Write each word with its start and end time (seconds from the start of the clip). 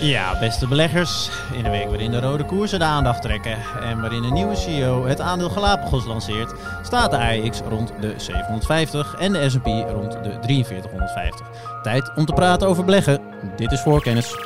Ja, 0.00 0.38
beste 0.38 0.68
beleggers. 0.68 1.30
In 1.52 1.64
een 1.64 1.70
week 1.70 1.88
waarin 1.88 2.10
de 2.10 2.20
rode 2.20 2.44
koersen 2.44 2.78
de 2.78 2.84
aandacht 2.84 3.22
trekken 3.22 3.58
en 3.82 4.00
waarin 4.00 4.24
een 4.24 4.32
nieuwe 4.32 4.56
CEO 4.56 5.06
het 5.06 5.20
aandeel 5.20 5.50
Galapagos 5.50 6.04
lanceert, 6.04 6.54
staat 6.82 7.10
de 7.10 7.16
AEX 7.16 7.60
rond 7.60 7.92
de 8.00 8.14
750 8.16 9.14
en 9.14 9.32
de 9.32 9.50
S&P 9.50 9.66
rond 9.66 10.12
de 10.12 10.38
4350. 10.40 11.46
Tijd 11.82 12.12
om 12.14 12.24
te 12.24 12.32
praten 12.32 12.68
over 12.68 12.84
beleggen. 12.84 13.20
Dit 13.56 13.72
is 13.72 13.80
voorkennis. 13.80 14.36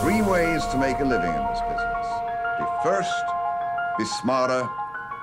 Three 0.00 0.22
ways 0.22 0.70
to 0.70 0.76
make 0.76 0.96
a 1.00 1.06
living 1.06 1.34
in 1.34 1.46
this 1.52 1.60
business. 1.68 2.08
Be 2.58 2.66
first, 2.82 3.24
be 3.96 4.04
smarter, 4.04 4.68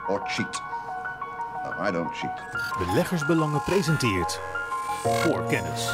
or 0.08 0.22
cheat. 0.26 0.62
No, 1.64 1.88
I 1.88 1.92
don't 1.92 2.16
cheat. 2.16 2.42
Beleggersbelangen 2.88 3.62
presenteert 3.64 4.40
voor 5.04 5.44
kennis. 5.44 5.90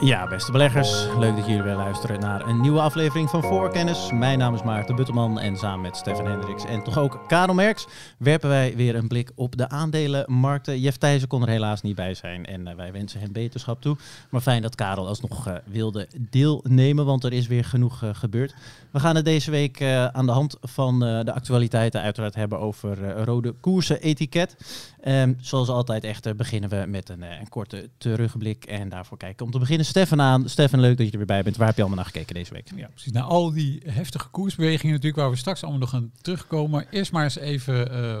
Ja, 0.00 0.28
beste 0.28 0.52
beleggers. 0.52 1.06
Leuk 1.18 1.36
dat 1.36 1.46
jullie 1.46 1.62
weer 1.62 1.74
luisteren 1.74 2.20
naar 2.20 2.46
een 2.46 2.60
nieuwe 2.60 2.80
aflevering 2.80 3.30
van 3.30 3.42
Voorkennis. 3.42 4.10
Mijn 4.12 4.38
naam 4.38 4.54
is 4.54 4.62
Maarten 4.62 4.96
Buttelman 4.96 5.40
en 5.40 5.56
samen 5.56 5.80
met 5.80 5.96
Stefan 5.96 6.26
Hendricks 6.26 6.64
en 6.64 6.82
toch 6.82 6.98
ook 6.98 7.24
Karel 7.26 7.54
Merks 7.54 7.86
werpen 8.18 8.48
wij 8.48 8.76
weer 8.76 8.94
een 8.94 9.08
blik 9.08 9.32
op 9.34 9.56
de 9.56 9.68
aandelenmarkten. 9.68 10.80
Jeff 10.80 10.96
Thijssen 10.96 11.28
kon 11.28 11.42
er 11.42 11.48
helaas 11.48 11.82
niet 11.82 11.94
bij 11.94 12.14
zijn 12.14 12.46
en 12.46 12.68
uh, 12.68 12.74
wij 12.74 12.92
wensen 12.92 13.20
hem 13.20 13.32
beterschap 13.32 13.80
toe. 13.80 13.96
Maar 14.30 14.40
fijn 14.40 14.62
dat 14.62 14.74
Karel 14.74 15.08
alsnog 15.08 15.48
uh, 15.48 15.54
wilde 15.66 16.08
deelnemen, 16.30 17.04
want 17.04 17.24
er 17.24 17.32
is 17.32 17.46
weer 17.46 17.64
genoeg 17.64 18.02
uh, 18.02 18.10
gebeurd. 18.12 18.54
We 18.90 19.00
gaan 19.00 19.16
het 19.16 19.24
deze 19.24 19.50
week 19.50 19.82
aan 20.12 20.26
de 20.26 20.32
hand 20.32 20.56
van 20.60 20.98
de 20.98 21.32
actualiteiten 21.32 22.00
uiteraard 22.00 22.34
hebben 22.34 22.58
over 22.58 23.22
rode 23.24 23.52
koersen 23.52 24.00
etiket. 24.00 24.56
Um, 25.04 25.36
zoals 25.40 25.68
altijd 25.68 26.04
echter 26.04 26.36
beginnen 26.36 26.70
we 26.70 26.84
met 26.88 27.08
een 27.08 27.48
korte 27.48 27.90
terugblik 27.98 28.64
en 28.64 28.88
daarvoor 28.88 29.16
kijken 29.16 29.46
om 29.46 29.52
te 29.52 29.58
beginnen 29.58 29.83
Stefan 29.84 30.20
aan. 30.20 30.48
Stefan, 30.48 30.80
leuk 30.80 30.96
dat 30.96 31.06
je 31.06 31.12
er 31.12 31.18
weer 31.18 31.26
bij 31.26 31.42
bent. 31.42 31.56
Waar 31.56 31.66
heb 31.66 31.76
je 31.76 31.82
allemaal 31.82 32.02
naar 32.02 32.12
gekeken 32.12 32.34
deze 32.34 32.52
week? 32.52 32.70
Ja, 32.76 32.86
precies. 32.86 33.12
Nou, 33.12 33.28
al 33.28 33.52
die 33.52 33.82
heftige 33.86 34.28
koersbewegingen 34.28 34.94
natuurlijk, 34.94 35.22
waar 35.22 35.30
we 35.30 35.36
straks 35.36 35.62
allemaal 35.62 35.80
nog 35.80 35.94
aan 35.94 36.12
terugkomen. 36.20 36.86
Eerst 36.90 37.12
maar 37.12 37.24
eens 37.24 37.38
even 37.38 37.92
uh, 37.92 38.02
uh, 38.02 38.18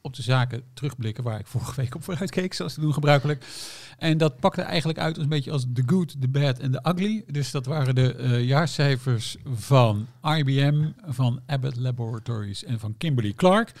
op 0.00 0.14
de 0.14 0.22
zaken 0.22 0.62
terugblikken 0.74 1.24
waar 1.24 1.38
ik 1.38 1.46
vorige 1.46 1.80
week 1.80 1.94
op 1.94 2.04
vooruit 2.04 2.30
keek, 2.30 2.54
zoals 2.54 2.74
te 2.74 2.80
doen 2.80 2.92
gebruikelijk. 2.92 3.44
En 3.98 4.18
dat 4.18 4.40
pakte 4.40 4.62
eigenlijk 4.62 4.98
uit 4.98 5.14
als 5.14 5.22
een 5.22 5.30
beetje 5.30 5.50
als 5.50 5.66
the 5.74 5.82
good, 5.86 6.16
the 6.20 6.28
bad 6.28 6.58
en 6.58 6.70
the 6.70 6.88
ugly. 6.88 7.24
Dus 7.26 7.50
dat 7.50 7.66
waren 7.66 7.94
de 7.94 8.16
uh, 8.18 8.44
jaarcijfers 8.44 9.36
van 9.54 10.06
IBM, 10.22 10.88
van 11.06 11.40
Abbott 11.46 11.76
Laboratories 11.76 12.64
en 12.64 12.78
van 12.80 12.94
Kimberly 12.98 13.32
Clark. 13.32 13.72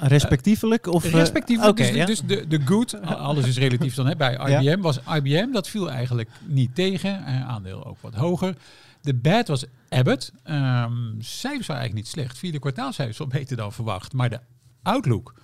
Respectievelijk? 0.00 0.86
Of, 0.86 1.04
uh, 1.04 1.12
respectievelijk. 1.12 1.78
Okay, 1.78 1.90
dus, 1.90 1.96
ja? 1.96 2.06
dus 2.06 2.20
de, 2.20 2.46
de 2.46 2.60
good, 2.64 3.02
alles 3.30 3.46
is 3.46 3.58
relatief 3.58 3.94
dan 3.94 4.06
hè, 4.06 4.16
bij 4.16 4.32
IBM, 4.32 4.62
ja. 4.62 4.78
was 4.78 4.98
IBM, 5.14 5.52
dat 5.52 5.68
viel 5.68 5.90
eigenlijk 5.90 6.30
niet 6.46 6.74
tegen. 6.74 7.24
Aandeel 7.24 7.86
ook 7.86 8.00
wat 8.00 8.14
hoger. 8.14 8.56
De 9.00 9.14
bad 9.14 9.48
was 9.48 9.64
Abbott. 9.88 10.32
Um, 10.44 11.16
cijfers 11.18 11.66
waren 11.66 11.82
eigenlijk 11.82 11.94
niet 11.94 12.08
slecht. 12.08 12.38
Vierde 12.38 12.58
kwartaalcijfers 12.58 13.18
wel 13.18 13.26
beter 13.26 13.56
dan 13.56 13.72
verwacht. 13.72 14.12
Maar 14.12 14.30
de 14.30 14.40
outlook, 14.82 15.34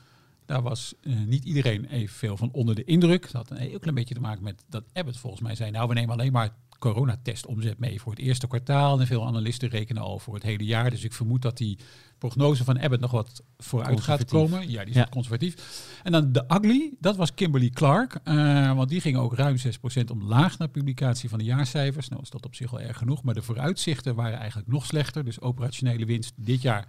daar 0.47 0.63
was 0.63 0.95
uh, 1.03 1.17
niet 1.27 1.45
iedereen 1.45 1.85
evenveel 1.85 2.37
van 2.37 2.49
onder 2.53 2.75
de 2.75 2.85
indruk. 2.85 3.23
Dat 3.23 3.33
had 3.33 3.51
een 3.51 3.57
heel 3.57 3.79
klein 3.79 3.95
beetje 3.95 4.15
te 4.15 4.21
maken 4.21 4.45
met 4.45 4.63
dat 4.69 4.85
Abbott 4.93 5.19
volgens 5.19 5.43
mij 5.43 5.55
zei... 5.55 5.71
nou, 5.71 5.89
we 5.89 5.95
nemen 5.95 6.15
alleen 6.15 6.33
maar 6.33 6.51
coronatestomzet 6.79 7.79
mee 7.79 8.01
voor 8.01 8.13
het 8.13 8.21
eerste 8.21 8.47
kwartaal. 8.47 9.01
En 9.01 9.07
veel 9.07 9.27
analisten 9.27 9.69
rekenen 9.69 10.03
al 10.03 10.19
voor 10.19 10.35
het 10.35 10.43
hele 10.43 10.65
jaar. 10.65 10.91
Dus 10.91 11.05
ik 11.05 11.13
vermoed 11.13 11.43
dat 11.43 11.57
die 11.57 11.79
prognose 12.19 12.65
van 12.65 12.81
Abbott 12.81 13.01
nog 13.01 13.11
wat 13.11 13.43
vooruit 13.59 14.01
gaat 14.01 14.25
komen. 14.25 14.71
Ja, 14.71 14.81
die 14.81 14.95
is 14.95 15.01
ja. 15.01 15.07
conservatief. 15.11 15.55
En 16.03 16.13
dan 16.13 16.33
de 16.33 16.45
ugly, 16.49 16.95
dat 17.01 17.17
was 17.17 17.35
Kimberly 17.35 17.71
Clark. 17.71 18.19
Uh, 18.25 18.73
want 18.75 18.89
die 18.89 19.01
ging 19.01 19.17
ook 19.17 19.35
ruim 19.35 19.57
6% 19.57 19.61
omlaag 20.13 20.59
na 20.59 20.67
publicatie 20.67 21.29
van 21.29 21.39
de 21.39 21.45
jaarcijfers. 21.45 22.09
Nou 22.09 22.23
is 22.23 22.31
dat 22.31 22.45
op 22.45 22.55
zich 22.55 22.71
wel 22.71 22.81
erg 22.81 22.99
genoeg. 22.99 23.23
Maar 23.23 23.35
de 23.35 23.43
vooruitzichten 23.43 24.15
waren 24.15 24.39
eigenlijk 24.39 24.69
nog 24.69 24.87
slechter. 24.87 25.25
Dus 25.25 25.41
operationele 25.41 26.05
winst 26.05 26.33
dit 26.37 26.63
jaar 26.63 26.87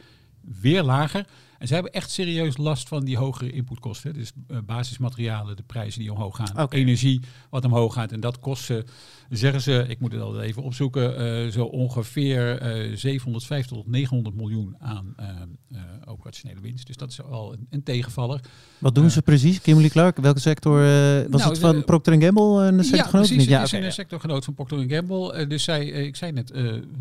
weer 0.62 0.84
lager. 0.84 1.26
En 1.58 1.68
ze 1.68 1.74
hebben 1.74 1.92
echt 1.92 2.12
serieus 2.12 2.58
last 2.58 2.88
van 2.88 3.06
die 3.06 3.18
hogere 3.18 3.52
inputkosten. 3.52 4.14
Dus 4.14 4.32
uh, 4.48 4.58
basismaterialen, 4.66 5.56
de 5.56 5.64
prijzen 5.64 6.02
die 6.02 6.12
omhoog 6.12 6.36
gaan. 6.36 6.64
Okay. 6.64 6.80
Energie 6.80 7.22
wat 7.50 7.66
omhoog 7.66 7.94
gaat. 7.94 8.12
En 8.12 8.20
dat 8.20 8.40
kost 8.40 8.64
ze, 8.64 8.86
zeggen 9.30 9.62
ze, 9.62 9.86
ik 9.88 10.00
moet 10.00 10.12
het 10.12 10.22
altijd 10.22 10.44
even 10.44 10.64
opzoeken, 10.64 11.22
uh, 11.46 11.52
zo 11.52 11.66
ongeveer 11.66 12.62
uh, 12.90 12.96
750 12.96 13.78
tot 13.78 13.88
900 13.88 14.36
miljoen 14.36 14.76
aan 14.80 15.16
operationele 16.06 16.62
winst. 16.62 16.88
Dus 16.88 16.96
dat 16.96 17.12
is 17.12 17.22
al 17.22 17.54
een, 17.54 17.68
een 17.70 17.84
tegenvaller. 17.84 18.40
Wat 18.78 18.96
doen 18.96 19.10
ze 19.10 19.22
precies, 19.22 19.62
Kimberly 19.62 19.90
Clark? 19.90 20.18
Welke 20.18 20.40
sector? 20.40 20.80
was 21.30 21.42
nou, 21.42 21.50
het 21.50 21.60
van 21.60 21.84
Procter 21.84 22.22
Gamble 22.22 22.66
een 22.66 22.84
sectorgenoot? 22.84 23.28
Ja, 23.28 23.34
precies. 23.34 23.50
Ja, 23.50 23.60
het 23.60 23.74
is 23.74 23.86
een 23.86 23.92
sectorgenoot 23.92 24.46
van 24.46 24.54
Procter 24.54 24.90
Gamble. 24.90 25.48
dus 25.48 25.64
zij, 25.64 25.86
ik 25.86 26.16
zei 26.16 26.32
net, 26.32 26.54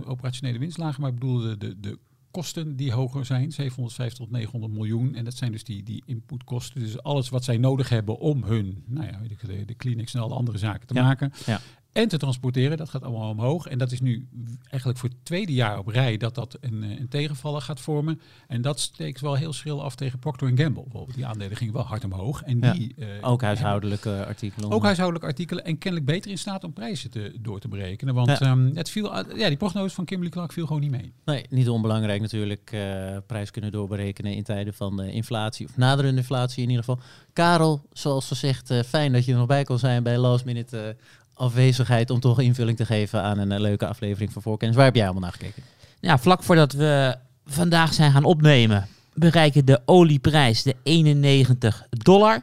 operationele 0.04 0.58
winst 0.58 0.78
lager, 0.78 1.00
maar 1.00 1.10
ik 1.10 1.18
bedoelde 1.18 1.56
de, 1.56 1.80
de 1.80 1.98
kosten 2.36 2.76
die 2.76 2.92
hoger 2.92 3.24
zijn, 3.24 3.52
750 3.52 4.26
tot 4.26 4.30
900 4.30 4.72
miljoen. 4.72 5.14
En 5.14 5.24
dat 5.24 5.34
zijn 5.34 5.52
dus 5.52 5.64
die, 5.64 5.82
die 5.82 6.02
inputkosten. 6.06 6.80
Dus 6.80 7.02
alles 7.02 7.28
wat 7.28 7.44
zij 7.44 7.56
nodig 7.56 7.88
hebben 7.88 8.18
om 8.18 8.44
hun, 8.44 8.84
nou 8.86 9.06
ja, 9.06 9.20
weet 9.20 9.30
ik, 9.30 9.46
de, 9.46 9.64
de 9.64 9.76
clinics 9.76 10.14
en 10.14 10.20
alle 10.20 10.34
andere 10.34 10.58
zaken 10.58 10.86
te 10.86 10.94
ja. 10.94 11.02
maken. 11.02 11.32
Ja. 11.46 11.60
En 11.96 12.08
te 12.08 12.16
transporteren, 12.16 12.76
dat 12.76 12.88
gaat 12.88 13.02
allemaal 13.02 13.30
omhoog. 13.30 13.66
En 13.66 13.78
dat 13.78 13.92
is 13.92 14.00
nu 14.00 14.28
eigenlijk 14.60 14.98
voor 14.98 15.08
het 15.08 15.24
tweede 15.24 15.52
jaar 15.52 15.78
op 15.78 15.86
rij 15.86 16.16
dat 16.16 16.34
dat 16.34 16.58
een, 16.60 16.82
een 16.82 17.08
tegenvaller 17.08 17.60
gaat 17.60 17.80
vormen. 17.80 18.20
En 18.46 18.62
dat 18.62 18.80
steekt 18.80 19.20
wel 19.20 19.34
heel 19.34 19.52
schril 19.52 19.82
af 19.82 19.94
tegen 19.94 20.18
Procter 20.18 20.48
Gamble. 20.54 20.82
Bijvoorbeeld. 20.82 21.14
Die 21.14 21.26
aandelen 21.26 21.56
gingen 21.56 21.74
wel 21.74 21.82
hard 21.82 22.04
omhoog. 22.04 22.42
En 22.42 22.58
ja. 22.60 22.72
die, 22.72 22.94
uh, 22.98 23.06
ook 23.20 23.42
huishoudelijke 23.42 24.08
hebben, 24.08 24.26
artikelen. 24.26 24.70
Ook 24.70 24.82
huishoudelijke 24.82 25.28
artikelen 25.28 25.64
en 25.64 25.78
kennelijk 25.78 26.10
beter 26.10 26.30
in 26.30 26.38
staat 26.38 26.64
om 26.64 26.72
prijzen 26.72 27.10
te, 27.10 27.36
door 27.40 27.60
te 27.60 27.68
berekenen. 27.68 28.14
Want 28.14 28.38
ja. 28.38 28.50
Um, 28.50 28.70
het 28.74 28.90
viel, 28.90 29.36
ja, 29.36 29.48
die 29.48 29.56
prognose 29.56 29.94
van 29.94 30.04
Kimberly 30.04 30.32
Clark 30.32 30.52
viel 30.52 30.66
gewoon 30.66 30.82
niet 30.82 30.90
mee. 30.90 31.12
Nee, 31.24 31.46
niet 31.50 31.68
onbelangrijk 31.68 32.20
natuurlijk. 32.20 32.70
Uh, 32.74 33.16
prijs 33.26 33.50
kunnen 33.50 33.72
doorberekenen 33.72 34.34
in 34.34 34.42
tijden 34.42 34.74
van 34.74 35.02
uh, 35.02 35.14
inflatie. 35.14 35.66
Of 35.66 35.76
naderende 35.76 36.20
inflatie 36.20 36.62
in 36.62 36.68
ieder 36.68 36.84
geval. 36.84 37.02
Karel, 37.32 37.82
zoals 37.92 38.26
gezegd, 38.26 38.74
fijn 38.86 39.12
dat 39.12 39.24
je 39.24 39.32
er 39.32 39.38
nog 39.38 39.46
bij 39.46 39.64
kon 39.64 39.78
zijn 39.78 40.02
bij 40.02 40.18
Last 40.18 40.44
Minute 40.44 40.96
afwezigheid 41.36 42.10
om 42.10 42.20
toch 42.20 42.40
invulling 42.40 42.76
te 42.76 42.86
geven 42.86 43.22
aan 43.22 43.38
een 43.38 43.52
uh, 43.52 43.58
leuke 43.58 43.86
aflevering 43.86 44.32
van 44.32 44.42
Voorkennis. 44.42 44.76
Waar 44.76 44.84
heb 44.84 44.94
jij 44.94 45.04
allemaal 45.04 45.22
naar 45.22 45.32
gekeken? 45.32 45.62
Ja, 46.00 46.18
vlak 46.18 46.42
voordat 46.42 46.72
we 46.72 47.16
vandaag 47.46 47.94
zijn 47.94 48.12
gaan 48.12 48.24
opnemen, 48.24 48.88
bereiken 49.14 49.64
de 49.64 49.80
olieprijs 49.84 50.62
de 50.62 50.76
91 50.82 51.86
dollar. 51.90 52.42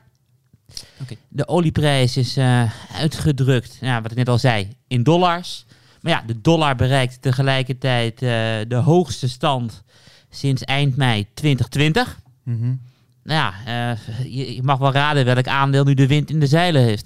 Okay. 1.01 1.17
De 1.27 1.47
olieprijs 1.47 2.17
is 2.17 2.37
uh, 2.37 2.71
uitgedrukt, 2.95 3.77
ja, 3.81 4.01
wat 4.01 4.11
ik 4.11 4.17
net 4.17 4.29
al 4.29 4.37
zei, 4.37 4.75
in 4.87 5.03
dollars. 5.03 5.65
Maar 6.01 6.11
ja, 6.11 6.23
de 6.27 6.41
dollar 6.41 6.75
bereikt 6.75 7.21
tegelijkertijd 7.21 8.13
uh, 8.13 8.29
de 8.67 8.81
hoogste 8.83 9.29
stand 9.29 9.83
sinds 10.29 10.63
eind 10.63 10.95
mei 10.95 11.27
2020. 11.33 12.19
Mm 12.43 12.59
-hmm. 12.59 12.81
Nou 13.23 13.39
ja, 13.39 13.97
je, 14.23 14.55
je 14.55 14.63
mag 14.63 14.77
wel 14.77 14.91
raden 14.91 15.25
welk 15.25 15.47
aandeel 15.47 15.83
nu 15.83 15.93
de 15.93 16.07
wind 16.07 16.29
in 16.29 16.39
de 16.39 16.47
zeilen 16.47 16.81
heeft. 16.81 17.05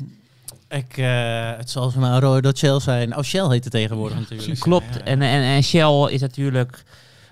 Ik, 0.69 0.97
uh, 0.97 1.57
het 1.57 1.69
zal 1.69 1.93
maar 1.97 2.23
een 2.23 2.41
dat 2.41 2.57
Shell 2.57 2.79
zijn. 2.79 3.17
Oh, 3.17 3.23
Shell 3.23 3.49
heet 3.49 3.63
het 3.63 3.73
tegenwoordig 3.73 4.17
ja, 4.17 4.25
natuurlijk. 4.29 4.59
Klopt. 4.59 4.93
Ja, 4.93 4.99
ja. 4.99 5.05
En, 5.05 5.21
en, 5.21 5.41
en 5.41 5.63
Shell 5.63 6.07
is 6.09 6.21
natuurlijk 6.21 6.83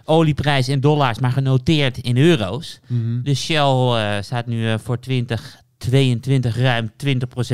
olieprijs 0.03 0.69
in 0.69 0.79
dollars, 0.79 1.19
maar 1.19 1.31
genoteerd 1.31 1.97
in 1.97 2.17
euro's. 2.17 2.79
Mm 2.87 3.01
-hmm. 3.01 3.23
Dus 3.23 3.43
Shell 3.43 3.59
uh, 3.59 4.21
staat 4.21 4.45
nu 4.45 4.65
uh, 4.65 4.73
voor 4.77 4.99
2022 4.99 6.57
ruim 6.57 6.91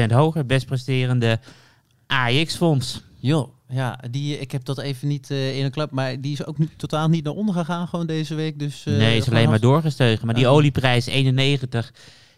20% 0.09 0.13
hoger. 0.13 0.45
Best 0.45 0.65
presterende 0.65 1.39
AX-fonds. 2.07 3.01
Jo, 3.19 3.53
ja, 3.69 3.99
die, 4.11 4.39
ik 4.39 4.51
heb 4.51 4.65
dat 4.65 4.79
even 4.79 5.07
niet 5.07 5.29
in 5.29 5.63
een 5.63 5.71
klap, 5.71 5.91
maar 5.91 6.21
die 6.21 6.31
is 6.31 6.45
ook 6.45 6.57
niet, 6.57 6.71
totaal 6.77 7.07
niet 7.07 7.23
naar 7.23 7.33
onder 7.33 7.55
gegaan 7.55 7.87
gewoon 7.87 8.05
deze 8.05 8.35
week. 8.35 8.59
Dus, 8.59 8.83
nee, 8.83 9.17
is 9.17 9.29
alleen 9.29 9.49
maar 9.49 9.59
doorgestegen. 9.59 10.25
Maar 10.25 10.35
die 10.35 10.47
olieprijs 10.47 11.05
91 11.05 11.93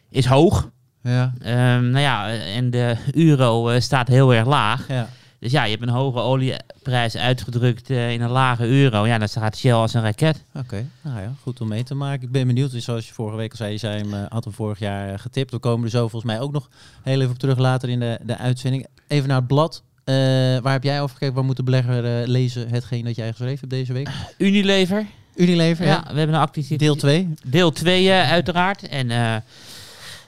is 0.10 0.26
hoog. 0.26 0.72
Ja. 1.04 1.34
Um, 1.76 1.90
nou 1.90 2.00
ja, 2.00 2.30
en 2.30 2.70
de 2.70 2.96
euro 3.12 3.70
uh, 3.70 3.80
staat 3.80 4.08
heel 4.08 4.34
erg 4.34 4.48
laag. 4.48 4.88
Ja. 4.88 5.10
Dus 5.40 5.52
ja, 5.52 5.64
je 5.64 5.72
hebt 5.72 5.82
een 5.82 5.90
hoge 5.90 6.20
olieprijs 6.20 7.18
uitgedrukt 7.18 7.90
uh, 7.90 8.12
in 8.12 8.22
een 8.22 8.30
lage 8.30 8.66
euro. 8.68 9.06
Ja, 9.06 9.18
dan 9.18 9.28
staat 9.28 9.58
Shell 9.58 9.74
als 9.74 9.94
een 9.94 10.02
raket. 10.02 10.44
Oké, 10.50 10.60
okay. 10.60 10.86
nou 11.02 11.22
ja, 11.22 11.34
goed 11.42 11.62
om 11.62 11.68
mee 11.68 11.84
te 11.84 11.96
maken. 11.96 12.24
Ik 12.24 12.32
ben 12.32 12.48
benieuwd, 12.48 12.72
dus 12.72 12.84
zoals 12.84 13.08
je 13.08 13.14
vorige 13.14 13.38
week 13.38 13.52
al 13.52 13.58
zei, 13.58 13.72
je 13.72 13.78
zei 13.78 13.98
hem, 13.98 14.14
uh, 14.14 14.20
had 14.30 14.44
hem 14.44 14.54
vorig 14.54 14.80
jaar 14.80 15.20
getipt. 15.20 15.52
We 15.52 15.58
komen 15.58 15.86
er 15.86 15.90
zo 15.90 16.08
volgens 16.08 16.32
mij 16.32 16.40
ook 16.40 16.52
nog 16.52 16.70
heel 17.02 17.20
even 17.20 17.32
op 17.32 17.40
terug 17.40 17.58
later 17.58 17.90
in 17.90 18.00
de, 18.00 18.20
de 18.24 18.38
uitzending. 18.38 18.88
Even 19.08 19.28
naar 19.28 19.38
het 19.38 19.48
blad. 19.48 19.84
Uh, 20.06 20.16
waar 20.60 20.72
heb 20.72 20.84
jij 20.84 21.02
over 21.02 21.14
gekeken? 21.14 21.36
Waar 21.36 21.46
moet 21.46 21.58
de 21.58 21.64
belegger 21.64 22.28
lezen 22.28 22.70
hetgeen 22.70 23.06
dat 23.06 23.16
jij 23.16 23.30
geschreven 23.30 23.60
hebt 23.60 23.72
deze 23.72 23.94
week? 23.94 24.10
Unilever. 24.38 25.06
Unilever, 25.36 25.86
ja. 25.86 25.92
ja. 25.92 26.14
We 26.14 26.18
hebben 26.18 26.36
een 26.36 26.42
actie. 26.42 26.78
Deel 26.78 26.96
2. 26.96 27.34
Deel 27.46 27.72
2 27.72 28.12
uiteraard. 28.12 28.88
En... 28.88 29.12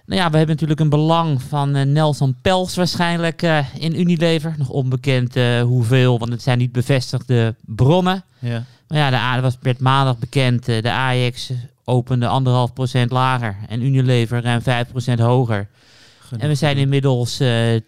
Nou 0.06 0.22
ja, 0.22 0.30
we 0.30 0.38
hebben 0.38 0.54
natuurlijk 0.56 0.80
een 0.80 0.90
belang 0.90 1.42
van 1.42 1.76
uh, 1.76 1.82
Nelson 1.82 2.36
Pels 2.42 2.76
waarschijnlijk 2.76 3.42
uh, 3.42 3.76
in 3.76 4.00
Unilever. 4.00 4.56
Nog 4.58 4.70
onbekend 4.70 5.36
uh, 5.36 5.62
hoeveel, 5.62 6.20
want 6.20 6.32
het 6.32 6.42
zijn 6.42 6.58
niet 6.58 6.72
bevestigde 6.72 7.56
bronnen. 7.62 8.24
Ja. 8.40 8.64
Maar 8.88 8.98
ja, 8.98 9.10
de 9.10 9.16
A, 9.16 9.34
dat 9.34 9.44
was 9.44 9.58
werd 9.62 9.80
maandag 9.80 10.18
bekend. 10.18 10.66
de 10.66 10.94
AX 10.94 11.52
opende 11.84 12.28
anderhalf 12.28 12.74
procent 12.74 13.12
lager 13.12 13.56
en 13.68 13.82
Unilever 13.82 14.42
ruim 14.42 14.62
5 14.62 14.88
procent 14.88 15.20
hoger. 15.20 15.68
En 16.38 16.48
we 16.48 16.56
zijn 16.56 16.78
inmiddels 16.78 17.40
eh 17.40 17.74
10,3% 17.76 17.80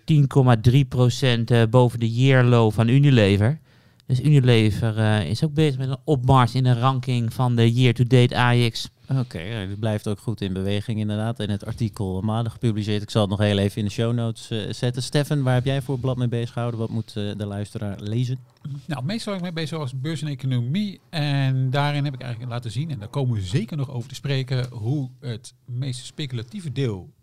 eh, 1.46 1.62
boven 1.70 2.00
de 2.00 2.14
year 2.14 2.44
low 2.44 2.72
van 2.72 2.88
Unilever. 2.88 3.60
Dus 4.06 4.22
Unilever 4.22 4.98
eh, 4.98 5.30
is 5.30 5.44
ook 5.44 5.54
bezig 5.54 5.78
met 5.78 5.90
een 5.90 5.98
opmars 6.04 6.56
in 6.56 6.64
de 6.64 6.80
ranking 6.80 7.34
van 7.34 7.56
de 7.56 7.74
year-to-date 7.74 8.38
AX. 8.38 8.90
Oké, 9.10 9.66
die 9.68 9.78
blijft 9.78 10.08
ook 10.08 10.20
goed 10.20 10.42
in 10.42 10.54
beweging 10.54 11.00
inderdaad. 11.00 11.40
En 11.40 11.50
het 11.50 11.66
artikel 11.66 12.22
maandag 12.22 12.54
gepubliceerd. 12.54 13.02
Ik 13.02 13.10
zal 13.10 13.22
het 13.22 13.30
nog 13.30 13.40
heel 13.40 13.58
even 13.58 13.78
in 13.78 13.86
de 13.86 13.92
show 13.92 14.14
notes 14.14 14.50
eh, 14.50 14.74
zetten. 14.74 15.04
Stefan, 15.04 15.44
waar 15.44 15.54
heb 15.54 15.66
jij 15.66 15.82
voor 15.82 16.00
blad 16.00 16.18
mee 16.18 16.28
bezig 16.28 16.52
gehouden? 16.52 16.80
Wat 16.80 16.90
moet 16.90 17.16
eh, 17.16 17.36
de 17.38 17.46
luisteraar 17.46 18.00
lezen? 18.00 18.38
Nou, 18.86 19.06
meestal 19.06 19.34
ben 19.34 19.44
ik 19.44 19.54
mee 19.54 19.64
bezig 19.64 19.78
als 19.78 20.00
beurs 20.00 20.22
en 20.22 20.28
economie. 20.28 21.00
En 21.10 21.70
daarin 21.70 22.04
heb 22.06 22.14
ik 22.14 22.22
eigenlijk 22.22 22.52
laten 22.52 22.72
zien, 22.72 22.90
en 22.92 23.00
daar 23.00 23.08
komen 23.08 23.36
we 23.36 23.42
zeker 23.42 23.78
nog 23.78 23.92
over 23.92 24.10
te 24.10 24.16
spreken, 24.16 24.68
hoe 24.70 25.10
het 25.20 25.54
meest 25.66 26.06
speculatieve 26.06 26.72
deel 26.72 27.14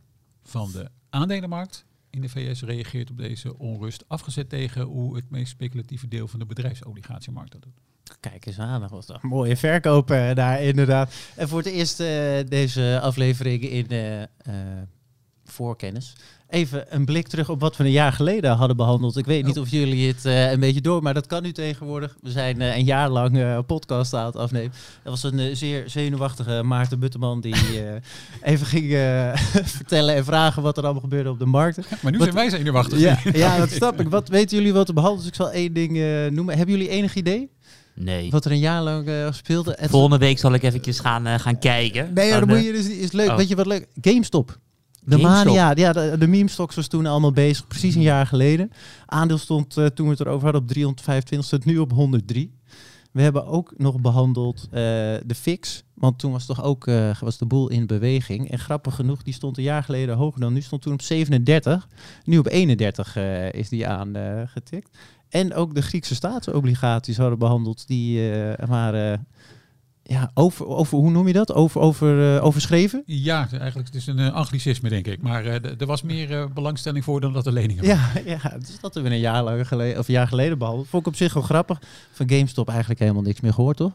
van 0.42 0.70
de 0.72 0.90
aandelenmarkt 1.10 1.84
in 2.10 2.20
de 2.20 2.28
VS 2.28 2.62
reageert 2.62 3.10
op 3.10 3.18
deze 3.18 3.58
onrust. 3.58 4.04
Afgezet 4.06 4.48
tegen 4.48 4.82
hoe 4.82 5.16
het 5.16 5.30
meest 5.30 5.50
speculatieve 5.50 6.08
deel 6.08 6.28
van 6.28 6.38
de 6.38 6.46
bedrijfsobligatiemarkt 6.46 7.52
dat 7.52 7.62
doet. 7.62 7.80
Kijk 8.20 8.46
eens 8.46 8.58
aan, 8.58 8.80
dat 8.80 8.90
was 8.90 9.08
een 9.08 9.18
mooie 9.28 9.56
verkoop 9.56 10.10
eh, 10.10 10.34
daar 10.34 10.62
inderdaad. 10.62 11.14
En 11.36 11.48
voor 11.48 11.58
het 11.58 11.66
eerst 11.68 12.00
eh, 12.00 12.08
deze 12.48 12.98
aflevering 13.02 13.62
in 13.62 13.88
eh, 13.88 14.52
voorkennis. 15.44 16.12
Even 16.48 16.84
een 16.94 17.04
blik 17.04 17.28
terug 17.28 17.48
op 17.48 17.60
wat 17.60 17.76
we 17.76 17.84
een 17.84 17.90
jaar 17.90 18.12
geleden 18.12 18.50
hadden 18.56 18.76
behandeld. 18.76 19.16
Ik 19.16 19.24
weet 19.26 19.44
niet 19.46 19.56
Oh. 19.56 19.62
of 19.62 19.68
jullie 19.70 20.08
het 20.08 20.24
een 20.24 20.60
beetje 20.60 20.80
door, 20.80 21.02
maar 21.02 21.14
dat 21.14 21.26
kan 21.26 21.42
nu 21.42 21.52
tegenwoordig. 21.52 22.16
We 22.20 22.30
zijn 22.30 22.60
een 22.60 22.84
jaar 22.84 23.08
lang 23.10 23.66
podcast 23.66 24.14
aan 24.14 24.26
het 24.26 24.36
afnemen. 24.36 24.72
Dat 25.02 25.20
was 25.20 25.32
een 25.32 25.56
zeer 25.56 25.90
zenuwachtige 25.90 26.62
Maarten 26.62 26.98
Butteman 26.98 27.40
die 27.40 27.54
even 28.42 28.66
ging 28.66 28.90
vertellen 29.78 30.14
en 30.14 30.24
vragen 30.24 30.62
wat 30.62 30.76
er 30.76 30.82
allemaal 30.84 31.02
gebeurde 31.02 31.30
op 31.30 31.38
de 31.38 31.46
markten. 31.46 31.84
Maar 32.02 32.12
nu 32.12 32.18
Wat- 32.18 32.32
zijn 32.32 32.38
wij 32.50 32.58
zenuwachtig. 32.58 32.98
Ja, 32.98 33.18
ja, 33.32 33.58
dat 33.58 33.70
snap 33.70 34.00
ik. 34.00 34.08
Wat 34.08 34.28
weten 34.28 34.56
jullie 34.56 34.72
wat 34.72 34.88
er 34.88 34.94
behandeld 34.94 35.22
is? 35.22 35.28
Ik 35.28 35.34
zal 35.34 35.50
één 35.50 35.72
ding 35.72 35.92
noemen. 36.34 36.56
Hebben 36.56 36.74
jullie 36.76 36.90
enig 36.90 37.14
idee 37.14 37.50
Nee. 37.94 38.30
wat 38.30 38.44
er 38.44 38.50
een 38.50 38.58
jaar 38.58 38.82
lang 38.82 39.06
eh, 39.06 39.32
speelde? 39.32 39.76
Het- 39.78 39.90
Volgende 39.90 40.18
week 40.18 40.38
zal 40.38 40.54
ik 40.54 40.62
eventjes 40.62 41.00
gaan, 41.00 41.26
eh, 41.26 41.38
gaan 41.38 41.58
kijken. 41.58 42.12
Nee, 42.14 42.28
ja, 42.28 42.38
dan 42.38 42.48
moet 42.48 42.56
eh, 42.56 42.64
je 42.64 42.72
dus 42.72 42.88
is 42.88 43.12
leuk. 43.12 43.28
Oh. 43.30 43.36
Weet 43.36 43.48
je 43.48 43.56
wat 43.56 43.66
leuk? 43.66 43.86
GameStop. 44.00 44.58
De 45.06 45.16
GameStop. 45.18 45.44
mania, 45.44 45.72
ja, 45.74 45.92
de, 45.92 46.16
de 46.18 46.26
meme 46.26 46.48
stocks 46.48 46.76
was 46.76 46.86
toen 46.86 47.06
allemaal 47.06 47.32
bezig, 47.32 47.66
precies 47.66 47.94
een 47.94 48.00
jaar 48.02 48.26
geleden. 48.26 48.70
Aandeel 49.06 49.38
stond 49.38 49.70
toen 49.74 50.06
we 50.06 50.10
het 50.10 50.20
erover 50.20 50.42
hadden 50.42 50.62
op 50.62 50.68
325, 50.68 51.46
staat 51.48 51.64
nu 51.64 51.78
op 51.78 51.92
103. 51.92 52.52
We 53.12 53.22
hebben 53.22 53.46
ook 53.46 53.72
nog 53.76 54.00
behandeld 54.00 54.62
eh, 54.64 54.70
de 55.26 55.34
fix, 55.34 55.82
want 55.94 56.18
toen 56.18 56.32
was 56.32 56.46
toch 56.46 56.62
ook 56.62 56.84
was 57.20 57.38
de 57.38 57.46
boel 57.46 57.68
in 57.70 57.86
beweging. 57.86 58.50
En 58.50 58.58
grappig 58.58 58.94
genoeg, 58.94 59.22
die 59.22 59.34
stond 59.34 59.56
een 59.56 59.62
jaar 59.62 59.82
geleden 59.82 60.16
hoger 60.16 60.40
dan 60.40 60.52
nu, 60.52 60.60
stond 60.60 60.82
toen 60.82 60.92
op 60.92 61.02
37. 61.02 61.88
Nu 62.24 62.38
op 62.38 62.46
31 62.48 63.16
eh, 63.16 63.52
is 63.52 63.68
die 63.68 63.86
aangetikt. 63.86 64.98
En 65.34 65.54
ook 65.54 65.74
de 65.74 65.82
Griekse 65.82 66.14
staatsobligaties 66.14 67.16
hadden 67.16 67.38
behandeld, 67.38 67.86
die 67.86 68.30
eh, 68.32 68.66
waren 68.68 69.26
ja, 70.02 70.30
over, 70.34 70.66
over, 70.66 70.98
hoe 70.98 71.10
noem 71.10 71.26
je 71.26 71.32
dat? 71.32 71.52
Over, 71.52 71.80
over, 71.80 72.36
eh, 72.36 72.44
overschreven? 72.44 73.02
Ja, 73.06 73.48
eigenlijk 73.50 73.86
het 73.86 73.94
is 73.96 74.06
een 74.06 74.18
uh, 74.18 74.32
anglicisme 74.32 74.88
denk 74.88 75.06
ik. 75.06 75.22
Maar 75.22 75.44
eh, 75.44 75.54
d- 75.54 75.80
er 75.80 75.86
was 75.86 76.02
meer 76.02 76.32
eh, 76.40 76.46
belangstelling 76.54 77.04
voor 77.04 77.20
dan 77.20 77.32
dat 77.32 77.46
er 77.46 77.52
leningen 77.52 77.86
waren. 77.86 78.24
Ja, 78.24 78.38
ja, 78.42 78.58
dus 78.58 78.80
dat 78.80 78.94
hebben 78.94 79.02
we 79.12 79.16
een 79.16 79.22
jaar, 79.22 79.42
lang 79.42 79.68
geleden, 79.68 79.98
of 79.98 80.08
een 80.08 80.14
jaar 80.14 80.28
geleden 80.28 80.58
behandeld. 80.58 80.88
Vond 80.88 81.02
ik 81.06 81.12
op 81.12 81.16
zich 81.16 81.34
wel 81.34 81.42
grappig. 81.42 81.80
Van 82.12 82.28
GameStop 82.28 82.68
eigenlijk 82.68 83.00
helemaal 83.00 83.22
niks 83.22 83.40
meer 83.40 83.52
gehoord, 83.52 83.76
toch? 83.76 83.92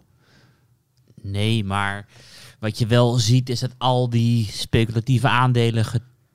Nee, 1.21 1.63
maar 1.63 2.07
wat 2.59 2.77
je 2.79 2.87
wel 2.87 3.13
ziet 3.13 3.49
is 3.49 3.59
dat 3.59 3.75
al 3.77 4.09
die 4.09 4.45
speculatieve 4.51 5.27
aandelen 5.29 5.85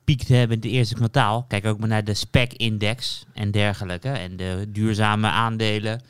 gepiekt 0.05 0.29
hebben 0.29 0.57
in 0.57 0.63
het 0.63 0.73
eerste 0.73 0.95
kwartaal. 0.95 1.45
Kijk 1.49 1.67
ook 1.67 1.79
maar 1.79 1.89
naar 1.89 2.05
de 2.05 2.15
SPEC-index 2.15 3.25
en 3.33 3.51
dergelijke. 3.51 4.09
En 4.09 4.37
de 4.37 4.67
duurzame 4.69 5.29
aandelen 5.29 6.03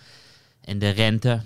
en 0.61 0.79
de 0.79 0.89
rente. 0.89 1.41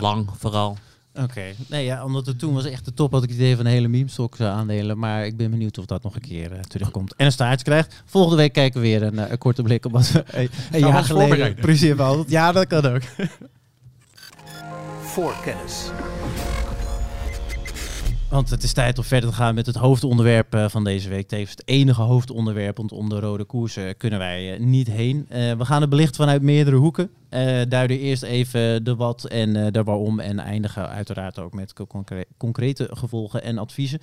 Lang 0.00 0.28
vooral. 0.36 0.76
Oké. 1.14 1.42
Nee, 1.68 1.84
ja, 1.84 2.04
omdat 2.04 2.26
het 2.26 2.38
toen 2.38 2.54
was 2.54 2.64
echt 2.64 2.84
de 2.84 2.94
top, 2.94 3.12
had 3.12 3.22
ik 3.22 3.28
het 3.28 3.38
idee 3.38 3.56
van 3.56 3.64
de 3.64 3.70
hele 3.70 3.88
meme-stock 3.88 4.40
aandelen. 4.40 4.98
Maar 4.98 5.26
ik 5.26 5.36
ben 5.36 5.50
benieuwd 5.50 5.78
of 5.78 5.86
dat 5.86 6.02
nog 6.02 6.14
een 6.14 6.20
keer 6.20 6.52
uh, 6.52 6.58
terugkomt. 6.58 7.14
En 7.14 7.26
een 7.26 7.32
staartje 7.32 7.64
krijgt. 7.64 8.02
Volgende 8.04 8.36
week 8.36 8.52
kijken 8.52 8.80
we 8.80 8.86
weer 8.86 9.02
een, 9.02 9.14
uh, 9.14 9.30
een 9.30 9.38
korte 9.38 9.62
blik 9.62 9.84
op 9.84 9.92
wat 9.92 10.10
we 10.10 10.24
een, 10.40 10.50
een 10.72 10.80
jaar 10.80 11.04
geleden 11.04 11.54
precies 11.54 11.94
behandeld. 11.94 12.30
Ja, 12.30 12.52
dat 12.52 12.66
kan 12.66 12.86
ook. 12.86 13.02
Voorkennis. 15.00 15.90
Want 18.36 18.50
het 18.50 18.62
is 18.62 18.72
tijd 18.72 18.98
om 18.98 19.04
verder 19.04 19.30
te 19.30 19.36
gaan 19.36 19.54
met 19.54 19.66
het 19.66 19.76
hoofdonderwerp 19.76 20.54
uh, 20.54 20.68
van 20.68 20.84
deze 20.84 21.08
week. 21.08 21.28
Tevens 21.28 21.50
het 21.50 21.62
enige 21.64 22.02
hoofdonderwerp, 22.02 22.76
want 22.76 22.92
om 22.92 23.08
de 23.08 23.20
rode 23.20 23.44
koersen 23.44 23.96
kunnen 23.96 24.18
wij 24.18 24.52
uh, 24.52 24.66
niet 24.66 24.86
heen. 24.86 25.26
Uh, 25.30 25.52
we 25.52 25.64
gaan 25.64 25.80
het 25.80 25.90
belichten 25.90 26.16
vanuit 26.16 26.42
meerdere 26.42 26.76
hoeken. 26.76 27.10
Duiden 27.68 27.98
eerst 27.98 28.22
even 28.22 28.84
de 28.84 28.96
wat 28.96 29.24
en 29.24 29.72
de 29.72 29.82
waarom 29.82 30.20
en 30.20 30.38
eindigen 30.38 30.88
uiteraard 30.88 31.38
ook 31.38 31.54
met 31.54 31.72
concre 31.72 32.26
concrete 32.36 32.88
gevolgen 32.90 33.42
en 33.42 33.58
adviezen. 33.58 34.00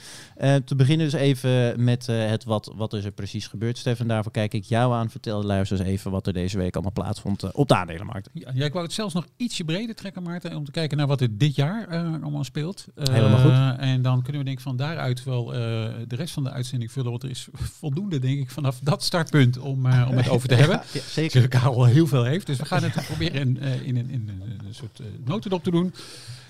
te 0.66 0.76
beginnen 0.76 1.10
dus 1.10 1.20
even 1.20 1.84
met 1.84 2.08
het 2.08 2.44
wat, 2.44 2.74
wat 2.76 2.94
is 2.94 3.06
er 3.06 3.12
precies 3.12 3.48
gebeurd. 3.48 3.78
Stefan, 3.78 4.08
daarvoor 4.08 4.32
kijk 4.32 4.54
ik 4.54 4.64
jou 4.64 4.94
aan. 4.94 5.10
Vertel 5.10 5.42
de 5.42 5.48
luisteraars 5.48 5.90
even 5.90 6.12
wat 6.12 6.28
er 6.28 6.34
deze 6.34 6.58
week 6.58 6.74
allemaal 6.74 6.92
plaatsvond 6.92 7.52
op 7.52 7.68
de 7.68 7.76
aandelenmarkt. 7.76 8.30
Ja, 8.34 8.52
ja, 8.54 8.66
ik 8.66 8.74
wou 8.74 8.86
het 8.86 8.94
zelfs 8.94 9.14
nog 9.14 9.28
ietsje 9.38 9.64
breder 9.64 9.96
trekken, 9.96 10.24
Maarten, 10.24 10.56
om 10.56 10.66
te 10.66 10.72
kijken 10.72 10.98
naar 10.98 11.08
wat 11.08 11.22
er 11.22 11.38
dit 11.38 11.56
jaar 11.56 11.88
allemaal 11.88 12.44
speelt. 12.44 12.86
Helemaal 12.96 13.40
goed. 13.40 13.80
En 13.80 14.02
dan 14.02 14.22
kunnen 14.22 14.42
we 14.42 14.48
denk 14.48 14.58
ik 14.58 14.64
van 14.64 14.76
daaruit 14.76 15.24
wel 15.24 15.54
uh, 15.54 15.60
de 16.08 16.16
rest 16.16 16.34
van 16.34 16.44
de 16.44 16.52
uitzending 16.52 16.92
vullen. 16.92 17.12
Want 17.12 17.24
er 17.24 17.30
is 17.30 17.48
voldoende, 17.54 18.20
denk 18.20 18.40
ik, 18.40 18.52
vanaf 18.52 18.80
dat 18.80 19.04
startpunt 19.04 19.60
om, 19.60 19.86
uh, 19.86 20.08
om 20.10 20.18
het 20.18 20.30
over 20.30 20.48
te 20.48 20.56
hebben. 20.64 20.82
Ja, 20.94 21.02
zeker. 21.02 21.48
Karel 21.48 21.86
heel 21.86 22.08
veel 22.08 22.24
heeft. 22.24 22.46
Dus 22.46 22.58
we 22.58 22.66
gaan 22.66 22.84
het 22.84 22.96
proberen 23.18 23.42
in, 23.42 23.64
uh, 23.64 23.88
in, 23.88 23.98
in, 23.98 24.10
in, 24.10 24.30
een 24.66 24.74
soort 24.76 25.02
notendop 25.26 25.64
te 25.64 25.72
doen. 25.72 25.94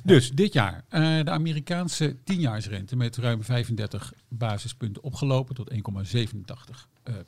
Dus 0.03 0.31
dit 0.31 0.53
jaar 0.53 0.83
de 1.23 1.29
Amerikaanse 1.29 2.15
tienjaarsrente 2.23 2.95
met 2.95 3.17
ruim 3.17 3.43
35 3.43 4.13
basispunten 4.27 5.03
opgelopen 5.03 5.55
tot 5.55 5.71
1,87 5.71 5.79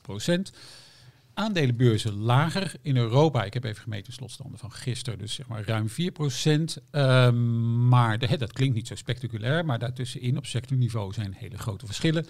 procent. 0.02 0.52
Aandelenbeurzen 1.34 2.14
lager 2.14 2.74
in 2.82 2.98
Europa. 2.98 3.44
Ik 3.44 3.54
heb 3.54 3.64
even 3.64 3.82
gemeten 3.82 4.14
slotstanden 4.14 4.60
van 4.60 4.72
gisteren, 4.72 5.20
dus 5.20 5.34
zeg 5.34 5.48
maar 5.48 5.64
ruim 5.66 5.90
4 5.90 6.12
procent. 6.12 6.78
Um, 6.92 7.88
maar 7.88 8.38
dat 8.38 8.54
klinkt 8.54 8.76
niet 8.76 8.88
zo 8.88 8.96
spectaculair, 8.96 9.66
maar 9.66 9.80
daartussenin 9.80 10.38
op 10.38 10.46
sectorniveau 10.46 11.14
zijn 11.14 11.34
hele 11.34 11.58
grote 11.58 11.86
verschillen. 11.86 12.26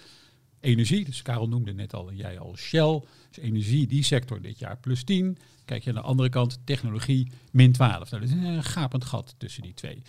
Energie, 0.66 1.04
dus 1.04 1.22
Karel 1.22 1.48
noemde 1.48 1.72
net 1.72 1.94
al 1.94 2.08
en 2.08 2.16
jij 2.16 2.38
al 2.38 2.56
Shell. 2.56 3.02
Dus 3.28 3.44
energie, 3.44 3.86
die 3.86 4.02
sector 4.02 4.40
dit 4.40 4.58
jaar 4.58 4.78
plus 4.78 5.04
10. 5.04 5.38
Kijk 5.64 5.82
je 5.82 5.90
aan 5.90 5.96
de 5.96 6.02
andere 6.02 6.28
kant, 6.28 6.58
technologie 6.64 7.30
min 7.52 7.72
12. 7.72 8.10
Nou, 8.10 8.22
dat 8.22 8.30
is 8.30 8.44
een 8.44 8.64
gapend 8.64 9.04
gat 9.04 9.34
tussen 9.38 9.62
die 9.62 9.74
twee. 9.74 10.02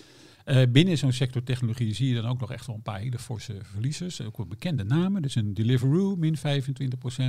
Uh, 0.46 0.62
binnen 0.70 0.98
zo'n 0.98 1.12
sector 1.12 1.44
technologie 1.44 1.94
zie 1.94 2.08
je 2.08 2.22
dan 2.22 2.30
ook 2.30 2.40
nog 2.40 2.52
echt 2.52 2.66
wel 2.66 2.76
een 2.76 2.82
paar 2.82 3.00
hele 3.00 3.20
forse 3.20 3.58
verliezers. 3.62 4.22
Ook 4.22 4.38
wel 4.38 4.46
bekende 4.46 4.84
namen. 4.84 5.22
Dus 5.22 5.36
een 5.36 5.54
Deliveroo, 5.54 6.16
min 6.16 6.38
25%. 6.38 6.42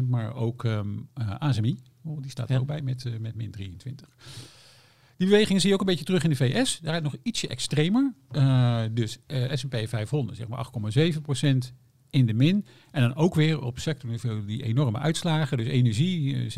Maar 0.09 0.35
ook 0.35 0.65
um, 0.65 1.09
uh, 1.21 1.35
ASMI, 1.39 1.79
oh, 2.05 2.23
die 2.23 2.31
staat 2.31 2.49
er 2.49 2.55
ja. 2.55 2.61
ook 2.61 2.67
bij 2.67 2.83
met, 2.83 3.05
uh, 3.05 3.19
met 3.19 3.35
min 3.35 3.51
23. 3.51 4.09
Die 5.17 5.29
bewegingen 5.29 5.61
zie 5.61 5.69
je 5.69 5.75
ook 5.75 5.81
een 5.81 5.87
beetje 5.87 6.05
terug 6.05 6.25
in 6.25 6.31
de 6.31 6.37
VS. 6.37 6.79
Daar 6.83 7.03
nog 7.03 7.17
ietsje 7.23 7.49
extremer. 7.49 8.15
dus 8.93 9.19
S&P 9.53 9.77
500, 9.89 10.37
zeg 10.37 10.49
maar 10.49 10.69
8,7% 11.67 11.75
in 12.11 12.27
de 12.27 12.35
min. 12.35 12.65
En 12.91 13.03
dan 13.03 13.15
ook 13.15 13.35
weer 13.35 13.63
op 13.63 13.79
sectorniveau 13.79 14.45
die 14.47 14.63
enorme 14.63 14.99
uitslagen. 14.99 15.57
Dus 15.57 15.67
energie, 15.67 16.51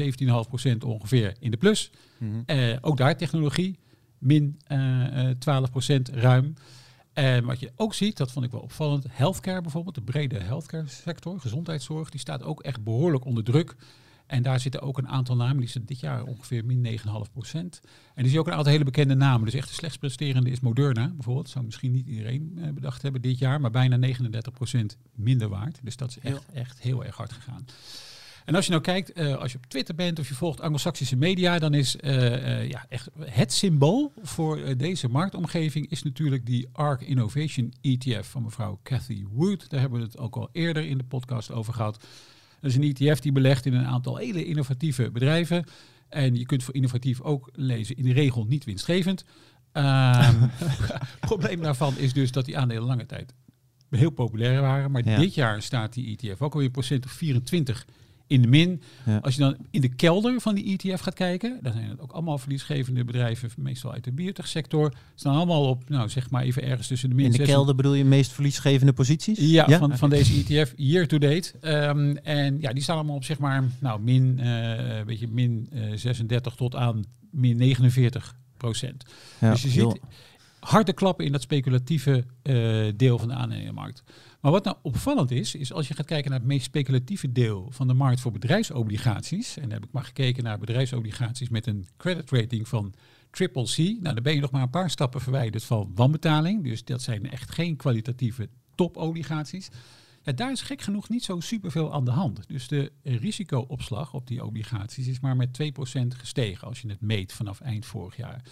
17,5% 0.67 0.77
ongeveer 0.87 1.35
in 1.39 1.51
de 1.51 1.57
plus. 1.57 1.91
Mm 2.19 2.45
-hmm. 2.47 2.79
ook 2.81 2.97
daar 2.97 3.17
technologie 3.17 3.79
min 4.21 4.59
uh, 4.69 5.29
uh, 5.47 5.61
12% 5.91 6.01
ruim. 6.13 6.55
En 7.13 7.45
wat 7.45 7.61
je 7.61 7.73
ook 7.77 7.95
ziet, 7.95 8.17
dat 8.17 8.33
vond 8.33 8.45
ik 8.45 8.51
wel 8.51 8.61
opvallend, 8.61 9.05
healthcare 9.09 9.61
bijvoorbeeld, 9.61 9.95
de 9.95 10.03
brede 10.03 10.39
healthcare 10.39 10.89
sector, 10.89 11.41
gezondheidszorg, 11.41 12.11
die 12.11 12.21
staat 12.21 12.43
ook 12.43 12.63
echt 12.63 12.85
behoorlijk 12.85 13.25
onder 13.25 13.45
druk. 13.45 13.75
En 14.31 14.43
daar 14.43 14.61
zitten 14.61 14.81
ook 14.81 14.99
een 14.99 15.09
aantal 15.09 15.37
namen, 15.37 15.57
die 15.57 15.69
zitten 15.69 15.87
dit 15.87 16.01
jaar 16.01 16.25
ongeveer 16.25 16.65
min 16.65 16.99
9,5%. 16.99 17.01
En 17.53 17.71
die 18.15 18.25
zie 18.25 18.33
je 18.33 18.39
ook 18.39 18.47
een 18.47 18.53
aantal 18.53 18.73
hele 18.73 18.85
bekende 18.85 19.15
namen. 19.15 19.45
Dus 19.45 19.55
echt 19.55 19.69
de 19.69 19.75
slechtst 19.75 19.99
presterende 19.99 20.51
is 20.51 20.61
Moderna 20.61 21.09
bijvoorbeeld. 21.09 21.49
Zou 21.49 21.65
misschien 21.65 21.93
niet 21.93 22.07
iedereen 22.07 22.55
uh, 22.57 22.69
bedacht 22.69 23.03
hebben 23.03 23.23
dit 23.23 23.39
jaar, 23.39 23.61
maar 23.61 23.71
bijna 23.71 24.15
39% 24.17 24.81
minder 25.15 25.49
waard. 25.49 25.79
Dus 25.83 25.97
dat 25.97 26.09
is 26.09 26.19
echt, 26.19 26.45
echt 26.53 26.81
heel 26.81 27.05
erg 27.05 27.17
hard 27.17 27.33
gegaan. 27.33 27.65
En 28.45 28.55
als 28.55 28.65
je 28.65 28.71
nou 28.71 28.83
kijkt, 28.83 29.19
uh, 29.19 29.37
als 29.37 29.53
je 29.53 29.59
op 29.59 29.67
Twitter 29.67 29.95
bent 29.95 30.19
of 30.19 30.29
je 30.29 30.35
volgt 30.35 30.61
Anglo-Saxische 30.61 31.17
media, 31.17 31.59
dan 31.59 31.75
is 31.75 31.97
uh, 32.01 32.13
uh, 32.13 32.69
ja, 32.69 32.87
echt 32.89 33.09
het 33.21 33.53
symbool 33.53 34.13
voor 34.23 34.77
deze 34.77 35.09
marktomgeving 35.09 35.91
is 35.91 36.03
natuurlijk 36.03 36.47
die 36.47 36.69
ARK 36.73 37.01
Innovation 37.01 37.73
ETF 37.81 38.27
van 38.27 38.43
mevrouw 38.43 38.81
Cathy 38.83 39.25
Wood. 39.31 39.71
Daar 39.71 39.81
hebben 39.81 39.99
we 39.99 40.05
het 40.05 40.19
ook 40.19 40.37
al 40.37 40.49
eerder 40.53 40.87
in 40.87 40.99
de 40.99 41.05
podcast 41.05 41.51
over 41.51 41.75
gehad. 41.75 42.05
Dat 42.61 42.71
is 42.71 42.77
een 42.77 42.95
ETF 42.95 43.21
die 43.21 43.33
belegt 43.33 43.67
in 43.67 43.75
een 43.75 43.87
aantal 43.87 44.17
hele 44.17 44.45
innovatieve 44.45 45.11
bedrijven. 45.11 45.65
En 46.09 46.35
je 46.35 46.47
kunt 46.47 46.63
voor 46.63 46.75
innovatief 46.75 47.21
ook 47.21 47.51
lezen 47.53 47.97
in 47.97 48.05
de 48.05 48.13
regel 48.13 48.45
niet 48.45 48.65
winstgevend. 48.65 49.25
Um, 49.73 50.51
probleem 51.21 51.61
daarvan 51.61 51.99
is 51.99 52.13
dus 52.13 52.33
dat 52.33 52.45
die 52.45 52.59
aandelen 52.59 52.83
lange 52.83 53.07
tijd 53.07 53.35
heel 53.91 54.11
populair 54.11 54.61
waren. 54.61 54.91
Maar 54.91 55.09
ja. 55.09 55.19
dit 55.19 55.35
jaar 55.35 55.63
staat 55.63 55.93
die 55.93 56.19
ETF 56.19 56.43
ook 56.43 56.53
alweer 56.53 56.67
een 56.67 56.73
procent 56.73 57.05
of 57.05 57.11
24 57.11 57.87
in 58.31 58.43
de 58.43 58.49
min. 58.49 58.83
Ja. 59.07 59.17
Als 59.17 59.35
je 59.35 59.41
dan 59.41 59.57
in 59.71 59.81
de 59.81 59.95
kelder 59.95 60.41
van 60.41 60.55
die 60.55 60.79
ETF 60.79 61.01
gaat 61.01 61.15
kijken, 61.15 61.59
dan 61.63 61.73
zijn 61.73 61.89
het 61.89 62.01
ook 62.01 62.13
allemaal 62.13 62.39
verliesgevende 62.39 63.05
bedrijven, 63.05 63.51
meestal 63.57 63.93
uit 63.93 64.05
de 64.05 64.13
biotechsector. 64.13 64.95
Staan 65.15 65.35
allemaal 65.35 65.69
op, 65.69 65.89
nou 65.89 66.09
zeg 66.09 66.31
maar 66.31 66.43
even 66.43 66.63
ergens 66.63 66.87
tussen 66.87 67.09
de 67.09 67.15
min 67.15 67.25
In 67.25 67.31
de 67.31 67.37
6 67.37 67.47
en- 67.47 67.53
kelder 67.53 67.75
bedoel 67.75 67.95
je 67.95 68.05
meest 68.05 68.33
verliesgevende 68.33 68.93
posities? 68.93 69.39
ja, 69.39 69.79
Van, 69.79 69.99
van 69.99 70.11
deze 70.11 70.33
ETF, 70.33 70.73
year 70.77 71.07
to 71.07 71.19
date. 71.19 71.53
Ehm, 71.61 72.17
en 72.17 72.61
ja, 72.61 72.73
die 72.73 72.83
staan 72.83 72.97
allemaal 72.97 73.17
op 73.17 73.25
zeg 73.25 73.39
maar, 73.39 73.65
nou, 73.79 74.01
min, 74.01 74.39
eh, 74.41 75.05
beetje 75.07 75.29
min 75.29 75.69
eh, 75.73 75.83
36 75.95 76.55
tot 76.55 76.75
aan 76.75 77.05
min 77.31 77.57
49 77.57 78.37
procent. 78.57 79.05
Ja, 79.41 79.51
dus 79.51 79.63
je 79.63 79.69
ziet 79.69 80.01
harde 80.61 80.93
klappen 80.93 81.25
in 81.25 81.33
dat 81.33 81.43
speculatieve 81.43 82.25
eh, 82.43 82.55
deel 82.97 83.19
van 83.19 83.29
de 83.29 83.35
aandelenmarkt. 83.35 84.03
Maar 84.41 84.53
wat 84.53 84.65
nou 84.65 84.77
opvallend 84.83 85.31
is, 85.31 85.55
is 85.55 85.73
als 85.73 85.89
je 85.89 85.95
gaat 85.95 86.07
kijken 86.07 86.31
naar 86.31 86.39
het 86.39 86.49
meest 86.49 86.65
speculatieve 86.65 87.33
deel 87.33 87.69
van 87.71 87.87
de 87.87 87.95
markt 87.95 88.21
voor 88.21 88.33
bedrijfsobligaties. 88.33 89.57
En 89.57 89.63
dan 89.63 89.73
heb 89.73 89.85
ik 89.85 89.93
maar 89.93 90.05
gekeken 90.05 90.45
naar 90.45 90.59
bedrijfsobligaties 90.59 91.49
met 91.49 91.67
een 91.67 91.87
credit 91.97 92.31
rating 92.31 92.69
van 92.69 92.95
triple 93.31 93.65
C. 93.65 93.77
Nou, 93.77 94.15
dan 94.15 94.23
ben 94.23 94.35
je 94.35 94.41
nog 94.41 94.51
maar 94.51 94.63
een 94.63 94.71
paar 94.71 94.91
stappen 94.91 95.21
verwijderd 95.21 95.65
van 95.65 95.93
wanbetaling. 95.95 96.65
Dus 96.65 96.85
dat 96.85 97.03
zijn 97.03 97.31
echt 97.31 97.51
geen 97.51 97.77
kwalitatieve 97.77 98.49
topobligaties. 98.75 99.69
Daar 100.23 100.51
is 100.51 100.63
gek 100.63 100.83
genoeg 100.83 101.09
niet 101.09 101.25
zo 101.25 101.41
superveel 101.41 101.93
aan 101.93 102.05
de 102.05 102.11
hand. 102.11 102.49
Dus 102.49 102.69
de 102.69 102.93
risicoopslag 103.03 104.15
op 104.15 104.27
die 104.27 104.45
obligaties 104.45 105.07
is 105.07 105.21
maar 105.21 105.37
met 105.37 105.59
2% 105.63 106.07
gestegen 106.17 106.69
als 106.69 106.81
je 106.81 106.89
het 106.89 107.01
meet 107.01 107.33
vanaf 107.33 107.61
eind 107.61 107.87
vorig 107.87 108.17
jaar. 108.17 108.43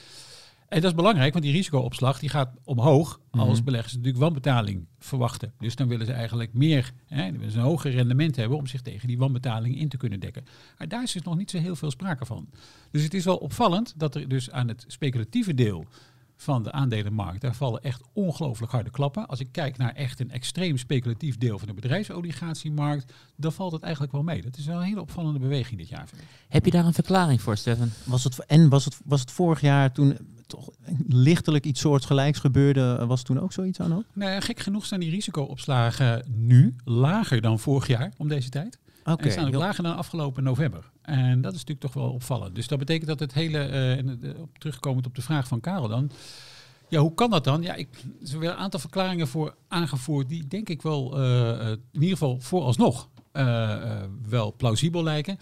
En 0.69 0.81
dat 0.81 0.91
is 0.91 0.97
belangrijk, 0.97 1.33
want 1.33 1.45
die 1.45 1.53
risicoopslag 1.55 2.19
die 2.19 2.29
gaat 2.29 2.51
omhoog 2.65 3.21
als 3.31 3.57
Mhm. 3.57 3.65
beleggers 3.65 3.93
natuurlijk 3.93 4.19
wanbetaling 4.23 4.87
verwachten. 4.99 5.53
Dus 5.59 5.75
dan 5.77 5.89
willen 5.89 6.07
ze 6.07 6.13
eigenlijk 6.13 6.53
meer, 6.53 6.93
hè, 7.07 7.23
dan 7.23 7.33
willen 7.37 7.51
ze 7.51 7.59
een 7.59 7.65
hoger 7.65 7.91
rendement 7.91 8.37
hebben 8.37 8.59
om 8.59 8.67
zich 8.67 8.81
tegen 8.83 9.09
die 9.09 9.19
wanbetaling 9.19 9.79
in 9.79 9.89
te 9.89 9.97
kunnen 9.97 10.21
dekken. 10.21 10.45
Maar 10.79 10.89
daar 10.89 11.03
is 11.03 11.13
dus 11.13 11.23
nog 11.23 11.37
niet 11.37 11.51
zo 11.51 11.59
heel 11.59 11.77
veel 11.77 11.91
sprake 11.91 12.27
van. 12.27 12.49
Dus 12.91 13.03
het 13.03 13.15
is 13.15 13.25
wel 13.25 13.37
opvallend 13.37 13.93
dat 13.97 14.15
er 14.15 14.29
dus 14.29 14.51
aan 14.51 14.69
het 14.69 14.85
speculatieve 14.89 15.55
deel 15.55 15.85
van 16.37 16.63
de 16.63 16.73
aandelenmarkt, 16.73 17.41
daar 17.41 17.55
vallen 17.55 17.83
echt 17.83 18.03
ongelooflijk 18.13 18.73
harde 18.73 18.91
klappen. 18.91 19.27
Als 19.27 19.41
ik 19.41 19.49
kijk 19.53 19.77
naar 19.77 19.93
echt 19.95 20.21
een 20.21 20.31
extreem 20.31 20.77
speculatief 20.77 21.39
deel 21.39 21.59
van 21.59 21.69
de 21.69 21.75
bedrijfsobligatiemarkt, 21.75 23.13
dan 23.37 23.53
valt 23.53 23.73
het 23.73 23.83
eigenlijk 23.83 24.13
wel 24.13 24.23
mee. 24.23 24.43
Dat 24.43 24.57
is 24.57 24.67
wel 24.67 24.77
een 24.77 24.83
hele 24.87 25.01
opvallende 25.01 25.39
beweging 25.39 25.79
dit 25.79 25.89
jaar. 25.89 26.09
vind 26.09 26.23
ik. 26.23 26.29
Heb 26.49 26.65
je 26.65 26.71
daar 26.71 26.85
een 26.85 26.93
verklaring 26.95 27.41
voor, 27.41 27.57
Stefan? 27.57 27.91
Was 28.05 28.25
het, 28.25 28.47
en 28.47 28.69
was 28.69 28.85
het, 28.85 29.01
was 29.05 29.21
het 29.21 29.31
vorig 29.31 29.61
jaar 29.61 29.93
toen 29.93 30.17
toch 30.49 30.71
lichtelijk 31.07 31.65
iets 31.65 31.81
soortgelijks 31.81 32.39
gebeurde, 32.39 33.07
was 33.07 33.23
toen 33.23 33.41
ook 33.41 33.53
zoiets 33.53 33.81
aan 33.81 33.95
ook? 33.95 34.05
Nou, 34.13 34.41
gek 34.41 34.59
genoeg 34.61 34.85
staan 34.85 35.01
die 35.01 35.11
risicoopslagen 35.11 36.25
nu 36.29 36.75
lager 36.85 37.41
dan 37.41 37.59
vorig 37.59 37.87
jaar 37.87 38.13
om 38.17 38.29
deze 38.29 38.49
tijd. 38.49 38.79
Oké. 39.05 39.25
En 39.25 39.33
staan 39.33 39.47
ook 39.47 39.55
lager 39.55 39.83
dan 39.83 39.97
afgelopen 39.97 40.43
november. 40.43 40.91
En 41.03 41.41
dat 41.41 41.53
is 41.53 41.59
natuurlijk 41.59 41.81
toch 41.81 42.03
wel 42.03 42.13
opvallend. 42.13 42.55
Dus 42.55 42.69
dat 42.69 42.79
betekent 42.79 43.07
dat 43.09 43.21
het 43.21 43.35
hele, 43.35 44.35
op, 44.39 44.59
terugkomend 44.59 45.07
op 45.07 45.15
de 45.15 45.23
vraag 45.23 45.49
van 45.49 45.61
Karel 45.61 45.89
dan. 45.89 46.11
Ja, 46.89 47.01
hoe 47.01 47.15
kan 47.15 47.31
dat 47.31 47.45
dan? 47.45 47.63
Ja, 47.63 47.75
ik, 47.75 47.89
er 48.21 48.27
zijn 48.27 48.41
weer 48.41 48.51
een 48.51 48.57
aantal 48.57 48.81
verklaringen 48.81 49.29
voor 49.29 49.55
aangevoerd 49.69 50.29
die 50.29 50.47
denk 50.47 50.69
ik 50.69 50.83
wel, 50.83 51.19
eh, 51.19 51.69
in 51.69 51.81
ieder 51.93 52.09
geval 52.09 52.41
vooralsnog, 52.41 53.09
wel 54.29 54.55
plausibel 54.57 55.03
lijken. 55.03 55.39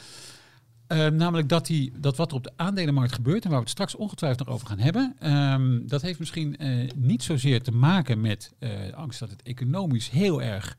Eh, 0.86 1.06
namelijk 1.06 1.48
dat, 1.48 1.66
die, 1.66 1.92
dat 1.98 2.16
wat 2.16 2.30
er 2.30 2.36
op 2.36 2.44
de 2.44 2.52
aandelenmarkt 2.56 3.12
gebeurt, 3.12 3.44
en 3.44 3.48
waar 3.48 3.58
we 3.58 3.64
het 3.64 3.72
straks 3.72 3.94
ongetwijfeld 3.94 4.46
nog 4.46 4.54
over 4.54 4.66
gaan 4.66 4.78
hebben, 4.78 5.16
ehm, 5.18 5.86
dat 5.86 6.02
heeft 6.02 6.18
misschien 6.18 6.56
eh, 6.56 6.90
niet 6.96 7.22
zozeer 7.22 7.62
te 7.62 7.72
maken 7.72 8.20
met 8.20 8.54
eh, 8.58 8.70
angst 8.92 9.20
dat 9.20 9.30
het 9.30 9.42
economisch 9.42 10.10
heel 10.10 10.42
erg 10.42 10.76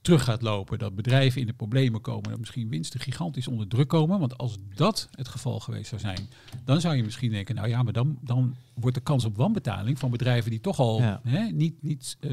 terug 0.00 0.24
gaat 0.24 0.42
lopen, 0.42 0.78
dat 0.78 0.94
bedrijven 0.94 1.40
in 1.40 1.46
de 1.46 1.52
problemen 1.52 2.00
komen, 2.00 2.30
dat 2.30 2.38
misschien 2.38 2.68
winsten 2.68 3.00
gigantisch 3.00 3.48
onder 3.48 3.68
druk 3.68 3.88
komen. 3.88 4.18
Want 4.18 4.38
als 4.38 4.56
dat 4.74 5.08
het 5.10 5.28
geval 5.28 5.60
geweest 5.60 5.88
zou 5.88 6.00
zijn, 6.00 6.28
dan 6.64 6.80
zou 6.80 6.96
je 6.96 7.02
misschien 7.02 7.30
denken, 7.30 7.54
nou 7.54 7.68
ja, 7.68 7.82
maar 7.82 7.92
dan, 7.92 8.18
dan 8.20 8.56
wordt 8.74 8.96
de 8.96 9.02
kans 9.02 9.24
op 9.24 9.36
wanbetaling 9.36 9.98
van 9.98 10.10
bedrijven 10.10 10.50
die 10.50 10.60
toch 10.60 10.78
al 10.78 11.00
Ja. 11.00 11.20
hè, 11.24 11.44
niet, 11.44 11.82
niet 11.82 12.16
eh, 12.20 12.30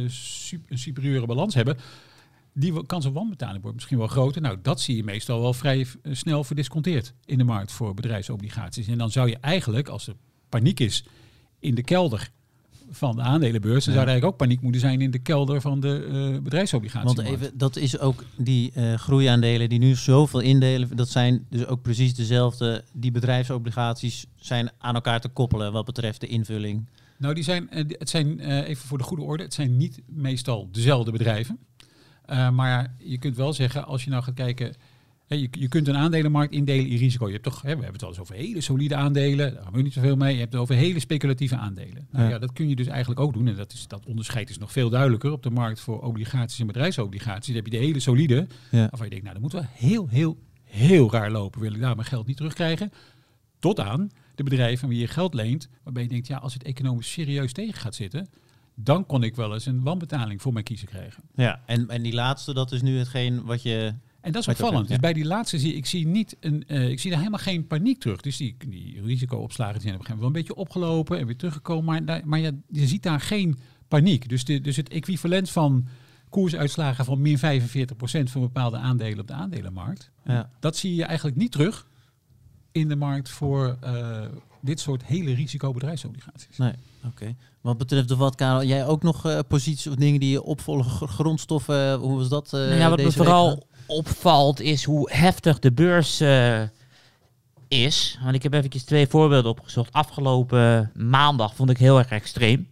een 0.67 0.77
superieure 0.77 1.25
balans 1.25 1.53
hebben, 1.53 1.77
die 2.53 2.86
kans 2.86 3.05
op 3.05 3.13
wanbetaling 3.13 3.62
wordt 3.62 3.75
misschien 3.75 3.98
wel 3.98 4.07
groter. 4.07 4.41
Nou, 4.41 4.57
dat 4.62 4.81
zie 4.81 4.95
je 4.95 5.03
meestal 5.03 5.41
wel 5.41 5.53
vrij 5.53 5.79
eh, 5.79 6.13
snel 6.13 6.43
verdisconteerd 6.43 7.13
in 7.25 7.38
de 7.38 7.43
markt 7.43 7.72
voor 7.72 7.93
bedrijfsobligaties. 7.93 8.88
En 8.88 8.98
dan 8.98 9.12
zou 9.12 9.29
je 9.29 9.38
eigenlijk, 9.38 9.88
als 9.88 10.07
er 10.07 10.15
paniek 10.50 10.79
is 10.79 11.05
in 11.60 11.75
de 11.75 11.83
kelder 11.83 12.29
van 12.89 13.15
de 13.15 13.22
aandelenbeurs, 13.22 13.86
dan 13.86 13.93
zou 13.93 14.05
er 14.05 14.12
eigenlijk 14.12 14.33
ook 14.33 14.48
paniek 14.48 14.62
moeten 14.62 14.81
zijn 14.81 15.01
in 15.01 15.12
de 15.12 15.19
kelder 15.19 15.62
van 15.62 15.79
de 15.79 16.31
eh 16.33 16.41
bedrijfsobligaties. 16.41 17.15
Want 17.15 17.27
even, 17.27 17.57
dat 17.57 17.75
is 17.75 18.00
ook 18.00 18.24
die 18.36 18.72
eh, 18.72 18.93
groeiaandelen 18.93 19.69
die 19.69 19.79
nu 19.79 19.95
zoveel 19.95 20.39
indelen. 20.39 20.95
Dat 20.95 21.10
zijn 21.10 21.45
dus 21.50 21.65
ook 21.65 21.81
precies 21.81 22.15
dezelfde. 22.15 22.83
Die 22.93 23.12
bedrijfsobligaties 23.12 24.25
zijn 24.36 24.72
aan 24.77 24.95
elkaar 24.95 25.22
te 25.22 25.29
koppelen 25.29 25.72
wat 25.72 25.86
betreft 25.86 26.22
de 26.22 26.27
invulling. 26.27 26.88
Nou, 27.17 27.33
die 27.33 27.43
zijn, 27.43 27.67
het 27.69 28.10
zijn, 28.10 28.39
even 28.39 28.88
voor 28.88 28.98
de 28.98 29.03
goede 29.03 29.24
orde, 29.24 29.43
het 29.43 29.53
zijn 29.53 29.77
niet 29.77 30.01
meestal 30.07 30.69
dezelfde 30.72 31.12
bedrijven. 31.12 31.60
Eh, 32.33 32.49
maar 32.49 32.93
je 32.97 33.17
kunt 33.17 33.35
wel 33.35 33.53
zeggen, 33.53 33.85
als 33.85 34.03
je 34.03 34.09
nou 34.09 34.23
gaat 34.23 34.33
kijken, 34.33 34.73
hè, 35.27 35.35
je, 35.35 35.47
je 35.51 35.67
kunt 35.67 35.87
een 35.87 35.95
aandelenmarkt 35.95 36.53
indelen 36.53 36.87
in 36.87 36.97
risico. 36.97 37.25
Je 37.25 37.31
hebt 37.31 37.43
toch, 37.43 37.61
hè, 37.61 37.67
we 37.67 37.67
hebben 37.75 37.93
het 37.93 38.03
al 38.03 38.09
eens 38.09 38.19
over 38.19 38.35
hele 38.35 38.61
solide 38.61 38.95
aandelen, 38.95 39.37
daar 39.37 39.53
hebben 39.63 39.73
we 39.73 39.81
niet 39.81 39.93
zoveel 39.93 40.15
mee. 40.15 40.33
Je 40.33 40.39
hebt 40.39 40.53
het 40.53 40.61
over 40.61 40.75
hele 40.75 40.99
speculatieve 40.99 41.55
aandelen. 41.55 42.07
Nou, 42.11 42.23
Ja. 42.23 42.29
ja. 42.29 42.39
dat 42.39 42.53
kun 42.53 42.69
je 42.69 42.75
dus 42.75 42.87
eigenlijk 42.87 43.19
ook 43.19 43.33
doen. 43.33 43.47
En 43.47 43.55
dat, 43.55 43.73
is, 43.73 43.87
dat 43.87 44.05
onderscheid 44.05 44.49
is 44.49 44.57
nog 44.57 44.71
veel 44.71 44.89
duidelijker 44.89 45.31
op 45.31 45.43
de 45.43 45.49
markt 45.49 45.79
voor 45.79 46.01
obligaties 46.01 46.59
en 46.59 46.67
bedrijfsobligaties. 46.67 47.45
Dan 47.53 47.55
heb 47.55 47.65
je 47.65 47.79
de 47.79 47.85
hele 47.85 47.99
solide, 47.99 48.47
Ja. 48.71 48.79
waarvan 48.79 49.03
je 49.03 49.09
denkt, 49.09 49.23
nou, 49.23 49.33
dat 49.33 49.41
moet 49.43 49.51
wel 49.51 49.65
heel, 49.73 50.07
heel, 50.09 50.37
heel 50.63 51.11
raar 51.11 51.31
lopen. 51.31 51.61
Wil 51.61 51.73
ik 51.73 51.81
daar 51.81 51.95
mijn 51.95 52.07
geld 52.07 52.27
niet 52.27 52.37
terugkrijgen? 52.37 52.91
Tot 53.59 53.79
aan 53.79 54.09
de 54.35 54.43
bedrijven 54.43 54.87
wie 54.87 54.99
je 54.99 55.07
geld 55.07 55.33
leent, 55.33 55.69
waarbij 55.83 56.03
je 56.03 56.09
denkt, 56.09 56.27
ja, 56.27 56.37
als 56.37 56.53
het 56.53 56.63
economisch 56.63 57.11
serieus 57.11 57.53
tegen 57.53 57.73
gaat 57.81 57.95
zitten, 57.95 58.27
dan 58.75 59.06
kon 59.06 59.24
ik 59.24 59.36
wel 59.36 59.53
eens 59.53 59.65
een 59.65 59.84
wanbetaling 59.84 60.42
voor 60.42 60.53
mijn 60.53 60.65
kiezen 60.65 60.88
krijgen. 60.88 61.24
Ja, 61.36 61.62
en, 61.65 61.89
en 61.89 62.01
die 62.01 62.13
laatste, 62.13 62.53
dat 62.53 62.72
is 62.72 62.82
nu 62.82 62.98
hetgeen 62.98 63.44
wat 63.44 63.62
je. 63.62 63.94
En 64.22 64.32
dat 64.32 64.42
is 64.42 64.48
opvallend. 64.48 64.88
Dus 64.88 64.98
bij 64.98 65.13
die 65.13 65.25
laatste 65.25 65.60
zie 65.60 65.74
ik 65.74 65.86
zie 65.86 66.08
niet 66.08 66.38
een, 66.39 66.63
eh, 66.68 66.89
ik 66.89 67.00
zie 67.00 67.10
daar 67.10 67.20
helemaal 67.20 67.39
geen 67.39 67.68
paniek 67.68 68.00
terug. 68.00 68.22
Dus 68.22 68.38
die, 68.38 68.56
die 68.68 69.01
risicoopslagen 69.01 69.82
zijn 69.82 69.94
op 69.94 70.00
een 70.00 70.06
gegeven 70.06 70.24
moment 70.25 70.48
wel 70.48 70.58
een 70.58 70.63
beetje 70.63 70.80
opgelopen 70.86 71.20
en 71.20 71.25
weer 71.25 71.38
teruggekomen. 71.38 71.86
Maar, 71.86 72.06
daar- 72.06 72.22
maar 72.27 72.39
ja, 72.39 72.51
je 72.70 72.88
ziet 72.88 73.03
daar 73.03 73.20
geen 73.22 73.58
paniek. 73.88 74.30
Dus, 74.30 74.46
de, 74.46 74.62
dus 74.62 74.75
het 74.75 74.89
equivalent 74.89 75.50
van 75.50 75.88
koersuitslagen 76.30 77.06
van 77.06 77.22
min 77.22 77.38
45% 77.38 77.42
van 78.32 78.42
bepaalde 78.42 78.77
aandelen 78.77 79.20
op 79.20 79.27
de 79.27 79.34
aandelenmarkt, 79.34 80.12
Ja. 80.25 80.50
dat 80.60 80.77
zie 80.77 80.96
je 80.96 81.03
eigenlijk 81.03 81.38
niet 81.38 81.51
terug 81.51 81.88
in 82.74 82.88
de 82.88 82.96
markt 82.96 83.30
voor 83.30 83.77
eh, 83.82 84.22
dit 84.62 84.80
soort 84.80 85.03
hele 85.06 85.34
risicobedrijfsobligaties. 85.34 86.58
Nee, 86.58 86.74
oké. 87.06 87.36
Wat 87.62 87.77
betreft 87.77 88.08
de 88.08 88.15
wat, 88.15 88.36
Karel, 88.36 88.63
jij 88.63 88.86
ook 88.86 89.03
nog 89.03 89.25
eh, 89.25 89.39
posities 89.48 89.88
of 89.88 89.96
dingen 89.96 90.20
die 90.20 90.30
je 90.30 90.44
opvolgen, 90.44 90.92
gr- 90.92 91.06
grondstoffen, 91.06 91.94
hoe 91.94 92.18
was 92.18 92.30
dat? 92.30 92.46
eh, 92.53 92.60
Nou 92.60 92.74
ja, 92.75 92.89
wat 92.89 92.98
me 92.98 93.03
week 93.03 93.13
vooral 93.13 93.68
opvalt 93.88 94.60
is 94.60 94.84
hoe 94.84 95.10
heftig 95.13 95.60
de 95.60 95.72
beurs 95.72 96.20
eh, 96.20 96.62
is. 97.68 98.20
Want 98.24 98.36
ik 98.36 98.44
heb 98.44 98.53
eventjes 98.53 98.84
twee 98.84 99.08
voorbeelden 99.08 99.51
opgezocht. 99.51 99.92
Afgelopen 99.94 100.92
maandag 100.96 101.56
vond 101.56 101.70
ik 101.70 101.77
heel 101.77 101.98
erg 101.98 102.10
extreem. 102.10 102.68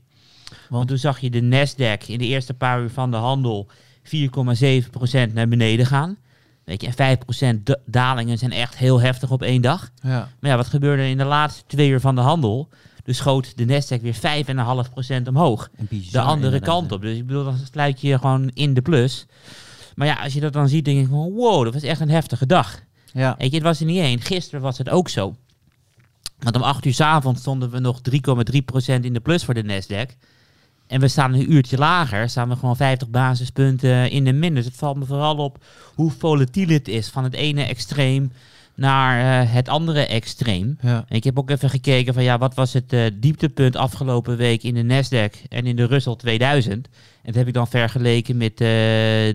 Want 0.70 0.88
toen 0.88 0.98
zag 0.98 1.20
je 1.20 1.30
de 1.30 1.42
Nasdaq 1.42 2.06
in 2.08 2.18
de 2.20 2.26
eerste 2.26 2.54
paar 2.54 2.82
uur 2.82 2.90
van 2.90 3.12
de 3.12 3.18
handel 3.18 3.68
4,7% 4.04 5.34
naar 5.34 5.48
beneden 5.48 5.86
gaan. 5.86 6.18
Weet 6.64 6.82
je, 6.82 6.88
en 6.88 7.18
5% 7.58 7.64
da- 7.66 7.78
dalingen 7.86 8.38
zijn 8.38 8.52
echt 8.52 8.78
heel 8.78 9.00
heftig 9.02 9.32
op 9.32 9.42
één 9.42 9.62
dag. 9.62 9.90
Ja. 10.02 10.30
Maar 10.40 10.50
ja, 10.52 10.58
wat 10.58 10.68
gebeurde 10.68 11.10
in 11.10 11.18
de 11.18 11.24
laatste 11.24 11.64
twee 11.68 11.90
uur 11.90 12.00
van 12.00 12.16
de 12.16 12.22
handel? 12.22 12.70
Dus 13.04 13.18
schoot 13.18 13.58
de 13.58 13.66
Nasdaq 13.66 14.02
weer 14.02 14.14
5,5% 14.16 15.28
omhoog 15.28 15.70
bizar, 15.80 16.12
de 16.24 16.30
andere 16.30 16.60
kant 16.60 16.92
op. 16.92 17.02
Dus 17.02 17.18
ik 17.18 17.26
bedoel, 17.28 17.44
dan 17.44 17.58
sluit 17.72 18.02
je 18.02 18.08
je 18.08 18.18
gewoon 18.20 18.50
in 18.54 18.74
de 18.74 18.82
plus. 18.82 19.26
Maar 19.96 20.08
ja, 20.08 20.14
als 20.24 20.34
je 20.34 20.40
dat 20.40 20.54
dan 20.54 20.70
ziet, 20.70 20.86
denk 20.86 21.00
ik 21.00 21.08
van 21.08 21.32
wow, 21.32 21.64
dat 21.64 21.74
was 21.74 21.84
echt 21.84 22.00
een 22.00 22.10
heftige 22.10 22.46
dag. 22.46 22.80
Ja. 23.14 23.36
Weet 23.38 23.50
je, 23.50 23.56
het 23.56 23.66
was 23.66 23.80
er 23.80 23.86
niet 23.86 24.00
één. 24.02 24.22
Gisteren 24.22 24.62
was 24.62 24.78
het 24.78 24.90
ook 24.90 25.10
zo. 25.10 25.36
Want 26.40 26.56
om 26.56 26.62
8 26.62 26.86
uur 26.86 26.94
's 26.94 27.00
avonds 27.02 27.40
stonden 27.42 27.70
we 27.70 27.80
nog 27.80 28.00
3,3% 28.02 29.04
in 29.06 29.14
de 29.14 29.20
plus 29.20 29.44
voor 29.46 29.54
de 29.54 29.64
Nasdaq. 29.64 30.16
En 30.92 31.00
we 31.00 31.08
staan 31.08 31.34
een 31.34 31.54
uurtje 31.54 31.78
lager, 31.78 32.30
staan 32.30 32.50
we 32.50 32.56
gewoon 32.56 32.76
50 32.76 33.10
basispunten 33.10 34.12
in 34.12 34.24
de 34.24 34.34
min. 34.34 34.56
Dus 34.56 34.66
het 34.66 34.76
valt 34.76 34.98
me 34.98 35.06
vooral 35.06 35.38
op 35.38 35.64
hoe 35.96 36.12
volatiel 36.18 36.68
het 36.68 36.88
is 36.88 37.08
van 37.08 37.24
het 37.24 37.34
ene 37.34 37.64
extreem 37.64 38.32
naar 38.76 39.44
eh, 39.44 39.54
het 39.54 39.70
andere 39.70 40.06
extreem. 40.06 40.78
Ja. 40.82 41.06
En 41.08 41.16
ik 41.16 41.24
heb 41.24 41.40
ook 41.40 41.50
even 41.50 41.70
gekeken 41.70 42.14
van 42.14 42.24
ja, 42.24 42.38
wat 42.38 42.54
was 42.54 42.74
het 42.74 42.94
eh, 42.94 43.06
dieptepunt 43.14 43.76
afgelopen 43.76 44.38
week 44.38 44.64
in 44.64 44.74
de 44.74 44.84
Nasdaq 44.84 45.48
en 45.50 45.66
in 45.66 45.76
de 45.76 45.86
Russell 45.86 46.16
2000. 46.16 46.74
En 46.76 46.92
dat 47.24 47.36
heb 47.36 47.48
ik 47.48 47.54
dan 47.54 47.68
vergeleken 47.68 48.38
met 48.38 48.52
eh, 48.52 48.68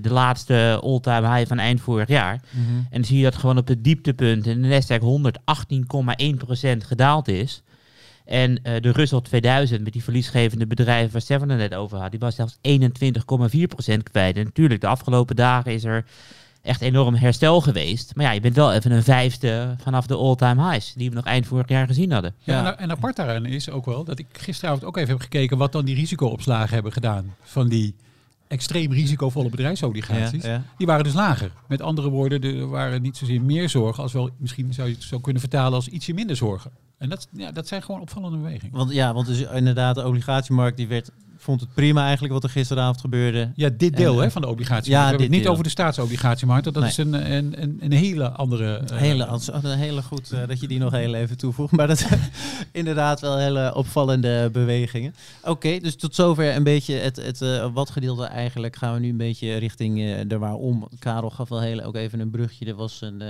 de 0.03 0.11
laatste 0.11 0.81
all-time 0.83 1.35
high 1.35 1.49
van 1.49 1.59
eind 1.59 1.81
vorig 1.81 2.09
jaar. 2.09 2.41
Mhm. 2.51 2.77
En 2.77 2.87
dan 2.91 3.05
zie 3.05 3.17
je 3.17 3.25
dat 3.25 3.37
gewoon 3.37 3.59
op 3.59 3.69
het 3.69 3.85
dieptepunt 3.85 4.47
in 4.47 4.63
de 4.63 4.69
Nasdaq 4.69 5.01
118,1% 5.01 6.87
gedaald 6.87 7.29
is. 7.29 7.63
En 8.27 8.63
eh, 8.63 8.81
de 8.81 8.93
Russell 8.93 9.21
2000 9.21 9.85
met 9.85 9.93
die 9.93 10.03
verliesgevende 10.03 10.67
bedrijven 10.67 11.13
waar 11.13 11.21
Stefan 11.21 11.49
het 11.49 11.59
net 11.59 11.75
over 11.75 11.99
had, 11.99 12.11
die 12.11 12.21
was 12.21 12.35
zelfs 12.35 12.57
21,4% 12.57 14.03
kwijt. 14.03 14.37
En 14.37 14.45
natuurlijk, 14.45 14.81
de 14.81 14.87
afgelopen 14.87 15.37
dagen 15.37 15.73
is 15.73 15.85
er 15.85 16.05
echt 16.63 16.81
enorm 16.81 17.15
herstel 17.15 17.61
geweest. 17.61 18.15
Maar 18.15 18.25
ja, 18.25 18.33
je 18.33 18.41
bent 18.41 18.57
wel 18.57 18.73
even 18.73 18.91
een 18.91 19.03
vijfde 19.03 19.75
vanaf 19.83 20.07
de 20.07 20.17
all-time 20.17 20.71
highs 20.71 20.93
die 20.93 21.09
we 21.09 21.15
nog 21.15 21.25
eind 21.25 21.47
vorig 21.47 21.69
jaar 21.69 21.87
gezien 21.87 22.13
hadden. 22.13 22.35
Ja, 22.43 22.63
Ja. 22.63 22.73
En, 22.73 22.79
en 22.79 22.91
apart 22.91 23.17
daaraan 23.17 23.47
is 23.47 23.71
ook 23.71 23.85
wel 23.85 24.05
dat 24.05 24.19
ik 24.19 24.27
gisteravond 24.33 24.85
ook 24.85 24.97
even 24.97 25.11
heb 25.11 25.21
gekeken 25.21 25.59
wat 25.59 25.73
dan 25.73 25.85
die 25.85 25.95
risicoopslagen 25.95 26.75
hebben 26.75 26.93
gedaan 26.93 27.35
van 27.43 27.69
die 27.69 27.95
extreem 28.49 28.93
risicovolle 28.93 29.49
bedrijfsobligaties. 29.49 30.45
Ja, 30.45 30.51
ja. 30.51 30.63
Die 30.79 30.87
waren 30.87 31.05
dus 31.05 31.15
lager. 31.15 31.51
Met 31.69 31.83
andere 31.83 32.09
woorden, 32.09 32.43
er 32.43 32.69
waren 32.69 33.03
niet 33.03 33.17
zozeer 33.17 33.43
meer 33.43 33.69
zorgen 33.69 34.03
als 34.03 34.13
wel 34.13 34.31
misschien 34.37 34.75
zou 34.75 34.89
je 34.89 34.95
het 34.95 35.03
zo 35.03 35.19
kunnen 35.19 35.41
vertalen 35.41 35.73
als 35.73 35.89
ietsje 35.89 36.15
minder 36.15 36.37
zorgen. 36.37 36.71
En 36.99 37.09
dat, 37.09 37.29
ja, 37.33 37.53
dat 37.53 37.67
zijn 37.69 37.83
gewoon 37.83 38.01
opvallende 38.01 38.37
bewegingen. 38.37 38.77
Want 38.77 38.93
ja, 38.93 39.15
want 39.15 39.27
dus 39.27 39.41
inderdaad, 39.41 39.95
de 39.95 40.07
obligatiemarkt 40.07 40.77
die 40.77 40.89
werd, 40.89 41.11
vond 41.39 41.61
het 41.61 41.75
prima 41.75 42.03
eigenlijk 42.03 42.33
wat 42.33 42.45
er 42.45 42.51
gisteravond 42.51 43.01
gebeurde. 43.01 43.51
Ja, 43.55 43.69
dit 43.69 43.97
deel 43.97 44.13
En, 44.13 44.19
hè, 44.19 44.25
eh, 44.27 44.31
van 44.31 44.43
de 44.43 44.49
obligatie. 44.49 44.91
ja, 44.93 45.17
dit 45.17 45.31
niet 45.31 45.43
deel. 45.43 45.51
over 45.53 45.65
de 45.65 45.71
staatsobligatiemarkt. 45.71 46.65
Dat 46.65 46.75
Nee. 46.75 46.85
is 46.89 46.97
een, 46.97 47.33
een, 47.33 47.63
een, 47.63 47.77
een 47.81 47.93
hele 47.93 48.29
andere... 48.31 48.77
eh, 48.77 48.97
Hele, 48.97 49.29
een 49.53 49.79
hele 49.79 50.03
goed 50.03 50.33
eh, 50.33 50.47
dat 50.49 50.61
je 50.61 50.69
die 50.69 50.79
nog 50.79 50.93
heel 50.93 51.15
even 51.15 51.37
toevoegt. 51.37 51.73
Maar 51.73 51.87
dat 51.87 52.07
inderdaad 52.73 53.21
wel 53.21 53.39
hele 53.39 53.75
opvallende 53.75 54.51
bewegingen. 54.53 55.15
Oké, 55.45 55.79
dus 55.79 55.97
tot 55.97 56.15
zover 56.15 56.57
een 56.57 56.63
beetje 56.65 56.95
het, 56.95 57.17
het 57.17 57.71
wat 57.73 57.91
gedeelte 57.91 58.25
eigenlijk. 58.25 58.77
Gaan 58.77 58.95
we 58.95 59.01
nu 59.01 59.09
een 59.09 59.17
beetje 59.17 59.57
richting 59.57 60.21
de 60.27 60.39
waarom. 60.39 60.89
Karel 60.99 61.31
gaf 61.31 61.49
wel 61.49 61.61
heel, 61.61 61.81
ook 61.83 61.95
even 61.97 62.21
een 62.21 62.31
brugje. 62.31 62.65
Er 62.67 62.75
was 62.75 63.01
een, 63.01 63.23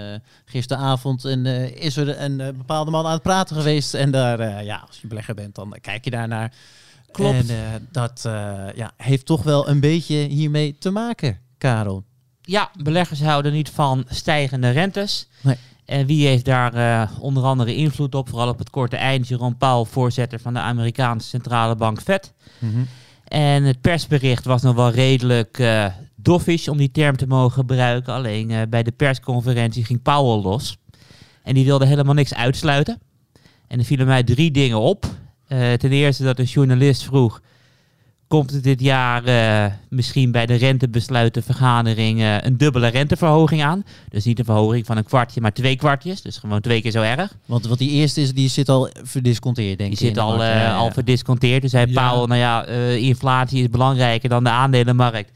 gisteravond 0.45 1.25
een, 1.25 1.47
is 1.81 1.97
er 1.97 2.21
een 2.21 2.37
bepaalde 2.37 2.91
man 2.91 3.07
aan 3.07 3.13
het 3.13 3.23
praten 3.23 3.57
geweest. 3.57 3.95
En 3.95 4.11
daar, 4.11 4.65
ja, 4.65 4.85
als 4.89 5.01
je 5.01 5.07
belegger 5.07 5.35
bent, 5.35 5.55
dan 5.55 5.75
kijk 5.81 6.05
je 6.05 6.11
daarnaar. 6.11 6.53
Klopt. 7.17 7.49
En 7.49 7.51
eh, 7.51 7.81
dat 7.91 8.23
eh, 8.27 8.33
ja, 8.75 8.93
heeft 8.97 9.27
toch 9.27 9.43
wel 9.43 9.69
een 9.69 9.81
beetje 9.81 10.17
hiermee 10.17 10.77
te 10.79 10.91
maken, 10.91 11.39
Karel. 11.59 12.05
Ja, 12.43 12.71
beleggers 12.83 13.23
houden 13.23 13.53
niet 13.53 13.71
van 13.71 14.05
stijgende 14.09 14.71
rentes. 14.71 15.29
Nee. 15.41 15.57
En 15.85 16.07
wie 16.07 16.27
heeft 16.27 16.45
daar 16.45 16.75
eh, 16.75 17.11
onder 17.21 17.43
andere 17.43 17.75
invloed 17.75 18.15
op? 18.15 18.29
Vooral 18.29 18.49
op 18.49 18.59
het 18.59 18.71
korte 18.71 18.97
eind. 18.97 19.29
Jerome 19.29 19.55
Powell, 19.55 19.85
voorzitter 19.85 20.41
van 20.41 20.55
de 20.55 20.61
Amerikaanse 20.61 21.29
centrale 21.29 21.77
bank 21.77 22.01
Fed. 22.01 22.33
En 23.25 23.63
het 23.63 23.81
persbericht 23.81 24.45
was 24.45 24.63
nog 24.63 24.75
wel 24.75 24.91
redelijk 24.91 25.59
eh 25.59 25.87
doffish, 26.15 26.69
om 26.69 26.77
die 26.77 26.91
term 26.91 27.17
te 27.17 27.27
mogen 27.27 27.53
gebruiken. 27.53 28.13
Alleen 28.13 28.67
bij 28.71 28.83
de 28.83 28.93
persconferentie 28.93 29.85
ging 29.85 30.03
Powell 30.03 30.43
los. 30.43 30.77
En 31.43 31.55
die 31.55 31.65
wilde 31.65 31.87
helemaal 31.87 32.15
niks 32.15 32.35
uitsluiten. 32.35 32.99
En 33.67 33.79
er 33.79 33.85
vielen 33.85 34.07
mij 34.07 34.23
drie 34.23 34.51
dingen 34.51 34.81
op. 34.81 35.07
Eh, 35.49 35.73
ten 35.73 35.91
eerste 35.93 36.23
dat 36.25 36.39
een 36.39 36.45
journalist 36.45 37.05
vroeg... 37.05 37.41
Komt 38.29 38.53
er 38.53 38.63
dit 38.63 38.81
jaar 38.81 39.25
eh, 39.25 39.73
misschien 39.89 40.31
bij 40.31 40.47
de 40.47 40.55
rentebesluitenvergadering 40.55 42.21
eh, 42.21 42.37
een 42.41 42.57
dubbele 42.57 42.87
renteverhoging 42.87 43.63
aan? 43.65 43.85
Dus 44.09 44.25
niet 44.25 44.39
een 44.39 44.45
verhoging 44.45 44.87
van 44.87 44.97
een 44.97 45.05
kwartje, 45.05 45.41
maar 45.41 45.53
twee 45.53 45.77
kwartjes. 45.77 46.23
Dus 46.23 46.37
gewoon 46.39 46.61
twee 46.61 46.83
keer 46.83 46.91
zo 46.91 47.03
erg. 47.03 47.37
Want 47.47 47.67
wat 47.67 47.79
die 47.79 47.91
eerste 47.91 48.21
is, 48.21 48.33
die 48.35 48.49
zit 48.49 48.69
al 48.69 48.89
verdisconteerd, 49.03 49.79
denk 49.79 49.91
Die 49.91 49.99
ik. 49.99 50.05
in 50.09 50.15
zit 50.15 50.19
al, 50.25 50.29
markt. 50.37 50.43
eh, 50.43 50.49
Ja, 50.57 50.63
ja. 50.63 50.75
al 50.77 50.91
verdisconteerd. 50.91 51.63
Dus 51.63 51.71
zei 51.71 51.91
Ja. 51.93 52.09
Powell, 52.11 52.27
nou 52.27 52.41
ja, 52.41 52.65
eh, 52.65 52.97
inflatie 52.97 53.63
is 53.63 53.69
belangrijker 53.71 54.29
dan 54.29 54.45
de 54.45 54.51
aandelenmarkt. 54.51 55.31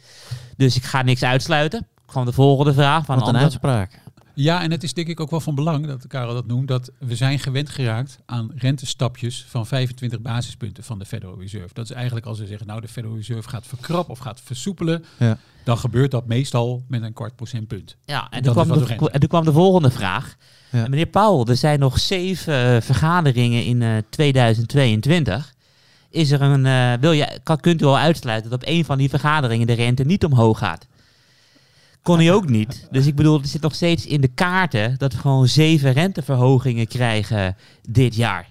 Dus 0.56 0.76
ik 0.76 0.82
ga 0.84 1.02
niks 1.02 1.22
uitsluiten. 1.22 1.86
Gewoon 2.06 2.26
de 2.26 2.32
volgende 2.32 2.72
vraag 2.72 3.04
van 3.04 3.14
Wat 3.14 3.22
een 3.28 3.32
ander. 3.34 3.42
uitspraak. 3.42 4.00
Ja, 4.34 4.62
en 4.62 4.70
het 4.70 4.82
is 4.82 4.94
denk 4.94 5.08
ik 5.08 5.20
ook 5.20 5.30
wel 5.30 5.40
van 5.40 5.54
belang, 5.54 5.87
dat 5.87 6.06
Karel 6.06 6.34
dat 6.34 6.46
noemt, 6.46 6.68
dat 6.68 6.90
we 6.99 7.16
zijn 7.16 7.38
gewend 7.38 7.68
geraakt 7.70 8.18
aan 8.26 8.50
rentestapjes 8.56 9.44
van 9.49 9.66
25 9.66 10.20
basispunten 10.20 10.84
van 10.84 10.99
de 10.99 11.04
Federal 11.04 11.40
Reserve. 11.40 11.75
Dat 11.75 11.84
is 11.84 11.90
eigenlijk 11.90 12.26
als 12.26 12.38
we 12.38 12.46
zeggen, 12.46 12.66
nou 12.66 12.80
de 12.80 12.88
Federal 12.88 13.16
Reserve 13.16 13.49
gaat 13.49 13.66
verkrappen 13.66 14.12
of 14.12 14.18
gaat 14.18 14.40
versoepelen, 14.44 15.04
Ja. 15.18 15.38
dan 15.64 15.78
gebeurt 15.78 16.10
dat 16.10 16.26
meestal 16.26 16.84
met 16.88 17.02
een 17.02 17.12
kwart 17.12 17.37
procentpunt. 17.37 17.96
Ja, 18.04 18.26
en 18.30 18.42
toen, 18.42 18.52
kwam 18.52 18.68
de, 18.68 19.10
en 19.10 19.20
toen 19.20 19.28
kwam 19.28 19.44
de 19.44 19.52
volgende 19.52 19.90
vraag. 19.90 20.37
Ja. 20.70 20.88
Meneer 20.88 21.06
Powell, 21.06 21.50
er 21.52 21.56
zijn 21.56 21.78
nog 21.78 21.99
zeven 21.99 22.75
eh, 22.75 22.80
vergaderingen 22.80 23.64
in 23.64 23.82
eh, 23.82 23.96
2022. 24.10 25.54
Is 26.10 26.30
er 26.30 26.42
een, 26.42 26.66
eh, 26.66 26.93
wil 27.00 27.12
je, 27.12 27.38
kan, 27.43 27.60
kunt 27.60 27.82
u 27.82 27.84
al 27.84 27.99
uitsluiten 27.99 28.50
dat 28.50 28.62
op 28.62 28.69
een 28.69 28.84
van 28.84 28.99
die 28.99 29.08
vergaderingen 29.08 29.66
de 29.66 29.73
rente 29.73 30.04
niet 30.04 30.25
omhoog 30.25 30.58
gaat? 30.58 30.86
Kon 32.02 32.19
hij 32.19 32.32
ook 32.32 32.49
niet. 32.49 32.89
Dus 32.91 33.06
ik 33.06 33.15
bedoel, 33.15 33.39
het 33.41 33.49
zit 33.49 33.63
nog 33.63 33.75
steeds 33.75 34.06
in 34.06 34.21
de 34.21 34.28
kaarten 34.28 34.95
dat 34.99 35.13
we 35.13 35.19
gewoon 35.19 35.49
zeven 35.49 35.93
renteverhogingen 35.93 36.86
krijgen 36.86 37.56
dit 37.89 38.15
jaar. 38.15 38.49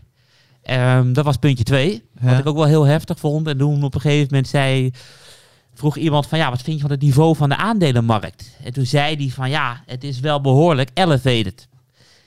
Ehm, 0.63 1.13
dat 1.13 1.25
was 1.25 1.37
puntje 1.37 1.63
twee. 1.63 2.03
Wat 2.19 2.31
Ja. 2.31 2.37
ik 2.37 2.45
ook 2.47 2.55
wel 2.55 2.65
heel 2.65 2.83
heftig 2.85 3.19
vond. 3.19 3.47
En 3.47 3.57
toen 3.57 3.83
op 3.83 3.95
een 3.95 4.01
gegeven 4.01 4.27
moment 4.29 4.47
zei, 4.47 4.91
vroeg 5.73 5.97
iemand 5.97 6.27
van 6.27 6.37
ja, 6.37 6.49
wat 6.49 6.61
vind 6.61 6.75
je 6.75 6.81
van 6.81 6.91
het 6.91 7.01
niveau 7.01 7.35
van 7.35 7.49
de 7.49 7.55
aandelenmarkt? 7.57 8.55
En 8.63 8.73
toen 8.73 8.85
zei 8.85 9.15
hij 9.15 9.29
van 9.29 9.49
ja, 9.49 9.83
het 9.85 10.03
is 10.03 10.19
wel 10.19 10.41
behoorlijk 10.41 10.89
elevated. 10.93 11.67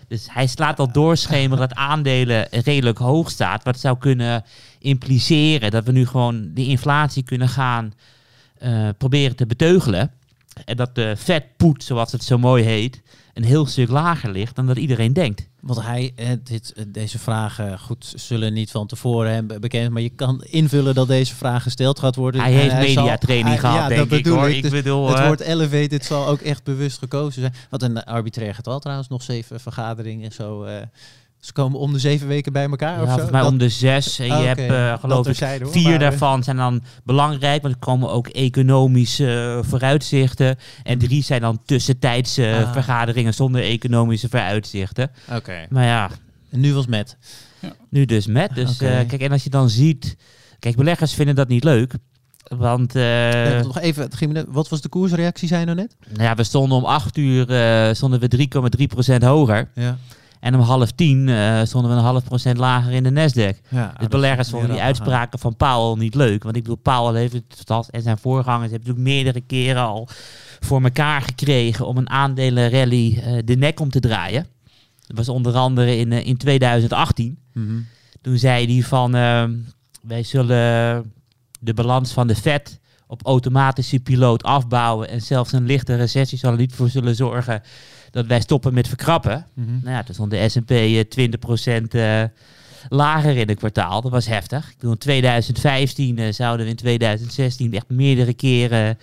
Dus 0.09 0.27
hij 0.31 0.47
slaat 0.47 0.79
al 0.79 0.93
doorschemeren 0.93 1.69
dat 1.69 1.75
aandelen 1.77 2.47
redelijk 2.51 2.99
hoog 2.99 3.31
staat. 3.31 3.65
Wat 3.65 3.81
zou 3.81 3.99
kunnen 3.99 4.45
impliceren 4.79 5.71
dat 5.71 5.85
we 5.85 5.93
nu 5.93 6.07
gewoon 6.07 6.51
die 6.55 6.69
inflatie 6.69 7.23
kunnen 7.23 7.49
gaan 7.49 7.93
eh, 8.59 8.89
proberen 8.99 9.37
te 9.37 9.47
beteugelen. 9.47 10.11
En 10.65 10.77
dat 10.77 10.95
de 10.95 11.15
vetpoet, 11.17 11.85
zoals 11.85 12.13
het 12.13 12.25
zo 12.25 12.39
mooi 12.39 12.65
heet, 12.65 13.03
een 13.35 13.45
heel 13.45 13.67
stuk 13.67 13.89
lager 13.89 14.31
ligt 14.31 14.57
dan 14.57 14.67
dat 14.67 14.77
iedereen 14.77 15.13
denkt. 15.13 15.49
Want 15.61 15.83
hij, 15.83 16.13
eh, 16.17 16.29
dit, 16.43 16.73
eh, 16.73 16.85
deze 16.89 17.19
vragen, 17.19 17.79
goed, 17.79 18.13
zullen 18.17 18.53
niet 18.53 18.71
van 18.71 18.87
tevoren 18.87 19.33
hebben 19.35 19.61
bekend, 19.61 19.91
maar 19.91 20.03
je 20.03 20.09
kan 20.09 20.43
invullen 20.45 20.95
dat 20.95 21.09
deze 21.09 21.35
vraag 21.35 21.63
gesteld 21.63 21.99
gaat 21.99 22.17
worden. 22.17 22.41
Hij 22.41 22.53
En 22.53 22.59
heeft 22.59 22.95
mediatraining 22.97 23.61
gehad, 23.61 23.77
ja, 23.77 23.89
denk 23.89 24.01
dat 24.09 24.19
ik 24.19 24.25
bedoel 24.25 24.39
hoor. 24.39 24.49
Ik. 24.49 24.57
Ik 24.57 24.63
Dus 24.63 24.71
bedoel, 24.71 25.09
het 25.09 25.19
eh, 25.19 25.27
woord 25.27 25.41
elevated 25.41 26.05
zal 26.05 26.27
ook 26.27 26.41
echt 26.41 26.65
bewust 26.65 26.99
gekozen 26.99 27.41
zijn. 27.41 27.55
Want 27.71 27.83
een 27.83 28.05
arbitrair 28.05 28.55
getal 28.55 28.79
trouwens, 28.81 29.09
nog 29.09 29.23
zeven 29.23 29.61
vergaderingen 29.61 30.33
zo. 30.33 30.63
eh, 30.65 30.77
ze 31.43 31.53
komen 31.53 31.79
om 31.79 31.93
de 31.93 31.99
zeven 31.99 32.29
weken 32.29 32.53
bij 32.53 32.69
elkaar 32.69 32.95
Ja, 32.97 33.01
of 33.03 33.03
zo. 33.03 33.11
volgens 33.11 33.31
mij 33.31 33.41
Dat- 33.41 33.51
om 33.51 33.59
de 33.59 33.69
zes. 33.69 34.19
En 34.19 34.27
je 34.27 34.33
Ah, 34.33 34.45
hebt 34.45 34.61
eh, 34.61 34.99
geloof 35.01 35.29
ik 35.29 35.39
hoor, 35.39 35.71
vier 35.73 35.83
maar, 35.83 35.93
eh, 35.93 35.99
daarvan 36.01 36.43
zijn 36.43 36.57
dan 36.57 36.83
belangrijk. 37.05 37.63
Want 37.63 37.75
er 37.75 37.81
komen 37.81 38.11
ook 38.11 38.27
economische 38.29 39.57
eh, 39.63 39.69
vooruitzichten. 39.71 40.57
En 40.83 40.99
drie 40.99 41.23
zijn 41.23 41.41
dan 41.41 41.61
tussentijdse 41.65 42.63
Ah. 42.67 42.73
vergaderingen 42.73 43.35
zonder 43.35 43.63
economische 43.63 44.29
vooruitzichten. 44.29 45.11
Oké. 45.33 45.67
Maar 45.71 45.85
ja, 45.85 46.11
En 46.51 46.61
nu 46.61 46.75
was 46.75 46.87
met. 46.87 47.17
nu 47.89 48.05
dus 48.05 48.27
met. 48.27 48.55
Dus 48.55 48.81
eh, 48.81 48.89
kijk, 49.09 49.23
en 49.23 49.33
als 49.33 49.45
je 49.45 49.51
dan 49.51 49.69
ziet... 49.71 50.17
Kijk, 50.59 50.77
beleggers 50.77 51.15
vinden 51.15 51.35
dat 51.35 51.49
niet 51.49 51.65
leuk. 51.65 51.95
Want 52.49 52.95
nog 53.63 53.79
even, 53.81 54.09
wat 54.49 54.69
was 54.69 54.81
de 54.81 54.89
koersreactie, 54.89 55.49
zei 55.49 55.61
je 55.61 55.67
nou 55.67 55.79
net? 55.79 55.97
nou 56.11 56.23
ja, 56.23 56.35
we 56.35 56.45
stonden 56.45 56.79
om 56.79 56.85
acht 56.85 57.17
uur 57.17 57.51
eh, 57.51 57.95
stonden 57.95 58.21
we 58.21 58.29
3,3% 58.29 59.23
hoger. 59.25 59.69
Ja. 59.75 59.99
En 60.43 60.55
om 60.55 60.61
half 60.61 60.91
tien 60.91 61.29
eh, 61.29 61.61
stonden 61.65 61.91
we 61.91 61.97
een 61.97 62.03
half 62.03 62.25
procent 62.25 62.59
lager 62.59 62.93
in 62.93 63.03
de 63.03 63.11
Nasdaq. 63.11 63.69
ja 63.69 63.95
Dus 63.99 64.09
beleggers 64.09 64.49
vonden 64.49 64.71
die 64.71 64.81
uitspraken 64.81 65.39
van 65.39 65.57
Powell 65.57 66.03
niet 66.03 66.15
leuk. 66.15 66.43
Want 66.43 66.57
ik 66.57 66.63
bedoel, 66.63 66.79
Powell 66.79 67.21
heeft 67.21 67.33
het 67.33 67.63
vast- 67.65 67.89
en 67.89 68.03
zijn 68.03 68.19
voorgangers 68.19 68.71
hebben 68.71 68.89
natuurlijk 68.89 69.15
meerdere 69.15 69.41
keren 69.41 69.83
al 69.83 70.09
voor 70.61 70.83
elkaar 70.83 71.23
gekregen 71.23 71.87
om 71.87 71.97
een 71.97 72.11
aandelenrally 72.11 73.19
eh 73.25 73.39
de 73.45 73.57
nek 73.57 73.81
om 73.81 73.91
te 73.91 74.01
draaien. 74.01 74.47
Dat 75.07 75.17
was 75.17 75.29
onder 75.29 75.55
andere 75.55 75.97
in, 75.97 76.13
eh, 76.13 76.27
in 76.27 76.37
2018. 76.37 77.39
Mhm. 77.53 77.81
Toen 78.21 78.39
zei 78.39 78.75
hij 78.75 78.83
van 78.83 79.15
eh, 79.15 79.45
wij 80.03 80.23
zullen 80.23 81.13
de 81.61 81.75
balans 81.75 82.13
van 82.13 82.27
de 82.27 82.35
Fed 82.35 82.81
op 83.07 83.27
automatische 83.27 84.01
piloot 84.01 84.43
afbouwen 84.43 85.09
en 85.09 85.21
zelfs 85.21 85.53
een 85.53 85.67
lichte 85.67 85.95
recessie 85.95 86.39
zal 86.39 86.53
er 86.53 86.59
niet 86.59 86.75
voor 86.75 86.89
zullen 86.89 87.15
zorgen 87.15 87.63
dat 88.13 88.27
wij 88.27 88.41
stoppen 88.41 88.75
met 88.75 88.89
verkrappen. 88.89 89.47
Mhm. 89.55 89.71
Nou 89.71 89.97
ja, 89.97 90.03
toen 90.03 90.15
stond 90.15 90.31
de 90.31 90.49
S&P 90.49 90.71
eh, 90.71 91.05
20% 91.05 91.95
eh, 91.95 92.23
lager 92.89 93.37
in 93.37 93.49
het 93.49 93.59
kwartaal. 93.59 94.01
Dat 94.01 94.11
was 94.11 94.27
heftig. 94.27 94.69
Ik 94.69 94.77
bedoel, 94.77 94.93
in 94.93 94.99
2015 94.99 96.19
eh, 96.19 96.33
zouden 96.33 96.65
we 96.67 96.71
in 96.71 96.77
2016 96.77 97.73
echt 97.75 97.89
meerdere 97.89 98.35
keren 98.35 98.99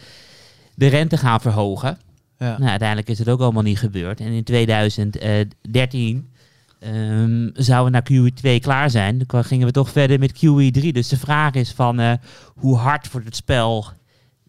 de 0.75 0.87
rente 0.87 1.17
gaan 1.17 1.41
verhogen. 1.41 1.97
Ja. 2.37 2.57
Nou, 2.57 2.69
uiteindelijk 2.69 3.09
is 3.09 3.19
het 3.19 3.29
ook 3.29 3.39
allemaal 3.39 3.63
niet 3.63 3.79
gebeurd. 3.79 4.19
En 4.19 4.31
in 4.31 4.43
2013 4.43 6.29
ehm, 6.79 7.49
zouden 7.53 8.03
we 8.03 8.11
naar 8.11 8.31
QE2 8.31 8.59
klaar 8.61 8.89
zijn. 8.89 9.23
Dan 9.27 9.43
gingen 9.43 9.67
we 9.67 9.73
toch 9.73 9.89
verder 9.89 10.19
met 10.19 10.33
QE3. 10.33 10.91
Dus 10.91 11.07
de 11.07 11.17
vraag 11.17 11.53
is 11.53 11.71
van 11.71 11.99
eh, 11.99 12.13
hoe 12.55 12.77
hard 12.77 13.11
wordt 13.11 13.27
het 13.27 13.35
spel 13.35 13.85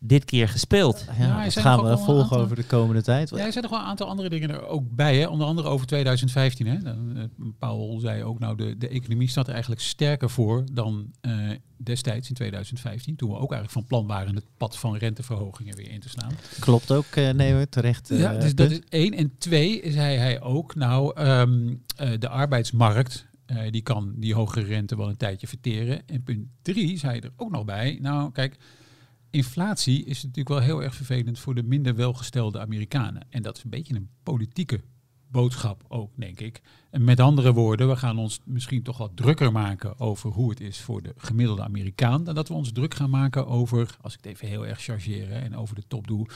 dit 0.02 0.24
keer 0.24 0.48
gespeeld? 0.48 1.04
Ja, 1.18 1.24
Ja, 1.26 1.44
dat 1.44 1.58
gaan 1.58 1.82
we 1.84 1.96
volgen 1.98 2.22
aantal- 2.22 2.40
over 2.40 2.56
de 2.56 2.64
komende 2.64 3.02
tijd. 3.02 3.30
Ja, 3.30 3.36
er 3.44 3.52
zijn 3.52 3.64
nog 3.64 3.72
wel 3.72 3.80
een 3.80 3.86
aantal 3.86 4.08
andere 4.08 4.28
dingen 4.28 4.50
er 4.50 4.66
ook 4.66 4.90
bij. 4.90 5.18
Hè? 5.18 5.26
Onder 5.26 5.46
andere 5.46 5.68
over 5.68 5.86
2015. 5.86 6.66
Hè? 6.66 6.78
Dan, 6.78 7.16
eh, 7.16 7.22
Powell 7.58 8.00
zei 8.00 8.24
ook, 8.24 8.38
nou, 8.38 8.56
de, 8.56 8.76
de 8.78 8.88
economie 8.88 9.28
staat 9.28 9.46
er 9.46 9.52
eigenlijk 9.52 9.82
sterker 9.82 10.30
voor 10.30 10.64
dan 10.72 11.10
eh, 11.20 11.32
destijds 11.76 12.28
in 12.28 12.34
2015. 12.34 13.16
Toen 13.16 13.28
we 13.28 13.34
ook 13.34 13.52
eigenlijk 13.52 13.72
van 13.72 13.84
plan 13.84 14.06
waren 14.06 14.34
het 14.34 14.44
pad 14.56 14.78
van 14.78 14.96
renteverhogingen 14.96 15.76
weer 15.76 15.90
in 15.90 16.00
te 16.00 16.08
slaan. 16.08 16.32
Klopt 16.60 16.90
ook, 16.92 17.04
eh 17.14 17.30
nee 17.30 17.52
hoor, 17.52 17.68
terecht. 17.68 18.08
ja, 18.08 18.32
dus 18.34 18.54
dat 18.54 18.68
punt. 18.68 18.70
is 18.82 18.88
één. 18.88 19.12
En 19.14 19.32
twee, 19.38 19.82
zei 19.92 20.16
hij 20.16 20.40
ook, 20.40 20.74
nou, 20.74 21.12
ehm, 21.16 21.74
eh, 21.96 22.10
de 22.18 22.28
arbeidsmarkt, 22.28 23.26
eh, 23.46 23.70
die 23.70 23.82
kan 23.82 24.12
die 24.16 24.34
hogere 24.34 24.64
rente 24.66 24.96
wel 24.96 25.08
een 25.08 25.16
tijdje 25.16 25.46
verteren. 25.46 26.02
En 26.06 26.22
punt 26.22 26.46
drie, 26.62 26.98
zei 26.98 27.12
hij 27.12 27.20
er 27.20 27.32
ook 27.36 27.50
nog 27.50 27.64
bij, 27.64 27.98
nou, 28.02 28.32
kijk, 28.32 28.56
inflatie 29.30 30.04
is 30.04 30.16
natuurlijk 30.22 30.48
wel 30.48 30.58
heel 30.58 30.82
erg 30.82 30.94
vervelend 30.94 31.38
voor 31.38 31.54
de 31.54 31.62
minder 31.62 31.94
welgestelde 31.94 32.60
Amerikanen. 32.60 33.26
En 33.30 33.42
dat 33.42 33.56
is 33.56 33.64
een 33.64 33.70
beetje 33.70 33.94
een 33.94 34.08
politieke 34.22 34.80
boodschap 35.28 35.84
ook, 35.88 36.10
denk 36.16 36.40
ik. 36.40 36.60
En 36.90 37.04
met 37.04 37.20
andere 37.20 37.52
woorden, 37.52 37.88
we 37.88 37.96
gaan 37.96 38.18
ons 38.18 38.40
misschien 38.44 38.82
toch 38.82 38.98
wat 38.98 39.16
drukker 39.16 39.52
maken 39.52 39.98
over 39.98 40.30
hoe 40.30 40.50
het 40.50 40.60
is 40.60 40.80
voor 40.80 41.02
de 41.02 41.14
gemiddelde 41.16 41.62
Amerikaan. 41.62 42.24
Dan 42.24 42.34
dat 42.34 42.48
we 42.48 42.54
ons 42.54 42.72
druk 42.72 42.94
gaan 42.94 43.10
maken 43.10 43.46
over, 43.46 43.96
als 44.00 44.12
ik 44.14 44.18
het 44.22 44.32
even 44.32 44.48
heel 44.48 44.66
erg 44.66 44.80
chargeren 44.80 45.42
en 45.42 45.56
over 45.56 45.74
de 45.74 45.84
top 45.88 46.06
doe, 46.06 46.26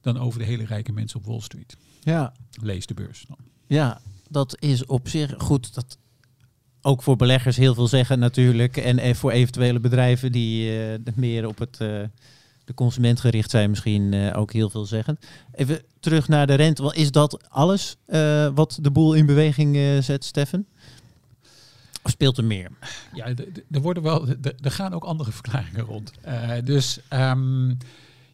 dan 0.00 0.18
over 0.18 0.38
de 0.38 0.44
hele 0.44 0.64
rijke 0.64 0.92
mensen 0.92 1.18
op 1.18 1.26
Wall 1.26 1.40
Street. 1.40 1.76
Ja, 2.00 2.32
Lees 2.62 2.86
de 2.86 2.94
beurs 2.94 3.24
dan. 3.28 3.38
ja, 3.66 4.00
dat 4.28 4.56
is 4.60 4.86
op 4.86 5.08
zich 5.08 5.34
goed. 5.38 5.74
Dat 5.74 5.98
ook 6.86 7.02
voor 7.02 7.16
beleggers 7.16 7.56
heel 7.56 7.74
veel 7.74 7.88
zeggen 7.88 8.18
natuurlijk. 8.18 8.76
En, 8.76 9.16
voor 9.16 9.30
eventuele 9.30 9.80
bedrijven 9.80 10.32
die 10.32 10.78
eh, 10.78 10.98
meer 11.14 11.46
op 11.46 11.58
het, 11.58 11.80
eh, 11.80 11.88
de 12.64 12.74
consument 12.74 13.20
gericht 13.20 13.50
zijn 13.50 13.70
misschien 13.70 14.12
eh, 14.12 14.38
ook 14.38 14.52
heel 14.52 14.70
veel 14.70 14.84
zeggen. 14.84 15.18
Even 15.52 15.82
terug 16.00 16.28
naar 16.28 16.46
de 16.46 16.54
rente. 16.54 16.94
Is 16.94 17.10
dat 17.10 17.48
alles 17.50 17.96
wat 18.54 18.78
de 18.82 18.90
boel 18.90 19.14
in 19.14 19.26
beweging 19.26 20.04
zet, 20.04 20.24
Steffen? 20.24 20.66
Of 22.02 22.10
speelt 22.10 22.38
er 22.38 22.44
meer? 22.44 22.70
Ja, 23.14 23.26
er 23.70 23.80
worden 23.80 24.02
wel, 24.02 24.28
er 24.60 24.70
gaan 24.70 24.92
ook 24.92 25.04
andere 25.04 25.32
verklaringen 25.32 25.84
rond. 25.84 26.12
Dus 26.64 27.00
ehm, 27.08 27.68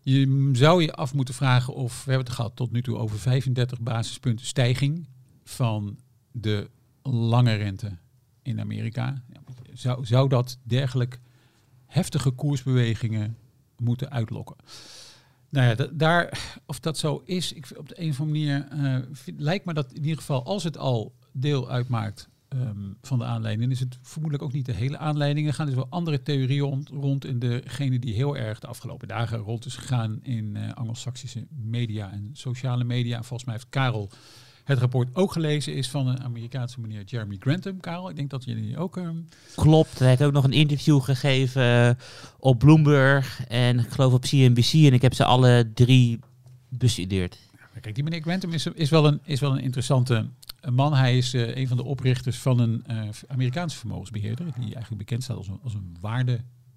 je 0.03 0.49
zou 0.53 0.83
je 0.83 0.93
af 0.93 1.15
moeten 1.15 1.35
vragen 1.35 1.75
of 1.75 2.05
we 2.05 2.11
hebben 2.11 2.27
het 2.27 2.37
gehad 2.37 2.57
tot 2.57 2.73
nu 2.73 2.83
toe 2.83 2.97
over 2.97 3.19
35 3.19 3.81
basispunten 3.81 4.47
stijging 4.47 5.09
van 5.45 5.99
de 6.33 6.71
lange 7.03 7.55
rente 7.55 7.93
in 8.43 8.61
Amerika. 8.61 9.23
Zou, 9.73 10.07
zou 10.07 10.29
dat 10.29 10.59
dergelijk 10.63 11.21
heftige 11.87 12.31
koersbewegingen 12.31 13.37
moeten 13.77 14.11
uitlokken? 14.11 14.57
Nou 15.49 15.67
ja, 15.67 15.75
da- 15.75 15.89
daar, 15.93 16.39
of 16.67 16.81
dat 16.81 16.99
zo 16.99 17.23
is, 17.25 17.53
ik, 17.53 17.67
op 17.77 17.89
de 17.89 18.01
een 18.01 18.11
of 18.11 18.21
andere 18.21 18.39
manier 18.39 18.69
eh, 18.69 19.33
lijkt 19.37 19.65
me 19.65 19.75
dat 19.75 19.93
in 19.93 20.03
ieder 20.03 20.19
geval, 20.19 20.45
als 20.45 20.65
het 20.65 20.79
al 20.79 21.15
deel 21.33 21.71
uitmaakt 21.71 22.29
ehm, 22.49 22.93
van 23.03 23.19
de 23.19 23.25
aanleiding, 23.25 23.71
is 23.71 23.81
het 23.81 23.99
vermoedelijk 24.03 24.45
ook 24.49 24.53
niet 24.53 24.67
de 24.67 24.75
hele 24.75 24.99
aanleiding. 24.99 25.47
Er 25.47 25.55
gaan 25.55 25.67
dus 25.67 25.75
wel 25.75 25.87
andere 25.91 26.23
theorieën 26.23 26.61
rond, 26.65 26.89
rond 26.89 27.25
in 27.25 27.39
degene 27.39 27.99
die 27.99 28.15
heel 28.15 28.37
erg 28.37 28.59
de 28.59 28.67
afgelopen 28.67 29.09
dagen 29.09 29.39
rond 29.39 29.65
is 29.65 29.77
gegaan 29.77 30.19
in 30.23 30.57
eh 30.57 30.73
Anglo-Saxische 30.73 31.47
media 31.51 32.13
en 32.13 32.31
sociale 32.33 32.85
media. 32.85 33.17
En 33.17 33.25
volgens 33.25 33.45
mij 33.45 33.55
heeft 33.55 33.69
Karel 33.71 34.11
het 34.65 34.79
rapport 34.79 35.09
ook 35.13 35.33
gelezen, 35.33 35.75
is 35.75 35.91
van 35.91 36.07
een 36.07 36.23
Amerikaanse 36.23 36.81
meneer 36.81 37.05
Jeremy 37.05 37.37
Grantham. 37.41 37.81
Karel, 37.81 38.11
ik 38.11 38.17
denk 38.17 38.31
dat 38.31 38.45
jullie 38.45 38.79
ook... 38.79 38.97
ehm, 38.97 39.17
Klopt, 39.55 39.99
hij 39.99 40.09
heeft 40.09 40.23
ook 40.23 40.33
nog 40.33 40.45
een 40.45 40.53
interview 40.53 41.01
gegeven 41.01 41.63
eh, 41.63 41.91
op 42.39 42.59
Bloomberg 42.59 43.47
en 43.49 43.79
ik 43.79 43.91
geloof 43.91 44.13
op 44.13 44.23
CNBC 44.23 44.73
en 44.73 44.93
ik 44.93 45.03
heb 45.03 45.15
ze 45.15 45.25
alle 45.25 45.71
drie 45.75 46.19
bestudeerd. 46.69 47.39
Kijk, 47.81 47.95
die 47.95 48.05
meneer 48.05 48.21
Grantham 48.21 48.53
is, 48.53 48.67
is, 48.67 48.91
wel, 48.91 49.07
een, 49.07 49.21
is 49.25 49.41
wel 49.41 49.53
een 49.53 49.63
interessante 49.63 50.29
man. 50.71 50.95
Hij 50.95 51.17
is 51.17 51.35
eh, 51.35 51.57
een 51.57 51.69
van 51.69 51.77
de 51.77 51.85
oprichters 51.85 52.39
van 52.39 52.59
een 52.59 52.85
eh, 52.87 52.97
Amerikaanse 53.29 53.77
vermogensbeheerder, 53.77 54.45
die 54.45 54.75
eigenlijk 54.75 54.97
bekend 54.97 55.23
staat 55.23 55.37
als 55.37 55.49
een, 55.49 55.61
als 55.63 55.75
een 55.75 55.97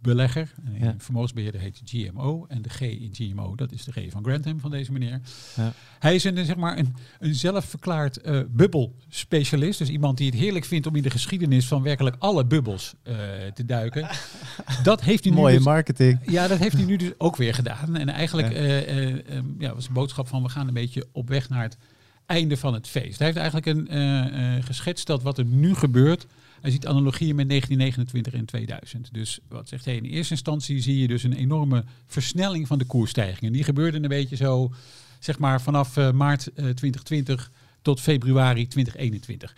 waardebelegger. 0.05 0.53
En 0.65 0.85
Ja. 0.85 0.95
Vermogensbeheerder 0.97 1.61
heet 1.61 1.81
GMO 1.85 2.45
en 2.47 2.61
de 2.61 2.69
G 2.69 2.81
in 2.81 3.09
GMO, 3.11 3.55
dat 3.55 3.71
is 3.71 3.83
de 3.83 3.91
G 3.91 4.11
van 4.11 4.23
Grantham 4.23 4.59
van 4.59 4.71
deze 4.71 4.91
meneer. 4.91 5.21
Ja. 5.55 5.73
Hij 5.99 6.15
is 6.15 6.23
een, 6.23 6.45
zeg 6.45 6.55
maar 6.55 6.77
een, 6.77 6.95
een 7.19 7.35
zelfverklaard 7.35 8.17
eh 8.21 8.39
bubbelspecialist. 8.49 9.79
Dus 9.79 9.89
iemand 9.89 10.17
die 10.17 10.29
het 10.29 10.39
heerlijk 10.39 10.65
vindt 10.65 10.87
om 10.87 10.95
in 10.95 11.01
de 11.03 11.09
geschiedenis 11.09 11.67
van 11.67 11.81
werkelijk 11.83 12.15
alle 12.19 12.45
bubbels 12.45 12.93
eh, 13.03 13.15
te 13.53 13.65
duiken. 13.65 14.07
Dat 14.83 15.01
heeft 15.01 15.23
hij 15.23 15.33
nu 15.33 15.39
Mooie 15.39 15.55
dus- 15.55 15.65
marketing. 15.65 16.19
ja, 16.25 16.47
dat 16.47 16.57
heeft 16.59 16.75
hij 16.75 16.85
nu 16.85 16.95
dus 16.95 17.11
ook 17.17 17.35
weer 17.35 17.53
gedaan. 17.53 17.95
En 17.95 18.09
eigenlijk 18.09 18.47
Ja. 18.51 18.55
eh, 18.57 18.97
eh, 19.07 19.29
ehm, 19.37 19.45
ja, 19.59 19.73
was 19.73 19.85
de 19.87 19.93
boodschap 19.93 20.27
van 20.27 20.43
we 20.43 20.49
gaan 20.49 20.67
een 20.67 20.73
beetje 20.73 21.07
op 21.11 21.29
weg 21.29 21.49
naar 21.49 21.61
het 21.63 21.77
einde 22.25 22.57
van 22.57 22.73
het 22.73 22.87
feest. 22.87 23.17
Hij 23.19 23.27
heeft 23.27 23.39
eigenlijk 23.39 23.65
een, 23.89 24.63
geschetst 24.63 25.07
dat 25.07 25.23
wat 25.23 25.37
er 25.37 25.45
nu 25.45 25.73
gebeurt. 25.75 26.27
Hij 26.65 26.73
ziet 26.73 26.87
analogieën 26.87 27.35
met 27.35 27.49
1929 27.49 28.33
en 28.33 28.45
2000. 28.45 29.13
Dus 29.13 29.39
wat 29.49 29.69
zegt 29.69 29.85
hij? 29.85 29.95
In 29.95 30.03
eerste 30.03 30.33
instantie 30.33 30.81
zie 30.81 30.97
je 30.97 31.07
dus 31.07 31.23
een 31.23 31.33
enorme 31.33 31.83
versnelling 32.07 32.67
van 32.67 32.77
de 32.77 32.85
koersstijgingen. 32.85 33.53
Die 33.53 33.63
gebeurde 33.63 33.97
een 33.97 34.07
beetje 34.07 34.35
zo, 34.35 34.71
zeg 35.19 35.39
maar 35.39 35.61
vanaf 35.61 35.97
eh, 35.97 36.11
maart 36.11 36.47
eh, 36.47 36.53
2020 36.53 37.51
tot 37.81 38.01
februari 38.01 38.67
2021. 38.67 39.55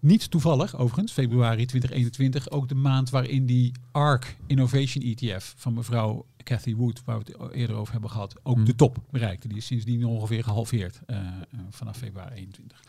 Niet 0.00 0.30
toevallig, 0.30 0.76
overigens, 0.76 1.12
februari 1.12 1.66
2021, 1.66 2.50
ook 2.50 2.68
de 2.68 2.74
maand 2.74 3.10
waarin 3.10 3.46
die 3.46 3.72
ARC 3.92 4.36
Innovation 4.46 5.04
ETF 5.04 5.54
van 5.56 5.74
mevrouw 5.74 6.26
Cathy 6.36 6.74
Wood, 6.74 7.02
waar 7.04 7.18
we 7.18 7.24
het 7.24 7.52
eerder 7.52 7.76
over 7.76 7.92
hebben 7.92 8.10
gehad, 8.10 8.36
ook 8.42 8.56
Hmm. 8.56 8.64
de 8.64 8.74
top 8.74 8.98
bereikte. 9.10 9.48
Die 9.48 9.56
is 9.56 9.66
sindsdien 9.66 10.04
ongeveer 10.04 10.44
gehalveerd 10.44 11.00
eh, 11.06 11.16
eh, 11.16 11.24
vanaf 11.70 11.96
februari 11.96 12.34
21. 12.34 12.82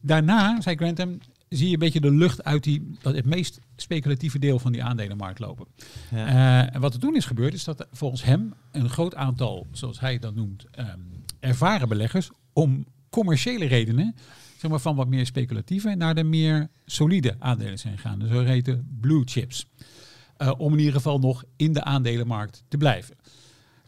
Daarna, 0.00 0.60
zei 0.60 0.76
Grantham, 0.76 1.18
zie 1.48 1.66
je 1.66 1.72
een 1.72 1.78
beetje 1.78 2.00
de 2.00 2.10
lucht 2.10 2.44
uit 2.44 2.64
die, 2.64 2.96
dat 3.02 3.14
het 3.14 3.24
meest 3.24 3.60
speculatieve 3.76 4.38
deel 4.38 4.58
van 4.58 4.72
die 4.72 4.82
aandelenmarkt 4.82 5.38
lopen. 5.38 5.66
Ja. 6.10 6.26
Eh, 6.26 6.74
en 6.74 6.80
wat 6.80 6.94
er 6.94 7.00
toen 7.00 7.16
is 7.16 7.24
gebeurd, 7.24 7.54
is 7.54 7.64
dat 7.64 7.86
volgens 7.92 8.24
hem 8.24 8.54
een 8.72 8.88
groot 8.88 9.14
aantal, 9.14 9.66
zoals 9.72 10.00
hij 10.00 10.18
dat 10.18 10.34
noemt, 10.34 10.64
ehm, 10.70 10.98
ervaren 11.40 11.88
beleggers, 11.88 12.30
om 12.52 12.86
commerciële 13.10 13.66
redenen, 13.66 14.14
zeg 14.56 14.70
maar 14.70 14.80
van 14.80 14.96
wat 14.96 15.08
meer 15.08 15.26
speculatieve 15.26 15.94
naar 15.94 16.14
de 16.14 16.24
meer 16.24 16.68
solide 16.86 17.36
aandelen 17.38 17.78
zijn 17.78 17.98
gegaan. 17.98 18.18
Dus 18.18 18.28
zo 18.28 18.44
heten 18.44 18.96
blue 19.00 19.22
chips. 19.24 19.66
Eh, 20.36 20.52
om 20.58 20.72
in 20.72 20.78
ieder 20.78 20.94
geval 20.94 21.18
nog 21.18 21.44
in 21.56 21.72
de 21.72 21.82
aandelenmarkt 21.82 22.64
te 22.68 22.76
blijven. 22.76 23.16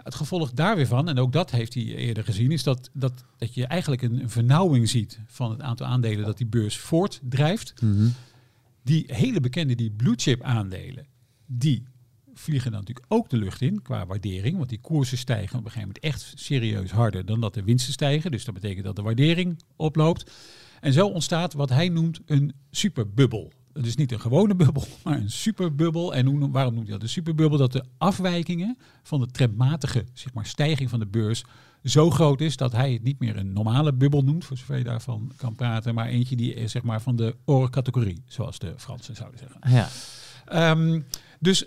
Het 0.02 0.14
gevolg 0.14 0.52
daar 0.52 0.76
weer 0.76 0.86
van, 0.86 1.08
en 1.08 1.18
ook 1.18 1.32
dat 1.32 1.50
heeft 1.50 1.74
hij 1.74 1.82
eerder 1.84 2.24
gezien, 2.24 2.50
is 2.50 2.62
dat, 2.62 2.90
dat, 2.92 3.24
dat 3.36 3.54
je 3.54 3.66
eigenlijk 3.66 4.02
een, 4.02 4.20
een 4.22 4.30
vernauwing 4.30 4.88
ziet 4.88 5.20
van 5.26 5.50
het 5.50 5.60
aantal 5.60 5.86
aandelen 5.86 6.24
dat 6.24 6.38
die 6.38 6.46
beurs 6.46 6.76
voortdrijft 6.78 7.82
Mhm. 7.82 8.08
die 8.82 9.04
hele 9.06 9.40
bekende, 9.40 9.74
die 9.74 9.90
blue 9.90 10.14
chip 10.16 10.42
aandelen, 10.42 11.06
die 11.46 11.84
vliegen 12.34 12.70
dan 12.70 12.80
natuurlijk 12.80 13.06
ook 13.12 13.30
de 13.30 13.36
lucht 13.36 13.60
in 13.60 13.82
qua 13.82 14.06
waardering. 14.06 14.56
Want 14.56 14.68
die 14.68 14.80
koersen 14.80 15.18
stijgen 15.18 15.58
op 15.58 15.64
een 15.64 15.70
gegeven 15.70 15.80
moment 15.94 16.04
echt 16.04 16.32
serieus 16.34 16.90
harder 16.90 17.24
dan 17.26 17.40
dat 17.40 17.54
de 17.54 17.62
winsten 17.62 17.92
stijgen. 17.92 18.30
Dus 18.30 18.44
dat 18.44 18.54
betekent 18.54 18.84
dat 18.84 18.96
de 18.96 19.02
waardering 19.02 19.58
oploopt. 19.76 20.30
En 20.80 20.92
zo 20.92 21.06
ontstaat 21.06 21.52
wat 21.52 21.68
hij 21.68 21.88
noemt 21.88 22.20
een 22.26 22.52
superbubbel. 22.70 23.52
Het 23.72 23.86
is 23.86 23.96
niet 23.96 24.12
een 24.12 24.20
gewone 24.20 24.54
bubbel, 24.54 24.84
maar 25.04 25.16
een 25.16 25.30
superbubbel. 25.30 26.14
En 26.14 26.26
hoe, 26.26 26.50
waarom 26.50 26.74
noemt 26.74 26.86
hij 26.86 26.94
dat 26.94 27.02
een 27.02 27.12
superbubbel? 27.12 27.58
Dat 27.58 27.72
de 27.72 27.84
afwijkingen 27.98 28.78
van 29.02 29.20
de 29.20 29.26
trendmatige 29.26 30.04
zeg 30.12 30.34
maar, 30.34 30.46
stijging 30.46 30.90
van 30.90 30.98
de 30.98 31.06
beurs 31.06 31.44
zo 31.84 32.10
groot 32.10 32.40
is 32.40 32.56
dat 32.56 32.72
hij 32.72 32.92
het 32.92 33.02
niet 33.02 33.18
meer 33.18 33.36
een 33.36 33.52
normale 33.52 33.92
bubbel 33.92 34.22
noemt, 34.22 34.44
voor 34.44 34.56
zover 34.56 34.76
je 34.76 34.84
daarvan 34.84 35.32
kan 35.36 35.54
praten, 35.54 35.94
maar 35.94 36.06
eentje 36.06 36.36
die 36.36 36.54
is 36.54 36.72
zeg 36.72 36.82
maar 36.82 37.02
van 37.02 37.16
de 37.16 37.36
orencategorie, 37.44 38.22
zoals 38.26 38.58
de 38.58 38.74
Fransen 38.76 39.16
zouden 39.16 39.38
zeggen. 39.38 39.60
Ja. 39.70 39.88
Ehm, 40.46 41.00
dus 41.38 41.66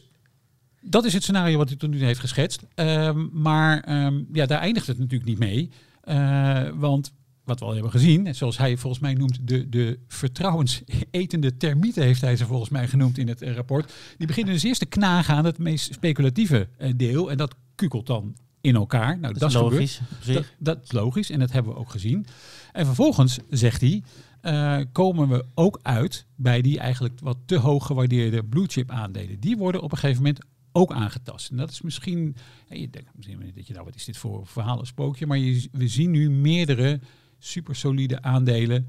dat 0.81 1.05
is 1.05 1.13
het 1.13 1.23
scenario 1.23 1.57
wat 1.57 1.69
hij 1.69 1.77
tot 1.77 1.89
nu 1.89 1.97
toe 1.97 2.05
heeft 2.05 2.19
geschetst. 2.19 2.63
Ehm, 2.75 3.27
maar 3.31 3.79
ehm, 3.79 4.23
ja, 4.31 4.45
daar 4.45 4.59
eindigt 4.59 4.87
het 4.87 4.97
natuurlijk 4.97 5.29
niet 5.29 5.39
mee. 5.39 5.69
Eh, 6.01 6.69
want 6.75 7.13
wat 7.43 7.59
we 7.59 7.65
al 7.65 7.73
hebben 7.73 7.91
gezien, 7.91 8.27
en 8.27 8.35
zoals 8.35 8.57
hij 8.57 8.77
volgens 8.77 9.01
mij 9.01 9.13
noemt, 9.13 9.47
de, 9.47 9.69
de 9.69 9.99
vertrouwensetende 10.07 11.57
termieten 11.57 12.03
heeft 12.03 12.21
hij 12.21 12.35
ze 12.35 12.45
volgens 12.45 12.69
mij 12.69 12.87
genoemd 12.87 13.17
in 13.17 13.27
het 13.27 13.41
eh, 13.41 13.55
rapport. 13.55 13.93
Die 14.17 14.27
beginnen 14.27 14.53
dus 14.53 14.63
eerst 14.63 14.79
te 14.79 14.85
knagen 14.85 15.35
aan 15.35 15.45
het 15.45 15.57
meest 15.57 15.93
speculatieve 15.93 16.67
eh, 16.77 16.91
deel. 16.95 17.31
En 17.31 17.37
dat 17.37 17.55
kukelt 17.75 18.07
dan 18.07 18.35
in 18.61 18.75
elkaar. 18.75 19.19
Nou, 19.19 19.33
Dat 19.33 19.49
is 19.49 19.55
logisch. 19.55 20.01
Dat, 20.25 20.45
dat 20.59 20.83
is 20.83 20.91
logisch 20.91 21.29
en 21.29 21.39
dat 21.39 21.51
hebben 21.51 21.73
we 21.73 21.79
ook 21.79 21.91
gezien. 21.91 22.25
En 22.71 22.85
vervolgens 22.85 23.39
zegt 23.49 23.81
hij, 23.81 24.03
eh, 24.41 24.79
komen 24.91 25.29
we 25.29 25.45
ook 25.53 25.79
uit 25.81 26.25
bij 26.35 26.61
die 26.61 26.79
eigenlijk 26.79 27.19
wat 27.19 27.37
te 27.45 27.55
hoog 27.55 27.85
gewaardeerde 27.85 28.43
blue 28.43 28.67
chip 28.67 28.91
aandelen. 28.91 29.39
Die 29.39 29.57
worden 29.57 29.81
op 29.81 29.91
een 29.91 29.97
gegeven 29.97 30.23
moment 30.23 30.45
ook 30.71 30.91
aangetast. 30.91 31.49
En 31.49 31.57
dat 31.57 31.69
is 31.69 31.81
misschien, 31.81 32.35
ja, 32.69 32.75
je 32.75 32.89
denkt 32.89 33.09
misschien 33.15 33.51
dat 33.55 33.67
je 33.67 33.73
nou, 33.73 33.85
wat 33.85 33.95
is 33.95 34.05
dit 34.05 34.17
voor 34.17 34.47
verhaal, 34.47 34.79
een 34.79 34.85
spookje, 34.85 35.25
maar 35.25 35.37
je, 35.37 35.67
we 35.71 35.87
zien 35.87 36.11
nu 36.11 36.29
meerdere 36.29 36.99
super 37.45 37.75
solide 37.75 38.21
aandelen 38.21 38.87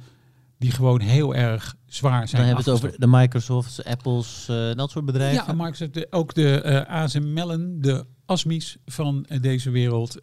die 0.58 0.70
gewoon 0.70 1.00
heel 1.00 1.34
erg 1.34 1.76
zwaar 1.86 2.28
zijn. 2.28 2.42
Dan 2.42 2.54
hebben 2.54 2.64
we 2.64 2.70
het 2.70 2.84
over 2.84 3.00
de 3.00 3.06
Microsofts, 3.06 3.84
Apples, 3.84 4.48
eh, 4.48 4.72
dat 4.74 4.90
soort 4.90 5.04
bedrijven. 5.04 5.44
Ja, 5.46 5.52
Microsoft, 5.52 5.94
de, 5.94 6.06
ook 6.10 6.34
de 6.34 6.60
eh 6.60 7.02
ASML'en, 7.02 7.80
de 7.80 8.06
ASMI's 8.26 8.76
van 8.86 9.24
eh, 9.24 9.40
deze 9.42 9.70
wereld, 9.70 10.18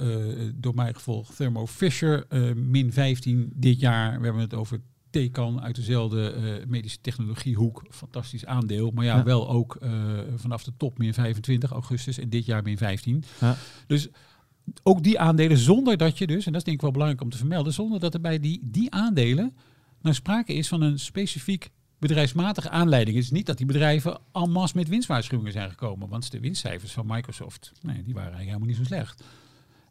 door 0.55 0.75
mij 0.75 0.93
gevolgd 0.93 1.35
Thermo 1.35 1.65
Fisher, 1.67 2.25
min 2.55 2.93
15 2.93 3.51
dit 3.55 3.79
jaar. 3.79 4.17
We 4.19 4.23
hebben 4.23 4.41
het 4.41 4.53
over 4.53 4.81
Tecan 5.09 5.61
uit 5.61 5.75
dezelfde 5.75 6.33
medische 6.67 7.01
technologiehoek, 7.01 7.85
fantastisch 7.89 8.45
aandeel. 8.45 8.91
Maar 8.91 9.05
ja, 9.05 9.17
Ja. 9.17 9.23
wel 9.23 9.49
ook 9.49 9.77
vanaf 10.35 10.63
de 10.63 10.71
top 10.77 10.97
min 10.97 11.13
25 11.13 11.71
augustus 11.71 12.17
en 12.17 12.29
dit 12.29 12.45
jaar 12.45 12.63
min 12.63 12.77
15. 12.77 13.23
Ja. 13.39 13.57
Dus 13.87 14.07
ook 14.83 15.03
die 15.03 15.19
aandelen 15.19 15.57
zonder 15.57 15.97
dat 15.97 16.17
je 16.17 16.27
dus, 16.27 16.45
en 16.45 16.51
dat 16.51 16.61
is 16.61 16.63
denk 16.63 16.75
ik 16.75 16.81
wel 16.81 16.91
belangrijk 16.91 17.23
om 17.23 17.29
te 17.29 17.37
vermelden, 17.37 17.73
zonder 17.73 17.99
dat 17.99 18.13
er 18.13 18.21
bij 18.21 18.39
die, 18.39 18.59
die 18.63 18.91
aandelen 18.91 19.55
nou 20.01 20.15
sprake 20.15 20.53
is 20.53 20.67
van 20.67 20.81
een 20.81 20.99
specifiek 20.99 21.69
bedrijfsmatige 21.99 22.69
aanleiding 22.69 23.17
is 23.17 23.31
niet 23.31 23.45
dat 23.45 23.57
die 23.57 23.65
bedrijven 23.65 24.19
en 24.33 24.51
masse 24.51 24.77
met 24.77 24.87
winstwaarschuwingen 24.87 25.51
zijn 25.51 25.69
gekomen. 25.69 26.09
Want 26.09 26.31
de 26.31 26.39
winstcijfers 26.39 26.91
van 26.91 27.05
Microsoft, 27.07 27.71
nee, 27.81 28.03
die 28.03 28.13
waren 28.13 28.33
eigenlijk 28.33 28.45
helemaal 28.45 28.67
niet 28.67 28.77
zo 28.77 28.83
slecht. 28.83 29.23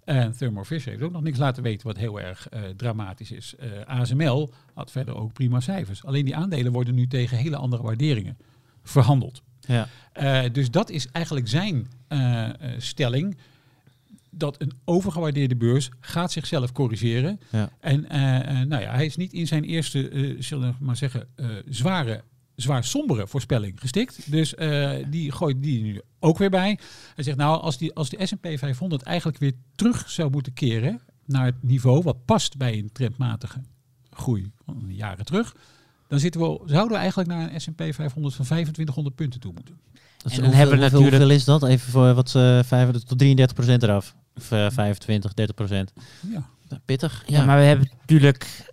En 0.04 0.36
Thermo 0.36 0.64
Fisher 0.64 0.90
heeft 0.90 1.02
ook 1.02 1.12
nog 1.12 1.22
niks 1.22 1.38
laten 1.38 1.62
weten 1.62 1.86
wat 1.86 1.96
heel 1.96 2.20
erg 2.20 2.48
eh, 2.48 2.62
dramatisch 2.76 3.30
is. 3.30 3.54
Eh, 3.56 3.68
ASML 3.84 4.50
had 4.74 4.90
verder 4.90 5.16
ook 5.16 5.32
prima 5.32 5.60
cijfers. 5.60 6.04
Alleen 6.04 6.24
die 6.24 6.36
aandelen 6.36 6.72
worden 6.72 6.94
nu 6.94 7.06
tegen 7.06 7.36
hele 7.36 7.56
andere 7.56 7.82
waarderingen 7.82 8.38
verhandeld. 8.82 9.42
Ja. 9.60 9.88
Eh, 10.12 10.42
dus 10.52 10.70
dat 10.70 10.90
is 10.90 11.08
eigenlijk 11.12 11.48
zijn 11.48 11.86
stelling. 12.76 13.36
Dat 14.30 14.60
een 14.60 14.72
overgewaardeerde 14.84 15.56
beurs 15.56 15.90
gaat 16.00 16.32
zichzelf 16.32 16.72
corrigeren. 16.72 17.40
Ja. 17.50 17.70
En 17.80 18.08
eh, 18.08 18.60
eh, 18.60 18.66
nou 18.68 18.82
ja, 18.82 18.90
hij 18.94 19.06
is 19.06 19.16
niet 19.16 19.32
in 19.32 19.46
zijn 19.46 19.64
eerste, 19.64 20.08
eh, 20.08 20.36
zullen 20.38 20.68
we 20.78 20.84
maar 20.84 20.96
zeggen, 20.96 21.28
eh, 21.36 21.46
zware, 21.68 22.22
zwaar 22.56 22.84
sombere 22.84 23.26
voorspelling 23.26 23.80
gestikt. 23.80 24.30
Dus 24.30 24.54
eh, 24.54 24.90
die 25.08 25.32
gooit 25.32 25.62
die 25.62 25.82
nu 25.82 26.00
ook 26.18 26.38
weer 26.38 26.50
bij. 26.50 26.78
Hij 27.14 27.24
zegt 27.24 27.36
nou, 27.36 27.60
als, 27.60 27.78
die, 27.78 27.94
als 27.94 28.08
de 28.08 28.26
S&P 28.26 28.46
500 28.58 29.02
eigenlijk 29.02 29.38
weer 29.38 29.52
terug 29.74 30.10
zou 30.10 30.30
moeten 30.30 30.52
keren 30.52 31.00
naar 31.26 31.44
het 31.44 31.62
niveau 31.62 32.02
wat 32.02 32.24
past 32.24 32.56
bij 32.56 32.78
een 32.78 32.92
trendmatige 32.92 33.60
groei 34.10 34.50
van 34.64 34.84
jaren 34.88 35.24
terug, 35.24 35.54
dan 36.08 36.18
zitten 36.18 36.40
we, 36.40 36.60
zouden 36.66 36.92
we 36.92 36.96
eigenlijk 36.98 37.28
naar 37.28 37.52
een 37.54 37.60
S&P 37.60 37.82
500 37.94 38.34
van 38.34 38.44
2500 38.44 39.14
punten 39.14 39.40
toe 39.40 39.52
moeten. 39.54 39.78
Dat 40.16 40.32
is 40.32 40.38
En 40.38 40.44
dan 40.44 40.44
hoeveel, 40.44 40.58
hebben 40.58 40.76
we 40.76 40.82
natuurlijk- 40.82 41.16
hoeveel 41.16 41.36
is 41.36 41.44
dat? 41.44 41.64
Even 41.64 41.90
voor 41.90 42.14
wat 42.14 42.26
eh 42.34 42.62
35 42.62 43.02
tot 43.02 43.18
33 43.18 43.56
procent 43.56 43.82
eraf. 43.82 44.16
Of 44.40 44.52
eh, 44.52 44.66
25, 44.70 45.34
30 45.34 45.54
procent. 45.54 45.92
Ja. 46.30 46.48
Pittig. 46.84 47.22
Ja, 47.26 47.44
maar 47.44 47.58
we 47.58 47.64
hebben 47.64 47.90
natuurlijk, 48.00 48.66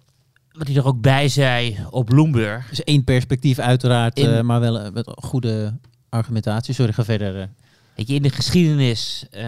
wat 0.51 0.67
hij 0.67 0.75
er 0.75 0.85
ook 0.85 1.01
bij 1.01 1.29
zei, 1.29 1.77
op 1.89 2.05
Bloomberg. 2.05 2.69
Dus 2.69 2.83
één 2.83 3.03
perspectief 3.03 3.59
uiteraard, 3.59 4.17
In- 4.19 4.29
eh, 4.29 4.41
maar 4.41 4.59
wel 4.59 4.79
eh, 4.79 4.91
met 4.91 5.11
goede 5.15 5.77
argumentatie. 6.09 6.73
Sorry, 6.73 6.93
ga 6.93 7.03
verder. 7.03 7.41
eh. 7.41 7.47
Weet 7.95 8.07
je, 8.07 8.13
in 8.15 8.21
de 8.21 8.29
geschiedenis 8.29 9.25
eh, 9.31 9.43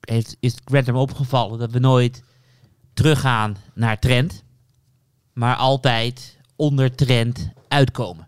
heeft, 0.00 0.36
is 0.40 0.52
het 0.52 0.60
Grantham 0.64 0.96
opgevallen 0.96 1.58
dat 1.58 1.72
we 1.72 1.78
nooit 1.78 2.22
teruggaan 2.94 3.56
naar 3.74 3.98
trend, 3.98 4.42
maar 5.32 5.56
altijd 5.56 6.36
onder 6.56 6.94
trend 6.94 7.48
uitkomen. 7.68 8.26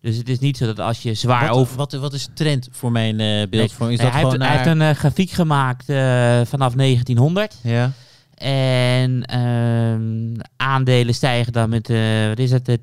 Dus 0.00 0.16
het 0.16 0.28
is 0.28 0.38
niet 0.38 0.56
zo 0.56 0.66
dat 0.66 0.78
als 0.80 1.02
je 1.02 1.14
zwaar 1.14 1.48
wat, 1.48 1.56
over... 1.58 1.76
wat, 1.76 1.92
wat 1.92 2.12
is 2.12 2.28
trend 2.34 2.68
voor 2.70 2.92
mijn 2.92 3.20
eh, 3.20 3.48
beeldvorming? 3.48 3.98
Is 3.98 4.04
Nee, 4.04 4.12
dat 4.12 4.20
hij, 4.20 4.30
heeft, 4.30 4.42
hij 4.42 4.52
heeft 4.52 4.64
naar... 4.64 4.74
een 4.74 4.94
eh, 4.94 4.98
grafiek 4.98 5.30
gemaakt 5.30 5.88
eh, 5.88 5.96
vanaf 6.44 6.74
1900. 6.74 7.56
Ja, 7.62 7.92
En 8.34 9.24
ehm, 9.24 10.46
aandelen 10.56 11.14
stijgen 11.14 11.52
dan 11.52 11.68
met 11.68 11.90
eh, 11.90 12.28
wat 12.28 12.38
is 12.38 12.50
het, 12.50 12.68
eh, 12.68 12.76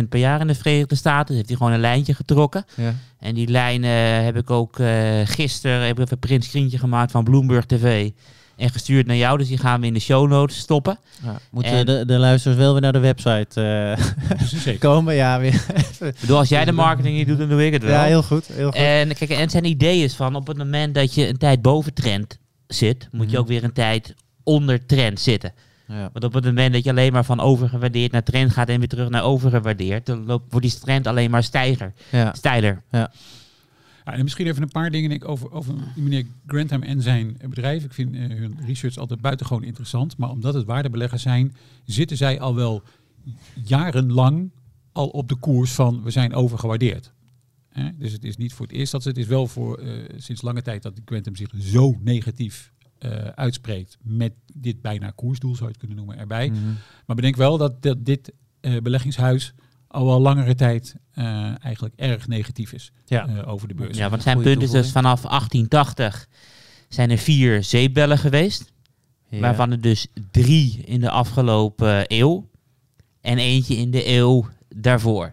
10% 0.00 0.08
per 0.08 0.18
jaar 0.18 0.40
in 0.40 0.46
de 0.46 0.54
Verenigde 0.54 0.94
Staten. 0.94 1.26
Dus 1.26 1.36
heeft 1.36 1.48
hij 1.48 1.56
gewoon 1.56 1.72
een 1.72 1.80
lijntje 1.80 2.14
getrokken. 2.14 2.64
ja. 2.74 2.94
En 3.18 3.34
die 3.34 3.48
lijn 3.48 3.84
eh, 3.84 4.24
heb 4.24 4.36
ik 4.36 4.50
ook 4.50 4.78
eh 4.78 5.20
gisteren 5.24 5.80
heb 5.80 5.90
ik 5.90 5.98
even 5.98 6.12
een 6.12 6.18
print 6.18 6.44
screentje 6.44 6.78
gemaakt 6.78 7.10
van 7.10 7.24
Bloomberg 7.24 7.64
TV. 7.64 8.10
En 8.62 8.70
gestuurd 8.70 9.06
naar 9.06 9.16
jou, 9.16 9.38
dus 9.38 9.48
die 9.48 9.58
gaan 9.58 9.80
we 9.80 9.86
in 9.86 9.94
de 9.94 10.00
show 10.00 10.28
notes 10.28 10.56
stoppen. 10.58 10.98
Ja, 11.24 11.38
moeten 11.50 11.72
En- 11.72 11.86
de, 11.86 12.04
de 12.06 12.18
luisteraars 12.18 12.58
wel 12.60 12.72
weer 12.72 12.80
naar 12.80 12.92
de 12.92 12.98
website 12.98 13.60
eh, 14.66 14.78
komen? 14.78 15.14
Ja, 15.14 15.38
weer. 15.40 15.54
Ik 16.00 16.14
bedoel, 16.20 16.36
als 16.38 16.48
jij 16.48 16.64
de 16.64 16.72
marketing 16.72 17.16
niet 17.16 17.26
doet, 17.26 17.38
dan 17.38 17.48
doe 17.48 17.66
ik 17.66 17.72
het 17.72 17.82
wel. 17.82 17.92
ja, 17.92 18.02
heel 18.04 18.22
goed. 18.22 18.46
Heel 18.46 18.66
goed. 18.66 18.74
En 18.74 19.14
kijk, 19.14 19.30
en 19.30 19.50
zijn 19.50 19.64
idee 19.64 20.02
is 20.02 20.14
van 20.14 20.34
op 20.34 20.46
het 20.46 20.56
moment 20.56 20.94
dat 20.94 21.14
je 21.14 21.28
een 21.28 21.36
tijd 21.38 21.62
boven 21.62 21.94
trend 21.94 22.38
zit, 22.66 23.08
moet 23.10 23.24
je 23.26 23.30
Mhm. 23.32 23.40
ook 23.40 23.48
weer 23.48 23.64
een 23.64 23.72
tijd 23.72 24.14
onder 24.42 24.86
trend 24.86 25.20
zitten. 25.20 25.52
ja. 25.88 26.10
Want 26.12 26.24
op 26.24 26.32
het 26.34 26.44
moment 26.44 26.72
dat 26.72 26.84
je 26.84 26.90
alleen 26.90 27.12
maar 27.12 27.24
van 27.24 27.40
overgewaardeerd 27.40 28.12
naar 28.12 28.22
trend 28.22 28.52
gaat 28.52 28.68
en 28.68 28.78
weer 28.78 28.88
terug 28.88 29.08
naar 29.08 29.22
overgewaardeerd, 29.24 30.06
dan 30.06 30.24
loopt, 30.26 30.44
wordt 30.52 30.66
die 30.66 30.78
trend 30.78 31.06
alleen 31.06 31.30
maar 31.30 31.42
stijger, 31.42 31.92
Ja. 32.10 32.32
steiler. 32.36 32.82
Ja, 34.04 34.12
en 34.12 34.22
misschien 34.22 34.46
even 34.46 34.62
een 34.62 34.68
paar 34.68 34.90
dingen 34.90 35.08
denk 35.08 35.22
ik, 35.22 35.28
over, 35.28 35.52
over 35.52 35.74
meneer 35.96 36.26
Grantham 36.46 36.82
en 36.82 37.02
zijn 37.02 37.36
bedrijf. 37.48 37.84
Ik 37.84 37.92
vind 37.92 38.14
eh, 38.14 38.20
hun 38.20 38.58
research 38.66 38.96
altijd 38.96 39.20
buitengewoon 39.20 39.64
interessant. 39.64 40.16
Maar 40.16 40.30
omdat 40.30 40.54
het 40.54 40.64
waardebeleggers 40.64 41.22
zijn, 41.22 41.54
zitten 41.84 42.16
zij 42.16 42.40
al 42.40 42.54
wel 42.54 42.82
jarenlang 43.64 44.50
al 44.92 45.08
op 45.08 45.28
de 45.28 45.34
koers 45.34 45.72
van 45.72 46.02
we 46.02 46.10
zijn 46.10 46.34
overgewaardeerd. 46.34 47.12
Dus 47.94 48.12
het 48.12 48.24
is 48.24 48.36
niet 48.36 48.52
voor 48.52 48.66
het 48.66 48.74
eerst 48.74 48.92
dat 48.92 49.02
ze 49.02 49.08
het 49.08 49.18
is 49.18 49.26
wel 49.26 49.46
voor 49.46 49.78
eh, 49.78 49.92
sinds 50.16 50.42
lange 50.42 50.62
tijd 50.62 50.82
dat 50.82 51.00
Grantham 51.04 51.36
zich 51.36 51.50
zo 51.58 51.98
negatief 52.00 52.72
eh, 52.98 53.10
uitspreekt 53.14 53.98
met 54.02 54.32
dit 54.54 54.80
bijna 54.80 55.10
koersdoel, 55.10 55.54
zou 55.54 55.64
je 55.64 55.70
het 55.70 55.78
kunnen 55.78 55.96
noemen, 55.96 56.18
erbij. 56.18 56.50
Mhm. 56.50 56.60
Maar 57.06 57.16
bedenk 57.16 57.36
wel 57.36 57.58
dat, 57.58 57.82
dat 57.82 58.04
dit 58.04 58.32
beleggingshuis 58.82 59.54
al 59.92 60.06
wel 60.06 60.20
langere 60.20 60.54
tijd 60.54 60.94
eh, 61.14 61.64
eigenlijk 61.64 61.94
erg 61.96 62.28
negatief 62.28 62.72
is 62.72 62.92
Ja. 63.06 63.26
eh, 63.26 63.48
over 63.48 63.68
de 63.68 63.74
beurs. 63.74 63.96
Ja, 63.96 64.10
want 64.10 64.22
zijn 64.22 64.36
Goeie 64.36 64.50
punt 64.50 64.62
is 64.62 64.70
dus 64.70 64.90
vanaf 64.92 65.20
1880 65.22 66.28
zijn 66.88 67.10
er 67.10 67.18
vier 67.18 67.64
zeepbellen 67.64 68.18
geweest. 68.18 68.72
Ja. 69.28 69.38
Waarvan 69.40 69.70
er 69.70 69.80
dus 69.80 70.06
drie 70.30 70.82
in 70.84 71.00
de 71.00 71.10
afgelopen 71.10 72.04
eeuw. 72.06 72.48
En 73.20 73.38
eentje 73.38 73.76
in 73.76 73.90
de 73.90 74.08
eeuw 74.08 74.48
daarvoor. 74.76 75.32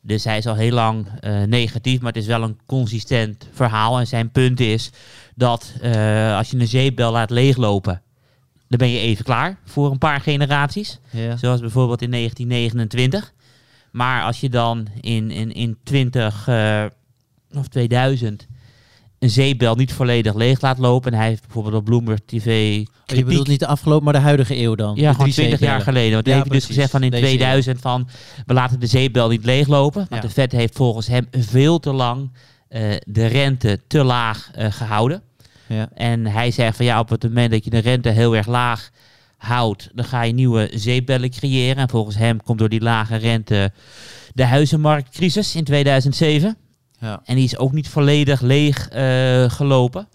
Dus 0.00 0.24
hij 0.24 0.38
is 0.38 0.46
al 0.46 0.54
heel 0.54 0.72
lang 0.72 1.06
eh, 1.20 1.42
negatief, 1.42 2.00
maar 2.00 2.12
het 2.12 2.22
is 2.22 2.28
wel 2.28 2.42
een 2.42 2.58
consistent 2.66 3.48
verhaal. 3.52 3.98
En 3.98 4.06
zijn 4.06 4.30
punt 4.30 4.60
is 4.60 4.90
dat 5.34 5.72
eh, 5.80 6.36
als 6.36 6.50
je 6.50 6.58
een 6.58 6.68
zeepbel 6.68 7.12
laat 7.12 7.30
leeglopen, 7.30 8.02
dan 8.68 8.78
ben 8.78 8.88
je 8.88 8.98
even 8.98 9.24
klaar 9.24 9.58
voor 9.64 9.90
een 9.90 9.98
paar 9.98 10.20
generaties. 10.20 10.98
Ja. 11.10 11.36
Zoals 11.36 11.60
bijvoorbeeld 11.60 12.02
in 12.02 12.10
1929. 12.10 13.32
Maar 13.96 14.22
als 14.22 14.40
je 14.40 14.48
dan 14.48 14.86
in, 15.00 15.30
in, 15.30 15.52
in 15.52 15.76
20 15.84 16.48
eh, 16.48 16.84
of 17.54 17.68
2000 17.68 18.46
een 19.18 19.30
zeepbel 19.30 19.74
niet 19.74 19.92
volledig 19.92 20.34
leeg 20.34 20.60
laat 20.60 20.78
lopen. 20.78 21.12
En 21.12 21.18
hij 21.18 21.28
heeft 21.28 21.42
bijvoorbeeld 21.42 21.74
op 21.74 21.84
Bloomberg 21.84 22.18
TV 22.26 22.78
Oh, 23.06 23.16
Je 23.16 23.24
bedoelt 23.24 23.48
niet 23.48 23.60
de 23.60 23.66
afgelopen, 23.66 24.04
maar 24.04 24.12
de 24.12 24.18
huidige 24.18 24.56
eeuw 24.56 24.74
dan? 24.74 24.96
ja, 24.96 25.12
gewoon 25.12 25.30
drie 25.30 25.46
20 25.46 25.60
jaar 25.68 25.80
geleden. 25.80 26.12
Want 26.12 26.26
Ja, 26.26 26.32
hij 26.32 26.40
heeft 26.40 26.52
dus 26.54 26.64
gezegd 26.66 26.90
van 26.90 27.02
in 27.02 27.10
Deze 27.10 27.22
eeuw. 27.22 27.28
2000 27.28 27.80
van 27.80 28.08
we 28.46 28.54
laten 28.54 28.80
de 28.80 28.86
zeepbel 28.86 29.28
niet 29.28 29.44
leeglopen. 29.44 30.06
Want 30.08 30.22
Ja. 30.22 30.28
de 30.28 30.34
Fed 30.34 30.52
heeft 30.52 30.76
volgens 30.76 31.06
hem 31.06 31.26
veel 31.30 31.78
te 31.78 31.92
lang 31.92 32.30
eh, 32.68 32.82
de 33.06 33.26
rente 33.26 33.80
te 33.86 34.04
laag 34.04 34.50
eh, 34.54 34.72
gehouden. 34.72 35.22
Ja. 35.66 35.88
En 35.94 36.26
hij 36.26 36.50
zegt 36.50 36.76
van 36.76 36.86
ja, 36.86 36.98
op 36.98 37.08
het 37.08 37.22
moment 37.22 37.50
dat 37.50 37.64
je 37.64 37.70
de 37.70 37.78
rente 37.78 38.08
heel 38.08 38.36
erg 38.36 38.46
laag 38.46 38.90
houdt, 39.46 39.90
dan 39.94 40.04
ga 40.04 40.22
je 40.22 40.32
nieuwe 40.32 40.70
zeepbellen 40.74 41.30
creëren. 41.30 41.76
En 41.76 41.88
volgens 41.88 42.16
hem 42.16 42.42
komt 42.42 42.58
door 42.58 42.68
die 42.68 42.80
lage 42.80 43.16
rente 43.16 43.72
de 44.34 44.44
huizenmarktcrisis 44.44 45.54
in 45.54 45.64
2007. 45.64 46.56
Ja. 47.00 47.20
En 47.24 47.34
die 47.34 47.44
is 47.44 47.58
ook 47.58 47.72
niet 47.72 47.88
volledig 47.88 48.40
leeg 48.40 48.88
eh, 48.88 49.50
gelopen. 49.50 50.08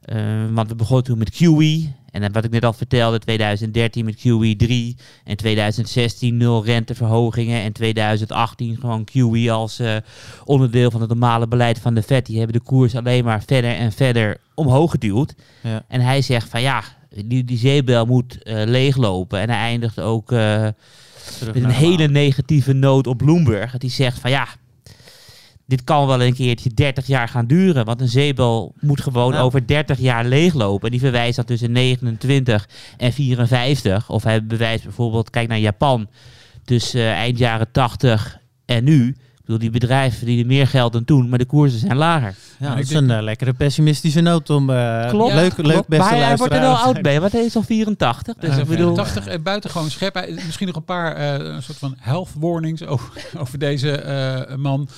Eh, 0.00 0.18
want 0.50 0.68
we 0.68 0.74
begonnen 0.74 1.04
toen 1.04 1.18
met 1.18 1.30
QE. 1.30 1.92
En 2.10 2.20
dan 2.20 2.32
wat 2.32 2.44
ik 2.44 2.50
net 2.50 2.64
al 2.64 2.72
vertelde, 2.72 3.18
2013 3.18 4.04
met 4.04 4.16
QE 4.16 4.54
3. 4.56 4.96
En 5.24 5.36
2016 5.36 6.36
nul 6.36 6.64
renteverhogingen. 6.64 7.62
En 7.62 7.72
2018 7.72 8.76
gewoon 8.76 9.04
QE 9.04 9.50
als 9.50 9.78
eh, 9.78 9.96
onderdeel 10.44 10.90
van 10.90 11.00
het 11.00 11.08
normale 11.08 11.48
beleid 11.48 11.78
van 11.78 11.94
de 11.94 12.02
Fed. 12.02 12.26
Die 12.26 12.38
hebben 12.38 12.56
de 12.56 12.64
koers 12.64 12.94
alleen 12.94 13.24
maar 13.24 13.42
verder 13.46 13.76
en 13.76 13.92
verder 13.92 14.40
omhoog 14.54 14.90
geduwd. 14.90 15.34
Ja. 15.62 15.84
En 15.88 16.00
hij 16.00 16.22
zegt 16.22 16.48
van 16.48 16.60
ja, 16.60 16.82
die, 17.24 17.44
die 17.44 17.58
zeebel 17.58 18.06
moet 18.06 18.42
eh, 18.42 18.62
leeglopen. 18.66 19.40
En 19.40 19.50
hij 19.50 19.58
eindigt 19.58 20.00
ook 20.00 20.32
eh, 20.32 20.62
met 21.44 21.54
een 21.54 21.70
hele 21.70 22.08
negatieve 22.08 22.72
noot 22.72 23.06
op 23.06 23.18
Bloomberg. 23.18 23.72
Dat 23.72 23.82
hij 23.82 23.90
zegt 23.90 24.18
van 24.18 24.30
ja, 24.30 24.48
dit 25.66 25.84
kan 25.84 26.06
wel 26.06 26.22
een 26.22 26.34
keertje 26.34 26.74
30 26.74 27.06
jaar 27.06 27.28
gaan 27.28 27.46
duren. 27.46 27.84
Want 27.84 28.00
een 28.00 28.08
zeebel 28.08 28.74
moet 28.80 29.00
gewoon 29.00 29.30
Nou. 29.32 29.44
over 29.44 29.66
30 29.66 29.98
jaar 29.98 30.24
leeglopen. 30.24 30.84
En 30.84 30.90
die 30.90 31.00
verwijst 31.00 31.36
dat 31.36 31.46
tussen 31.46 31.72
29 31.72 32.68
en 32.96 33.12
54. 33.12 34.10
Of 34.10 34.22
hij 34.22 34.46
bewijst 34.46 34.84
bijvoorbeeld, 34.84 35.30
kijk 35.30 35.48
naar 35.48 35.58
Japan. 35.58 36.08
Tussen 36.64 37.00
eh, 37.00 37.10
eind 37.12 37.38
jaren 37.38 37.70
80 37.72 38.38
en 38.64 38.84
nu. 38.84 39.16
Bedoel, 39.50 39.70
die 39.70 39.80
bedrijven 39.80 40.18
verdienen 40.18 40.46
meer 40.46 40.66
geld 40.66 40.92
dan 40.92 41.04
toen, 41.04 41.28
maar 41.28 41.38
de 41.38 41.44
koersen 41.44 41.78
zijn 41.78 41.96
lager. 41.96 42.34
Ja, 42.58 42.68
dat 42.68 42.78
is 42.78 42.88
denk- 42.88 43.00
een 43.02 43.10
eh, 43.16 43.22
lekkere 43.22 43.52
pessimistische 43.52 44.20
noot 44.20 44.50
om... 44.50 44.70
eh, 44.70 45.08
Klopt. 45.08 45.34
Leuk, 45.34 45.56
leuk 45.56 45.86
beste 45.86 46.04
maar 46.04 46.16
hij, 46.26 46.36
wordt 46.36 46.52
er 46.54 46.60
wel 46.60 46.74
oud 46.76 47.02
bij, 47.02 47.20
want 47.20 47.32
hij 47.32 47.44
is 47.44 47.56
al 47.56 47.62
84. 47.62 48.34
Dus 48.34 48.50
Dus 48.50 48.58
ik 48.58 48.66
bedoel, 48.66 48.94
80 48.94 49.28
uh, 49.28 49.34
buitengewoon 49.42 49.90
scherp. 49.90 50.14
Hij- 50.14 50.32
Misschien 50.46 50.66
nog 50.66 50.76
een 50.76 50.84
paar 50.84 51.14
eh, 51.16 51.54
een 51.54 51.62
soort 51.62 51.78
van 51.78 51.94
health 51.98 52.28
warnings 52.38 52.84
over, 52.86 53.24
over 53.40 53.58
deze 53.58 53.90
eh, 53.92 54.56
man. 54.56 54.88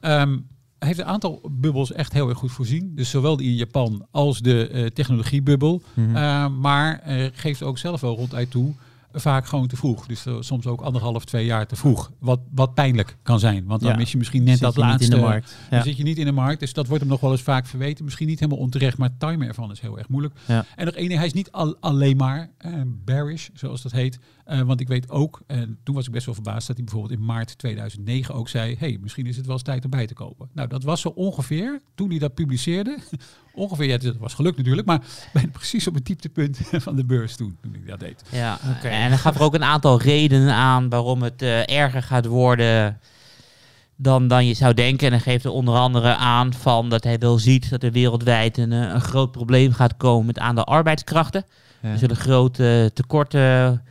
Ehm, 0.00 0.36
hij 0.78 0.88
heeft 0.88 0.98
een 1.00 1.04
aantal 1.06 1.40
bubbels 1.50 1.92
echt 1.92 2.12
heel 2.12 2.28
erg 2.28 2.38
goed 2.38 2.52
voorzien. 2.52 2.92
Dus 2.94 3.10
zowel 3.10 3.36
die 3.36 3.48
in 3.48 3.54
Japan 3.56 4.06
als 4.10 4.38
de 4.40 4.68
eh, 4.68 4.86
technologiebubbel. 4.86 5.82
Mhm. 5.94 6.16
Eh, 6.16 6.46
maar 6.60 7.00
eh, 7.04 7.24
geeft 7.32 7.62
ook 7.62 7.78
zelf 7.78 8.00
wel 8.00 8.16
ronduit 8.16 8.50
toe. 8.50 8.72
Vaak 9.20 9.46
gewoon 9.46 9.66
te 9.66 9.76
vroeg. 9.76 10.06
Dus 10.06 10.26
eh, 10.26 10.36
soms 10.40 10.66
ook 10.66 10.80
anderhalf, 10.80 11.24
twee 11.24 11.44
jaar 11.44 11.66
te 11.66 11.76
vroeg. 11.76 12.12
Wat, 12.18 12.40
wat 12.50 12.74
pijnlijk 12.74 13.16
kan 13.22 13.38
zijn. 13.40 13.64
Want 13.66 13.80
dan 13.80 13.90
Ja. 13.90 13.96
mis 13.96 14.12
je 14.12 14.18
misschien 14.18 14.42
net 14.42 14.52
Zit 14.52 14.60
dat 14.62 14.76
laatste. 14.76 15.04
in 15.04 15.10
de 15.10 15.26
markt. 15.26 15.56
Dan 15.70 15.82
zit 15.82 15.96
je 15.96 16.02
niet 16.02 16.18
in 16.18 16.24
de 16.24 16.32
markt. 16.32 16.60
Dus 16.60 16.72
dat 16.72 16.86
wordt 16.86 17.02
hem 17.02 17.10
nog 17.12 17.20
wel 17.20 17.30
eens 17.30 17.42
vaak 17.42 17.66
verweten. 17.66 18.04
Misschien 18.04 18.26
niet 18.26 18.40
helemaal 18.40 18.60
onterecht, 18.60 18.98
maar 18.98 19.08
het 19.08 19.20
timen 19.20 19.48
ervan 19.48 19.70
is 19.70 19.80
heel 19.80 19.98
erg 19.98 20.08
moeilijk. 20.08 20.34
Ja. 20.46 20.64
En 20.76 20.84
nog 20.84 20.94
één 20.94 21.06
ding, 21.08 21.18
hij 21.18 21.26
is 21.28 21.32
niet 21.34 21.52
al, 21.52 21.76
alleen 21.80 22.16
maar 22.16 22.50
eh, 22.58 22.72
bearish, 23.04 23.48
zoals 23.54 23.82
dat 23.82 23.92
heet. 23.92 24.18
Eh, 24.44 24.60
want 24.60 24.80
ik 24.80 24.88
weet 24.88 25.10
ook, 25.10 25.40
en 25.46 25.78
toen 25.82 25.94
was 25.94 26.06
ik 26.06 26.12
best 26.12 26.26
wel 26.26 26.34
verbaasd, 26.34 26.66
dat 26.66 26.76
hij 26.76 26.84
bijvoorbeeld 26.84 27.20
in 27.20 27.26
maart 27.26 27.58
2009 27.58 28.34
ook 28.34 28.48
zei, 28.48 28.76
hey, 28.78 28.98
misschien 29.00 29.26
is 29.26 29.36
het 29.36 29.44
wel 29.46 29.54
eens 29.54 29.64
tijd 29.64 29.84
om 29.84 29.90
bij 29.90 30.06
te 30.06 30.14
kopen. 30.14 30.48
Nou, 30.52 30.68
dat 30.68 30.82
was 30.82 31.00
zo 31.00 31.08
ongeveer, 31.08 31.80
toen 31.94 32.08
hij 32.10 32.18
dat 32.18 32.34
publiceerde, 32.34 32.98
ongeveer, 33.58 33.86
ja, 33.86 33.96
het 33.96 34.18
was 34.18 34.34
gelukt 34.34 34.56
natuurlijk, 34.56 34.86
maar 34.86 35.00
ben 35.32 35.50
precies 35.50 35.86
op 35.86 35.94
het 35.94 36.06
dieptepunt 36.06 36.58
van 36.86 36.96
de 36.96 37.04
beurs 37.04 37.36
toen, 37.36 37.56
toen 37.62 37.74
ik 37.74 37.86
dat 37.86 38.00
deed. 38.00 38.22
Ja, 38.30 38.58
Oké. 38.76 38.88
en 38.88 39.08
hij 39.08 39.18
gaf 39.18 39.34
er 39.34 39.42
ook 39.42 39.54
een 39.54 39.64
aantal 39.64 40.00
redenen 40.00 40.54
aan 40.54 40.88
waarom 40.88 41.22
het 41.22 41.42
eh, 41.42 41.68
erger 41.68 42.02
gaat 42.02 42.26
worden 42.26 43.00
dan, 43.96 44.28
dan 44.28 44.46
je 44.46 44.54
zou 44.54 44.74
denken. 44.74 45.06
En 45.06 45.12
hij 45.12 45.22
geeft 45.22 45.44
er 45.44 45.50
onder 45.50 45.74
andere 45.74 46.14
aan 46.14 46.54
van 46.54 46.88
dat 46.88 47.04
hij 47.04 47.18
wel 47.18 47.38
ziet 47.38 47.70
dat 47.70 47.82
er 47.82 47.92
wereldwijd 47.92 48.58
een, 48.58 48.72
eh, 48.72 48.78
een 48.78 49.00
groot 49.00 49.30
probleem 49.30 49.72
gaat 49.72 49.96
komen 49.96 50.26
met 50.26 50.38
aan 50.38 50.54
de 50.54 50.64
arbeidskrachten. 50.64 51.44
Ja. 51.82 51.90
Er 51.90 51.98
zullen 51.98 52.16
grote 52.16 52.90
tekorten 52.94 53.82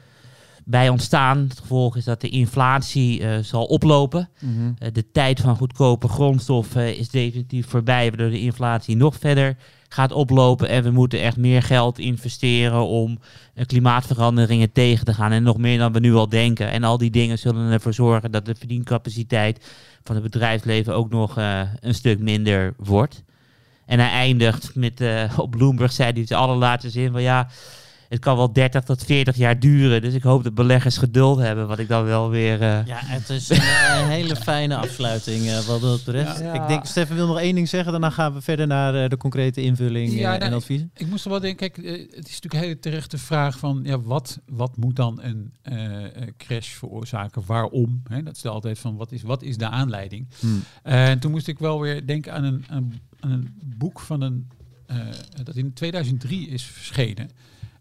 bij 0.70 0.90
ontstaan. 0.90 1.38
Het 1.38 1.60
gevolg 1.60 1.96
is 1.96 2.04
dat 2.04 2.22
de 2.22 2.30
inflatie 2.30 3.24
eh, 3.24 3.38
zal 3.44 3.66
oplopen. 3.66 4.30
Mhm. 4.40 4.72
Eh, 4.78 4.94
de 4.94 5.12
tijd 5.12 5.40
van 5.40 5.56
goedkope 5.56 6.08
grondstoffen 6.08 6.98
is 6.98 7.10
definitief 7.10 7.68
voorbij, 7.68 8.08
waardoor 8.10 8.30
de 8.30 8.40
inflatie 8.40 8.96
nog 8.96 9.16
verder 9.16 9.58
gaat 9.90 10.12
oplopen. 10.12 10.70
En 10.70 10.84
we 10.84 10.92
moeten 10.92 11.22
echt 11.22 11.38
meer 11.38 11.64
geld 11.64 12.00
investeren 12.00 12.86
om 12.86 13.20
eh, 13.54 13.66
klimaatveranderingen 13.66 14.72
tegen 14.72 15.06
te 15.06 15.14
gaan. 15.14 15.32
En 15.32 15.44
nog 15.44 15.58
meer 15.58 15.78
dan 15.78 15.94
we 15.94 16.00
nu 16.00 16.14
al 16.14 16.30
denken. 16.30 16.72
En 16.72 16.84
al 16.84 16.98
die 16.98 17.10
dingen 17.10 17.40
zullen 17.40 17.72
ervoor 17.72 17.94
zorgen 17.94 18.32
dat 18.32 18.46
de 18.46 18.56
verdiencapaciteit 18.56 19.66
van 20.04 20.16
het 20.16 20.24
bedrijfsleven 20.24 20.96
ook 20.96 21.10
nog 21.10 21.38
eh, 21.38 21.62
een 21.80 21.94
stuk 21.94 22.20
minder 22.20 22.74
wordt. 22.78 23.24
En 23.86 24.00
hij 24.00 24.10
eindigt 24.10 24.76
met, 24.76 25.02
eh, 25.02 25.34
op 25.38 25.52
Bloomberg 25.52 25.92
zei 25.92 26.12
hij 26.12 26.26
zijn 26.26 26.40
allerlaatste 26.40 26.90
zin 26.90 27.12
van 27.12 27.22
ja, 27.22 27.48
het 28.10 28.20
kan 28.20 28.38
wel 28.38 28.54
30 28.54 28.84
tot 28.84 29.04
40 29.04 29.36
jaar 29.36 29.60
duren. 29.60 30.02
Dus 30.02 30.14
ik 30.14 30.24
hoop 30.24 30.44
dat 30.44 30.54
beleggers 30.56 30.98
geduld 30.98 31.40
hebben, 31.40 31.68
wat 31.68 31.80
ik 31.80 31.88
dan 31.88 32.04
wel 32.06 32.30
weer... 32.30 32.62
eh, 32.62 32.86
Ja, 32.86 33.00
het 33.00 33.30
is 33.30 33.50
een, 33.50 33.58
eh, 33.58 34.00
een 34.02 34.08
hele 34.10 34.36
fijne 34.36 34.76
afsluiting 34.76 35.46
eh, 35.46 35.60
wat 35.60 35.82
dat 35.82 36.04
betreft. 36.04 36.40
Ja. 36.40 36.54
Ik 36.62 36.68
denk, 36.68 36.86
Stefan 36.86 37.16
wil 37.16 37.28
nog 37.28 37.40
één 37.40 37.56
ding 37.56 37.70
zeggen, 37.70 37.92
daarna 37.92 38.10
gaan 38.10 38.34
we 38.34 38.42
verder 38.42 38.68
naar 38.68 39.04
eh, 39.04 39.10
de 39.10 39.18
concrete 39.18 39.62
invulling 39.62 40.14
Ja, 40.14 40.34
en 40.34 40.40
nou, 40.40 40.54
adviezen. 40.54 40.92
Ik 40.96 41.08
moest 41.08 41.24
er 41.26 41.32
wel 41.32 41.40
denken, 41.40 41.72
kijk, 41.72 41.86
het 42.16 42.28
is 42.28 42.34
natuurlijk 42.42 42.54
een 42.54 42.60
hele 42.60 42.80
terechte 42.80 43.18
vraag 43.18 43.58
van, 43.60 43.80
ja, 43.84 44.00
wat, 44.02 44.40
wat 44.46 44.78
moet 44.78 44.96
dan 44.96 45.20
een 45.22 45.52
eh, 45.62 46.04
eh, 46.06 46.10
crash 46.38 46.68
veroorzaken? 46.70 47.44
Waarom? 47.46 48.02
Hè? 48.10 48.24
Dat 48.24 48.38
stel 48.38 48.54
altijd 48.54 48.80
van, 48.80 48.96
wat 48.96 49.12
is, 49.12 49.22
wat 49.22 49.44
is 49.44 49.58
de 49.58 49.70
aanleiding? 49.70 50.28
Hmm. 50.40 50.64
En 50.84 51.20
toen 51.20 51.32
moest 51.32 51.48
ik 51.48 51.60
wel 51.60 51.80
weer 51.82 52.06
denken 52.06 52.34
aan 52.34 52.44
een, 52.44 52.66
aan, 52.70 52.94
aan 53.20 53.32
een 53.32 53.54
boek 53.78 54.00
van 54.00 54.22
een, 54.22 54.48
eh, 54.86 54.98
dat 55.44 55.56
in 55.56 55.74
2003 55.74 56.48
is 56.50 56.64
verschenen. 56.64 57.30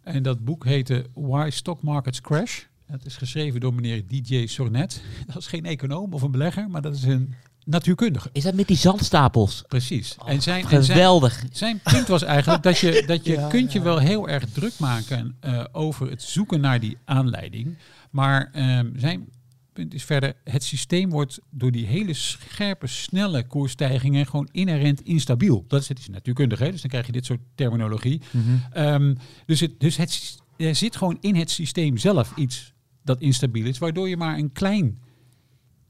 En 0.07 0.23
dat 0.23 0.45
boek 0.45 0.65
heette 0.65 1.07
Why 1.15 1.49
Stock 1.53 1.83
Markets 1.83 2.21
Crash. 2.21 2.63
Dat 2.87 3.05
is 3.05 3.17
geschreven 3.17 3.61
door 3.61 3.75
meneer 3.75 4.07
DJ 4.07 4.47
Sornet. 4.47 5.03
Dat 5.27 5.37
is 5.37 5.47
geen 5.47 5.65
econoom 5.65 6.13
of 6.13 6.23
een 6.23 6.31
belegger, 6.31 6.71
maar 6.71 6.83
dat 6.83 6.95
is 6.95 7.03
een 7.03 7.35
natuurkundige. 7.65 8.31
Is 8.33 8.43
dat 8.43 8.55
met 8.55 8.67
die 8.67 8.77
zandstapels? 8.77 9.65
Precies. 9.69 10.17
en 10.27 10.43
zijn, 10.43 10.63
en 10.63 10.69
zijn, 10.69 10.85
Geweldig. 10.85 11.45
zijn 11.53 11.81
punt 11.83 12.09
was 12.09 12.23
eigenlijk 12.23 12.63
dat 12.63 12.79
je, 12.79 13.03
dat 13.07 13.25
je 13.25 13.47
kunt 13.49 13.73
je 13.73 13.81
wel 13.83 13.99
heel 13.99 14.29
erg 14.29 14.45
druk 14.45 14.79
maken 14.79 15.37
eh, 15.41 15.65
over 15.73 16.11
het 16.11 16.23
zoeken 16.23 16.61
naar 16.61 16.81
die 16.81 16.97
aanleiding. 17.05 17.79
Maar 18.11 18.51
ehm, 18.53 18.91
zijn 18.97 19.29
punt 19.77 19.95
is 19.95 20.05
verder, 20.05 20.35
het 20.45 20.65
systeem 20.65 21.11
wordt 21.11 21.41
door 21.51 21.71
die 21.71 21.87
hele 21.87 22.15
scherpe, 22.15 22.87
snelle 22.87 23.47
koersstijgingen 23.47 24.27
gewoon 24.27 24.49
inherent 24.53 25.01
instabiel. 25.01 25.65
Dat 25.69 25.81
is 25.81 25.89
het 25.89 25.99
is 25.99 26.09
natuurkundig, 26.09 26.59
hè? 26.59 26.71
dus 26.71 26.81
dan 26.81 26.91
krijg 26.91 27.07
je 27.07 27.13
dit 27.13 27.25
soort 27.25 27.41
terminologie. 27.55 28.21
Mhm. 28.31 28.43
Ehm, 28.73 29.15
dus 29.47 29.61
het, 29.61 29.81
dus 29.81 29.97
het, 29.97 30.39
er 30.57 30.75
zit 30.75 30.97
gewoon 30.97 31.19
in 31.21 31.35
het 31.35 31.51
systeem 31.51 31.97
zelf 31.97 32.37
iets 32.37 32.73
dat 33.05 33.21
instabiel 33.21 33.67
is, 33.67 33.79
waardoor 33.79 34.09
je 34.09 34.17
maar 34.17 34.39
een 34.39 34.53
klein 34.53 34.99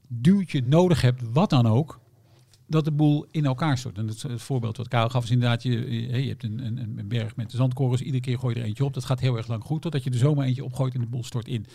duwtje 0.07 0.61
nodig 0.65 1.01
hebt, 1.01 1.21
wat 1.31 1.49
dan 1.49 1.67
ook, 1.67 1.99
dat 2.67 2.85
de 2.85 2.91
boel 2.91 3.25
in 3.31 3.45
elkaar 3.45 3.77
stort. 3.77 3.97
En 3.97 4.07
het, 4.07 4.21
het 4.21 4.41
voorbeeld 4.41 4.77
wat 4.77 4.87
Karel 4.87 5.09
gaf 5.09 5.23
is 5.23 5.31
inderdaad, 5.31 5.63
je, 5.63 5.71
je, 5.71 6.23
je 6.23 6.29
hebt 6.29 6.43
een, 6.43 6.65
een, 6.65 6.93
een 6.97 7.07
berg 7.07 7.35
met 7.35 7.51
zandkorrels, 7.51 8.01
iedere 8.01 8.23
keer 8.23 8.39
gooi 8.39 8.55
je 8.55 8.61
er 8.61 8.65
eentje 8.65 8.85
op. 8.85 8.93
Dat 8.93 9.05
gaat 9.05 9.19
heel 9.19 9.37
erg 9.37 9.47
lang 9.47 9.63
goed, 9.63 9.81
totdat 9.81 10.03
je 10.03 10.09
er 10.09 10.17
zomaar 10.17 10.45
eentje 10.45 10.63
opgooit 10.63 10.93
en 10.93 10.99
de 10.99 11.07
boel 11.07 11.23
stort 11.23 11.47
in. 11.47 11.65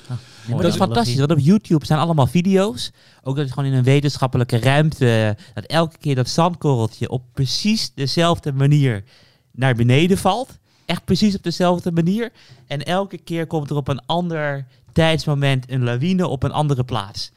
Mooi. 0.48 0.62
dat 0.62 0.72
is 0.72 0.78
fantastisch, 0.78 1.16
want 1.16 1.30
op 1.30 1.38
YouTube 1.38 1.84
staan 1.84 1.98
allemaal 1.98 2.26
video's. 2.26 2.90
Ook 3.22 3.36
dat 3.36 3.44
het 3.44 3.54
gewoon 3.54 3.70
in 3.70 3.76
een 3.76 3.84
wetenschappelijke 3.84 4.58
ruimte, 4.58 5.36
dat 5.54 5.64
elke 5.64 5.98
keer 5.98 6.14
dat 6.14 6.28
zandkorreltje 6.28 7.08
op 7.08 7.22
precies 7.32 7.94
dezelfde 7.94 8.52
manier 8.52 9.04
naar 9.50 9.74
beneden 9.74 10.18
valt. 10.18 10.58
Echt 10.86 11.04
precies 11.04 11.34
op 11.34 11.42
dezelfde 11.42 11.92
manier. 11.92 12.32
En 12.66 12.84
elke 12.84 13.18
keer 13.18 13.46
komt 13.46 13.70
er 13.70 13.76
op 13.76 13.88
een 13.88 14.06
ander 14.06 14.66
tijdsmoment 14.92 15.70
een 15.70 15.82
lawine 15.82 16.26
op 16.26 16.42
een 16.42 16.52
andere 16.52 16.84
plaats. 16.84 17.32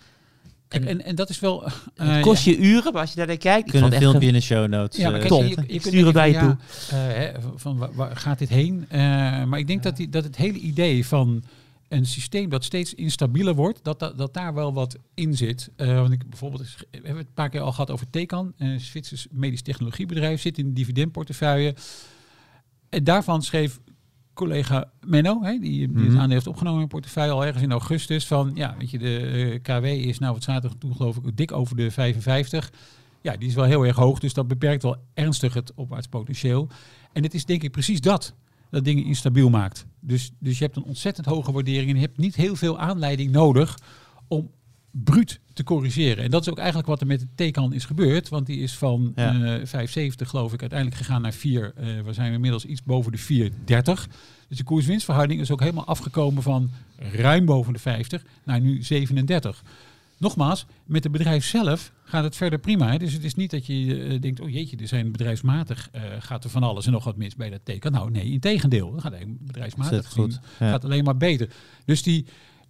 Kijk, 0.68 0.86
en, 0.86 1.06
en 1.06 1.16
dat 1.16 1.30
is 1.30 1.40
wel... 1.40 1.66
eh, 1.66 1.74
Het 2.08 2.22
kost 2.22 2.44
je 2.44 2.58
uren, 2.58 2.94
maar 2.94 3.02
als 3.02 3.10
je 3.10 3.16
daar 3.16 3.28
naar 3.28 3.38
kijkt... 3.38 3.66
ik 3.66 3.72
Kunnen 3.72 3.94
een 3.94 4.00
filmpje 4.00 4.28
in 4.28 4.34
de 4.34 4.42
show 4.42 4.68
notes 4.68 5.00
Ja, 5.00 5.10
maar 5.10 5.20
eh, 5.20 5.28
kijk, 5.28 5.42
je, 5.42 5.50
je, 5.50 5.56
je 5.56 5.66
kunt 5.66 5.82
Stuur 5.82 6.06
het 6.06 6.14
denken 6.14 6.14
bij 6.14 6.32
je 6.32 6.40
van, 6.40 6.60
ja, 6.98 7.14
eh, 7.14 7.18
hè, 7.18 7.32
van 7.56 7.78
waar, 7.78 7.94
waar 7.94 8.16
gaat 8.16 8.40
dit 8.40 8.50
heen? 8.50 8.86
Eh, 8.90 9.00
maar 9.44 9.60
ik 9.60 9.68
denk 9.68 9.84
dat, 9.84 9.98
die, 9.98 10.10
dat 10.10 10.24
het 10.24 10.36
hele 10.36 10.58
idee 10.58 11.06
van 11.06 11.44
een 11.88 12.06
systeem 12.06 12.50
dat 12.50 12.64
steeds 12.64 12.94
instabieler 12.94 13.56
wordt, 13.56 13.84
dat, 13.84 14.00
dat, 14.00 14.18
dat 14.18 14.34
daar 14.34 14.54
wel 14.54 14.74
wat 14.74 14.98
in 15.14 15.36
zit. 15.36 15.70
Eh, 15.76 16.00
want 16.00 16.12
ik 16.12 16.30
bijvoorbeeld, 16.30 16.62
we 16.62 16.88
hebben 16.92 17.18
het 17.18 17.28
een 17.28 17.34
paar 17.34 17.50
keer 17.50 17.62
al 17.62 17.72
gehad 17.72 17.92
over 17.92 18.10
Tecan, 18.10 18.54
een 18.58 18.80
Zwitsers 18.80 19.28
medisch 19.32 19.62
technologiebedrijf, 19.62 20.42
zit 20.42 20.58
in 20.58 20.66
een 20.66 20.74
dividendportefeuille. 20.74 21.76
En 22.90 23.04
daarvan 23.04 23.44
schreef 23.44 23.80
collega 24.36 24.92
Menno, 25.06 25.44
hè, 25.44 25.52
die, 25.52 25.60
die 25.60 25.88
Mhm. 25.88 26.04
het 26.04 26.16
aandeel 26.16 26.30
heeft 26.30 26.48
opgenomen 26.48 26.82
in 26.82 26.88
portefeuille 26.88 27.32
al 27.32 27.46
ergens 27.46 27.64
in 27.64 27.72
augustus, 27.72 28.28
van 28.28 28.52
ja, 28.56 28.76
weet 28.78 28.92
je, 28.92 28.98
de 28.98 29.18
eh, 29.20 29.78
KW 29.78 29.86
is 29.86 30.20
nou 30.20 30.34
wat 30.34 30.44
zaterdag 30.44 30.78
toen 30.80 30.96
geloof 30.96 31.18
ik 31.18 31.38
dik 31.38 31.52
over 31.52 31.76
de 31.76 31.92
55. 31.92 32.72
Ja, 33.22 33.38
die 33.38 33.48
is 33.48 33.56
wel 33.56 33.66
heel 33.66 33.86
erg 33.86 33.96
hoog, 33.96 34.20
dus 34.20 34.34
dat 34.34 34.48
beperkt 34.48 34.84
wel 34.84 34.96
ernstig 35.14 35.54
het 35.54 35.72
opwaartspotentieel. 35.76 36.68
En 37.14 37.24
het 37.24 37.34
is 37.34 37.46
denk 37.46 37.64
ik 37.64 37.72
precies 37.72 38.02
dat, 38.02 38.34
dat 38.70 38.84
dingen 38.84 39.04
instabiel 39.06 39.50
maakt. 39.50 39.86
Dus, 40.00 40.32
dus 40.40 40.58
je 40.58 40.64
hebt 40.64 40.76
een 40.76 40.84
ontzettend 40.84 41.26
hoge 41.26 41.52
waardering 41.52 41.90
en 41.90 41.96
je 41.96 42.02
hebt 42.02 42.18
niet 42.18 42.36
heel 42.36 42.56
veel 42.56 42.80
aanleiding 42.80 43.32
nodig 43.32 43.78
om 44.28 44.52
bruut 44.92 45.40
te 45.56 45.64
corrigeren. 45.64 46.24
En 46.24 46.30
dat 46.32 46.42
is 46.42 46.50
ook 46.50 46.58
eigenlijk 46.58 46.88
wat 46.88 47.02
er 47.02 47.08
met 47.08 47.20
de 47.20 47.28
Tecan 47.36 47.74
is 47.74 47.86
gebeurd, 47.86 48.30
want 48.30 48.46
die 48.46 48.60
is 48.60 48.74
van 48.78 49.12
Ja. 49.16 49.58
eh 49.60 49.66
5,70 49.66 50.28
geloof 50.30 50.54
ik 50.54 50.62
uiteindelijk 50.62 51.00
gegaan 51.02 51.22
naar 51.22 51.34
4. 51.34 51.74
eh 51.76 51.86
we 52.06 52.14
zijn 52.14 52.34
inmiddels 52.34 52.66
iets 52.66 52.84
boven 52.84 53.12
de 53.12 53.18
4,30. 53.18 54.08
Dus 54.48 54.58
de 54.58 54.64
koers-winstverhouding 54.64 55.40
is 55.42 55.52
ook 55.52 55.60
helemaal 55.60 55.86
afgekomen 55.86 56.44
van 56.44 56.70
ruim 56.98 57.46
boven 57.46 57.74
de 57.74 57.80
50 57.80 58.24
naar 58.44 58.62
nu 58.62 58.84
37. 58.84 59.64
Nogmaals, 60.18 60.66
met 60.86 61.04
het 61.04 61.12
bedrijf 61.12 61.46
zelf 61.46 61.92
gaat 62.04 62.24
het 62.24 62.36
verder 62.36 62.60
prima. 62.60 62.92
Hè? 62.92 62.98
Dus 62.98 63.14
het 63.14 63.24
is 63.24 63.36
niet 63.36 63.52
dat 63.52 63.66
je 63.66 64.04
eh, 64.04 64.22
denkt, 64.22 64.40
oh 64.40 64.50
jeetje, 64.50 64.78
er 64.78 64.88
zijn 64.88 65.12
bedrijfsmatig 65.12 65.90
gaat 66.20 66.44
er 66.44 66.50
van 66.50 66.64
alles 66.64 66.86
en 66.86 66.92
nog 66.92 67.04
wat 67.04 67.18
mis 67.18 67.36
bij 67.36 67.50
dat 67.50 67.60
teken. 67.64 67.92
Nou 67.92 68.12
nee, 68.12 68.32
in 68.32 68.40
tegendeel. 68.40 68.92
Dat 68.92 69.02
gaat 69.02 69.14
bedrijfsmatig 69.40 70.10
goed. 70.10 70.40
Ja. 70.60 70.70
gaat 70.70 70.84
alleen 70.86 71.04
maar 71.04 71.18
beter. 71.18 71.50
Dus 71.86 72.04
die, 72.04 72.26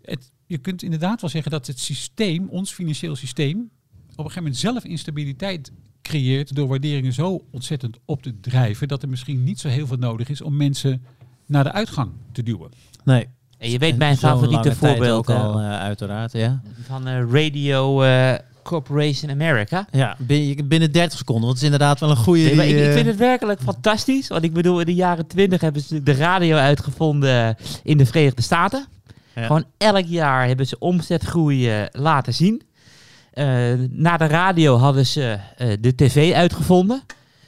het, 0.05 0.31
je 0.45 0.57
kunt 0.57 0.83
inderdaad 0.83 1.21
wel 1.21 1.29
zeggen 1.29 1.51
dat 1.51 1.67
het 1.67 1.79
systeem, 1.79 2.47
ons 2.49 2.73
financieel 2.73 3.15
systeem, 3.15 3.57
op 3.59 4.25
een 4.25 4.31
gegeven 4.31 4.43
moment 4.43 4.57
zelf 4.57 4.83
instabiliteit 4.83 5.71
creëert 6.01 6.55
door 6.55 6.67
waarderingen 6.67 7.13
zo 7.13 7.45
ontzettend 7.51 7.97
op 8.05 8.23
te 8.23 8.39
drijven 8.39 8.87
dat 8.87 9.01
er 9.01 9.09
misschien 9.09 9.43
niet 9.43 9.59
zo 9.59 9.67
heel 9.67 9.87
veel 9.87 9.97
nodig 9.97 10.29
is 10.29 10.41
om 10.41 10.57
mensen 10.57 11.03
naar 11.45 11.63
de 11.63 11.71
uitgang 11.71 12.11
te 12.31 12.43
duwen. 12.43 12.71
Nee. 13.03 13.27
En 13.57 13.69
je 13.69 13.77
weet 13.77 13.97
mijn 13.97 14.17
Zo'n 14.17 14.29
favoriete 14.29 14.75
voorbeeld 14.75 15.17
ook 15.17 15.37
al, 15.37 15.59
eh, 15.59 15.79
uiteraard, 15.79 16.31
ja. 16.31 16.61
van 16.81 17.07
eh, 17.07 17.31
Radio 17.31 18.01
eh, 18.01 18.33
Corporation 18.63 19.31
America. 19.31 19.87
Ja, 19.91 20.15
binnen, 20.19 20.67
binnen 20.67 20.91
30 20.91 21.17
seconden, 21.17 21.45
want 21.45 21.59
het 21.59 21.67
is 21.67 21.73
inderdaad 21.73 21.99
wel 21.99 22.09
een 22.09 22.15
goede... 22.15 22.41
Nee, 22.41 22.55
maar 22.55 22.67
ik, 22.67 22.91
vind 22.91 23.05
het 23.05 23.17
werkelijk 23.17 23.61
fantastisch. 23.61 24.27
Want 24.27 24.43
ik 24.43 24.53
bedoel, 24.53 24.79
in 24.79 24.85
de 24.85 24.93
jaren 24.93 25.27
twintig 25.27 25.61
hebben 25.61 25.81
ze 25.81 26.03
de 26.03 26.13
radio 26.13 26.55
uitgevonden 26.55 27.57
in 27.83 27.97
de 27.97 28.05
Verenigde 28.05 28.41
Staten. 28.41 28.85
Gewoon 29.43 29.65
elk 29.77 30.05
jaar 30.05 30.47
hebben 30.47 30.67
ze 30.67 30.79
omzetgroei 30.79 31.69
eh, 31.69 31.85
laten 31.91 32.33
zien. 32.33 32.61
Eh, 33.33 33.73
na 33.89 34.17
de 34.17 34.25
radio 34.25 34.77
hadden 34.77 35.05
ze 35.05 35.39
eh, 35.57 35.67
de 35.79 35.95
tv 35.95 36.33
uitgevonden. 36.33 37.01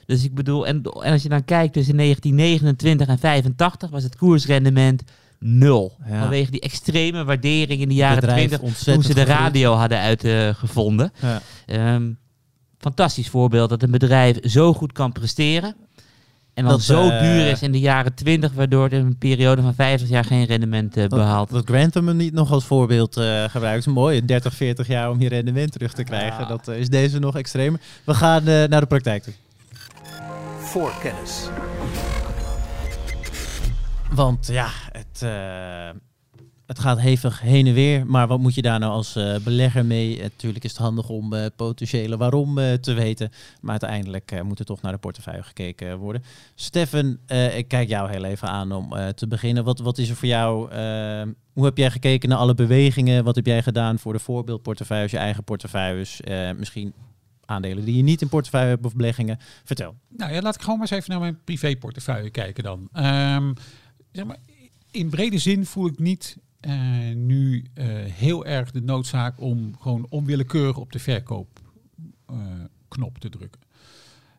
Dus 0.05 0.23
ik 0.23 0.35
bedoel, 0.35 0.67
en, 0.67 0.81
en 0.83 1.11
als 1.11 1.23
je 1.23 1.29
dan 1.29 1.45
kijkt 1.45 1.73
tussen 1.73 1.97
1929 1.97 3.07
en 3.07 3.19
85 3.19 3.89
was 3.89 4.03
het 4.03 4.15
koersrendement 4.15 5.03
nul. 5.39 5.97
Ja. 6.07 6.19
Vanwege 6.19 6.51
die 6.51 6.61
extreme 6.61 7.23
waardering 7.23 7.81
in 7.81 7.87
de 7.87 7.95
jaren 7.95 8.19
bedrijf 8.19 8.37
20 8.37 8.59
toen 8.59 8.67
ontzettend 8.67 9.05
ze 9.05 9.13
de 9.13 9.23
radio 9.23 9.73
hadden 9.73 9.99
uitgevonden. 9.99 11.11
Ja. 11.21 11.41
Ehm, 11.65 12.11
fantastisch 12.77 13.29
voorbeeld 13.29 13.69
dat 13.69 13.83
een 13.83 13.91
bedrijf 13.91 14.37
zo 14.41 14.73
goed 14.73 14.91
kan 14.91 15.11
presteren. 15.11 15.75
En 16.57 16.65
wat 16.65 16.81
zo 16.81 17.09
eh, 17.09 17.21
duur 17.21 17.47
is 17.47 17.61
in 17.61 17.71
de 17.71 17.79
jaren 17.79 18.13
20, 18.13 18.53
waardoor 18.53 18.83
het 18.83 18.93
in 18.93 19.05
een 19.05 19.17
periode 19.17 19.61
van 19.61 19.73
50 19.73 20.09
jaar 20.09 20.25
geen 20.25 20.45
rendement 20.45 20.97
eh, 20.97 21.07
behaalt. 21.07 21.49
Dat, 21.49 21.65
dat 21.65 21.75
Grantham 21.75 22.07
hem 22.07 22.17
niet 22.17 22.33
nog 22.33 22.51
als 22.51 22.65
voorbeeld 22.65 23.17
eh, 23.17 23.43
gebruikt. 23.43 23.85
Mooi, 23.85 24.25
30, 24.25 24.53
40 24.53 24.87
jaar 24.87 25.09
om 25.09 25.21
je 25.21 25.29
rendement 25.29 25.71
terug 25.71 25.93
te 25.93 26.03
krijgen. 26.03 26.47
Dat 26.47 26.67
is 26.67 26.89
deze 26.89 27.19
nog 27.19 27.35
extremer. 27.35 27.79
We 28.03 28.13
gaan 28.13 28.47
eh, 28.47 28.63
naar 28.63 28.79
de 28.79 28.85
praktijk 28.85 29.23
toe. 29.23 29.33
Voorkennis. 30.57 31.49
Want 34.11 34.47
ja, 34.47 34.67
het, 34.91 35.21
eh, 35.21 35.99
het 36.67 36.79
gaat 36.79 36.99
hevig 36.99 37.41
heen 37.41 37.67
en 37.67 37.73
weer. 37.73 38.05
Maar 38.07 38.27
wat 38.27 38.39
moet 38.39 38.55
je 38.55 38.61
daar 38.61 38.79
nou 38.79 38.91
als 38.91 39.15
eh, 39.15 39.35
belegger 39.43 39.85
mee? 39.85 40.15
Eh, 40.17 40.21
Natuurlijk 40.23 40.63
is 40.63 40.71
het 40.71 40.79
handig 40.79 41.09
om 41.09 41.33
eh, 41.33 41.45
potentiële 41.55 42.17
waarom 42.17 42.57
eh, 42.57 42.73
te 42.73 42.93
weten. 42.93 43.29
Maar 43.61 43.71
uiteindelijk 43.71 44.31
eh, 44.31 44.41
moet 44.41 44.59
er 44.59 44.65
toch 44.65 44.81
naar 44.81 44.91
de 44.91 44.97
portefeuille 44.97 45.43
gekeken 45.43 45.97
worden. 45.97 46.23
Steffen, 46.55 47.19
eh, 47.25 47.57
ik 47.57 47.67
kijk 47.67 47.89
jou 47.89 48.09
heel 48.11 48.23
even 48.23 48.47
aan 48.47 48.71
om 48.71 48.93
eh, 48.95 49.07
te 49.07 49.27
beginnen. 49.27 49.63
Wat, 49.63 49.79
wat 49.79 49.97
is 49.97 50.09
er 50.09 50.15
voor 50.15 50.27
jou? 50.27 50.71
eh, 50.71 51.21
hoe 51.53 51.65
heb 51.65 51.77
jij 51.77 51.91
gekeken 51.91 52.29
naar 52.29 52.37
alle 52.37 52.53
bewegingen? 52.53 53.23
Wat 53.23 53.35
heb 53.35 53.45
jij 53.45 53.63
gedaan 53.63 53.99
voor 53.99 54.13
de 54.13 54.19
voorbeeldportefeuilles, 54.19 55.11
je 55.11 55.17
eigen 55.17 55.43
portefeuilles? 55.43 56.21
Eh, 56.21 56.51
misschien 56.57 56.93
aandelen 57.45 57.85
die 57.85 57.95
je 57.97 58.03
niet 58.03 58.21
in 58.21 58.29
portefeuille 58.29 58.69
hebt 58.69 58.85
of 58.85 58.95
beleggingen. 58.95 59.37
Vertel. 59.63 59.95
Nou 60.17 60.33
ja, 60.33 60.41
laat 60.41 60.55
ik 60.55 60.61
gewoon 60.61 60.77
maar 60.79 60.87
eens 60.91 60.97
even 60.97 61.11
naar 61.11 61.19
mijn 61.19 61.39
privéportefeuille 61.43 62.29
kijken 62.29 62.63
dan. 62.63 62.89
Ehm, 62.93 63.53
zeg 64.11 64.25
maar, 64.25 64.37
in 64.91 65.09
brede 65.09 65.37
zin 65.37 65.65
voel 65.65 65.87
ik 65.87 65.99
niet 65.99 66.37
eh, 66.59 67.15
nu 67.15 67.65
eh, 67.73 67.85
heel 68.03 68.45
erg 68.45 68.71
de 68.71 68.81
noodzaak 68.81 69.41
om 69.41 69.77
gewoon 69.79 70.05
onwillekeurig 70.09 70.77
op 70.77 70.91
de 70.91 70.99
verkoopknop 70.99 71.57
te 73.19 73.29
drukken. 73.29 73.61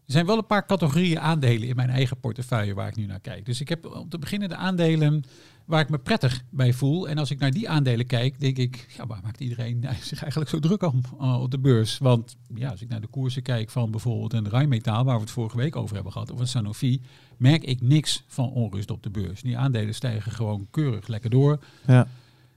Er 0.07 0.15
zijn 0.15 0.27
wel 0.27 0.39
een 0.39 0.47
paar 0.47 0.67
categorieën 0.67 1.21
aandelen 1.21 1.69
in 1.69 1.77
mijn 1.77 1.91
eigen 1.91 2.21
portefeuille 2.21 2.75
waar 2.75 2.89
ik 2.89 2.97
nu 2.97 3.07
naar 3.07 3.21
kijk. 3.21 3.47
Dus 3.47 3.61
ik 3.61 3.69
heb 3.69 3.87
om 3.87 4.09
te 4.09 4.19
beginnen 4.19 4.49
de 4.49 4.57
aandelen 4.57 5.25
waar 5.69 5.81
ik 5.81 5.89
me 5.89 5.99
prettig 5.99 6.45
bij 6.51 6.73
voel. 6.73 7.09
En 7.09 7.19
als 7.19 7.31
ik 7.31 7.39
naar 7.39 7.51
die 7.51 7.69
aandelen 7.69 8.07
kijk, 8.07 8.41
denk 8.41 8.59
ik, 8.59 8.95
ja, 8.97 9.07
waar 9.07 9.21
maakt 9.23 9.41
iedereen 9.41 9.85
zich 10.03 10.21
eigenlijk 10.21 10.51
zo 10.51 10.59
druk 10.59 10.83
om 10.83 11.01
uh, 11.21 11.41
op 11.41 11.51
de 11.51 11.59
beurs? 11.59 11.99
Want 11.99 12.37
ja, 12.55 12.71
als 12.71 12.83
ik 12.83 12.89
naar 12.89 13.01
de 13.01 13.07
koersen 13.07 13.43
kijk 13.43 13.71
van 13.71 13.91
bijvoorbeeld 13.91 14.33
een 14.33 14.49
Rijnmetaal, 14.49 15.05
waar 15.05 15.15
we 15.15 15.21
het 15.21 15.31
vorige 15.31 15.57
week 15.57 15.77
over 15.77 15.95
hebben 15.95 16.13
gehad, 16.13 16.31
of 16.31 16.41
een 16.41 16.49
Sanofi, 16.49 17.01
merk 17.37 17.65
ik 17.65 17.81
niks 17.81 18.25
van 18.27 18.51
onrust 18.51 18.91
op 18.91 19.03
de 19.03 19.11
beurs. 19.11 19.43
Die 19.43 19.59
aandelen 19.59 19.95
stijgen 19.95 20.33
gewoon 20.33 20.67
keurig 20.71 21.07
lekker 21.07 21.31
door. 21.31 21.65
Ja. 21.87 22.09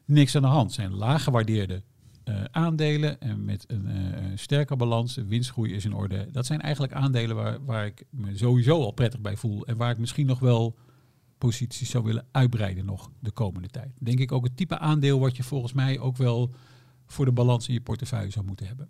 Niks 0.05 0.35
aan 0.35 0.41
de 0.41 0.47
hand. 0.47 0.65
Het 0.65 0.73
zijn 0.73 0.93
laag 0.93 1.23
gewaardeerde 1.23 1.81
uh, 2.25 2.35
aandelen 2.51 3.21
en 3.21 3.45
met 3.45 3.65
een 3.67 3.85
uh, 3.87 3.97
sterke 4.35 4.75
balans. 4.75 5.13
De 5.13 5.25
winstgroei 5.25 5.73
is 5.73 5.85
in 5.85 5.93
orde. 5.93 6.27
Dat 6.31 6.45
zijn 6.45 6.61
eigenlijk 6.61 6.93
aandelen 6.93 7.35
waar, 7.35 7.65
waar 7.65 7.85
ik 7.85 8.03
me 8.09 8.37
sowieso 8.37 8.81
al 8.81 8.91
prettig 8.91 9.19
bij 9.19 9.37
voel. 9.37 9.65
En 9.65 9.77
waar 9.77 9.91
ik 9.91 9.97
misschien 9.97 10.25
nog 10.25 10.39
wel 10.39 10.75
posities 11.41 11.89
zou 11.89 12.03
willen 12.03 12.27
uitbreiden 12.31 12.85
nog 12.85 13.11
de 13.19 13.31
komende 13.31 13.67
tijd. 13.67 13.91
Denk 13.99 14.19
ik 14.19 14.31
ook 14.31 14.43
het 14.43 14.57
type 14.57 14.79
aandeel 14.79 15.19
wat 15.19 15.37
je 15.37 15.43
volgens 15.43 15.73
mij 15.73 15.99
ook 15.99 16.17
wel 16.17 16.53
voor 17.05 17.25
de 17.25 17.31
balans 17.31 17.67
in 17.67 17.73
je 17.73 17.81
portefeuille 17.81 18.31
zou 18.31 18.45
moeten 18.45 18.67
hebben. 18.67 18.89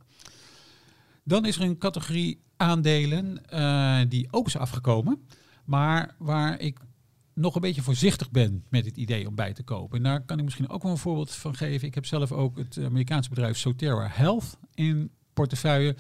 Dan 1.24 1.46
is 1.46 1.56
er 1.56 1.62
een 1.62 1.78
categorie 1.78 2.42
aandelen 2.58 3.42
uh, 3.54 4.00
die 4.08 4.28
ook 4.32 4.48
is 4.48 4.58
afgekomen, 4.58 5.28
maar 5.66 6.16
waar 6.18 6.60
ik 6.60 6.80
nog 7.34 7.56
een 7.56 7.62
beetje 7.62 7.82
voorzichtig 7.82 8.32
ben 8.32 8.64
met 8.70 8.86
het 8.86 8.98
idee 8.98 9.28
om 9.28 9.36
bij 9.36 9.54
te 9.54 9.64
kopen. 9.64 9.98
En 9.98 10.04
daar 10.04 10.22
kan 10.26 10.38
ik 10.38 10.44
misschien 10.44 10.70
ook 10.70 10.84
wel 10.84 10.92
een 10.92 10.98
voorbeeld 10.98 11.32
van 11.32 11.56
geven. 11.56 11.88
Ik 11.88 11.96
heb 11.96 12.06
zelf 12.06 12.32
ook 12.32 12.58
het 12.58 12.80
Amerikaanse 12.84 13.30
bedrijf 13.30 13.58
Soterra 13.58 14.08
Health 14.12 14.58
in 14.74 15.12
portefeuille. 15.34 15.96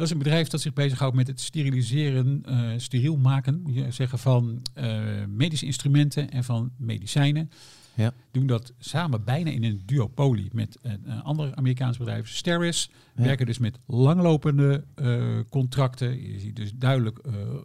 Dat 0.00 0.08
is 0.08 0.14
een 0.14 0.22
bedrijf 0.22 0.48
dat 0.48 0.60
zich 0.60 0.72
bezighoudt 0.72 1.16
met 1.16 1.26
het 1.26 1.40
steriliseren, 1.40 2.42
uh, 2.48 2.70
steriel 2.76 3.16
maken, 3.16 3.64
zeggen 3.90 4.18
van 4.18 4.62
uh, 4.78 5.00
medische 5.28 5.66
instrumenten 5.66 6.30
en 6.30 6.44
van 6.44 6.70
medicijnen. 6.76 7.50
Ja. 7.94 8.12
Doen 8.30 8.46
dat 8.46 8.72
samen 8.78 9.24
bijna 9.24 9.50
in 9.50 9.64
een 9.64 9.82
duopolie 9.86 10.48
met 10.52 10.78
een, 10.82 11.00
een 11.04 11.22
ander 11.22 11.54
Amerikaans 11.54 11.96
bedrijf, 11.96 12.28
Steris. 12.28 12.90
Ja. 13.16 13.22
Werken 13.22 13.46
dus 13.46 13.58
met 13.58 13.78
langlopende 13.86 14.84
contracten. 15.48 16.32
Je 16.32 16.38
ziet 16.38 16.56
dus 16.56 16.72
duidelijk 16.74 17.20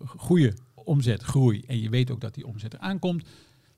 goede 0.06 0.54
omzetgroei 0.74 1.64
en 1.68 1.80
je 1.80 1.90
weet 1.90 2.12
ook 2.12 2.22
dat 2.22 2.34
die 2.34 2.48
omzet 2.48 2.74
eraan 2.74 3.00
komt. 3.00 3.28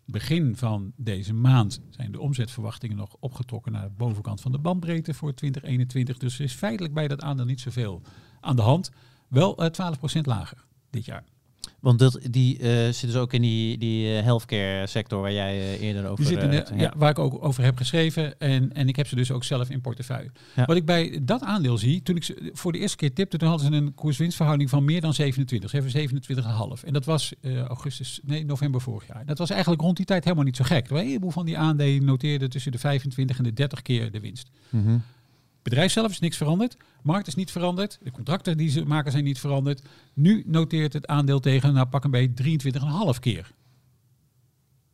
Begin 0.05 0.55
van 0.55 0.93
deze 0.95 1.33
maand 1.33 1.81
zijn 1.89 2.11
de 2.11 2.19
omzetverwachtingen 2.19 2.97
nog 2.97 3.15
opgetrokken 3.19 3.71
naar 3.71 3.83
de 3.83 3.95
bovenkant 3.97 4.41
van 4.41 4.51
de 4.51 4.57
bandbreedte 4.57 5.13
voor 5.13 5.33
2021. 5.33 6.17
Dus 6.17 6.37
er 6.39 6.43
is 6.43 6.53
feitelijk 6.53 6.93
bij 6.93 7.07
dat 7.07 7.21
aandeel 7.21 7.45
niet 7.45 7.61
zoveel 7.61 8.01
aan 8.47 8.55
de 8.55 8.61
hand. 8.61 8.91
Wel 9.27 9.63
uh, 9.63 9.69
12% 10.17 10.21
lager 10.21 10.65
dit 10.89 11.05
jaar. 11.05 11.23
Want 11.79 11.99
dat, 11.99 12.19
die 12.29 12.59
uh, 12.59 12.67
zit 12.69 13.01
dus 13.01 13.15
ook 13.15 13.33
in 13.33 13.41
die, 13.41 13.77
die 13.77 14.17
uh, 14.17 14.23
healthcare 14.23 14.87
sector 14.87 15.21
waar 15.21 15.33
jij 15.33 15.57
uh, 15.57 15.81
eerder 15.81 16.05
over... 16.05 16.15
Die 16.15 16.33
zit 16.33 16.43
in 16.43 16.49
de, 16.49 16.55
ja. 16.55 16.81
ja. 16.81 16.93
waar 16.97 17.09
ik 17.09 17.19
ook 17.19 17.43
over 17.43 17.63
heb 17.63 17.77
geschreven. 17.77 18.39
En, 18.39 18.73
en 18.73 18.87
ik 18.87 18.95
heb 18.95 19.07
ze 19.07 19.15
dus 19.15 19.31
ook 19.31 19.43
zelf 19.43 19.69
in 19.69 19.81
portefeuille. 19.81 20.31
Ja. 20.55 20.65
Wat 20.65 20.75
ik 20.75 20.85
bij 20.85 21.19
dat 21.21 21.41
aandeel 21.41 21.77
zie, 21.77 22.03
toen 22.03 22.15
ik 22.15 22.23
ze 22.23 22.49
voor 22.53 22.71
de 22.71 22.77
eerste 22.77 22.97
keer 22.97 23.13
tipte, 23.13 23.37
toen 23.37 23.47
hadden 23.47 23.67
ze 23.67 23.73
een 23.73 23.93
koerswinstverhouding 23.93 24.69
van 24.69 24.85
meer 24.85 25.01
dan 25.01 25.13
27. 25.13 25.69
Ze 25.69 25.75
hebben 25.75 26.09
27,5. 26.79 26.85
En 26.85 26.93
dat 26.93 27.05
was 27.05 27.33
augustus, 27.67 28.19
nee, 28.23 28.45
november 28.45 28.81
vorig 28.81 29.07
jaar. 29.07 29.25
Dat 29.25 29.37
was 29.37 29.49
eigenlijk 29.49 29.81
rond 29.81 29.97
die 29.97 30.05
tijd 30.05 30.23
helemaal 30.23 30.45
niet 30.45 30.55
zo 30.55 30.63
gek. 30.63 30.89
Een 30.89 30.97
heleboel 30.97 31.31
van 31.31 31.45
die 31.45 31.57
aandelen 31.57 32.05
noteerden 32.05 32.49
tussen 32.49 32.71
de 32.71 32.77
25 32.77 33.37
en 33.37 33.43
de 33.43 33.53
30 33.53 33.81
keer 33.81 34.11
de 34.11 34.19
winst. 34.19 34.49
Mm 34.69 34.85
-hmm 34.85 35.01
bedrijf 35.69 35.91
zelf 35.91 36.11
is 36.11 36.19
niks 36.19 36.37
veranderd. 36.37 36.77
Markt 37.03 37.27
is 37.27 37.35
niet 37.35 37.51
veranderd. 37.51 37.97
De 38.01 38.11
contracten 38.11 38.57
die 38.57 38.69
ze 38.69 38.85
maken 38.85 39.11
zijn 39.11 39.23
niet 39.23 39.39
veranderd. 39.39 39.81
Nu 40.13 40.43
noteert 40.45 40.93
het 40.93 41.07
aandeel 41.07 41.39
tegen, 41.39 41.73
nou 41.73 41.87
pak 41.87 42.03
een 42.03 42.11
beetje 42.11 42.59
23,5 43.13 43.19
keer 43.19 43.51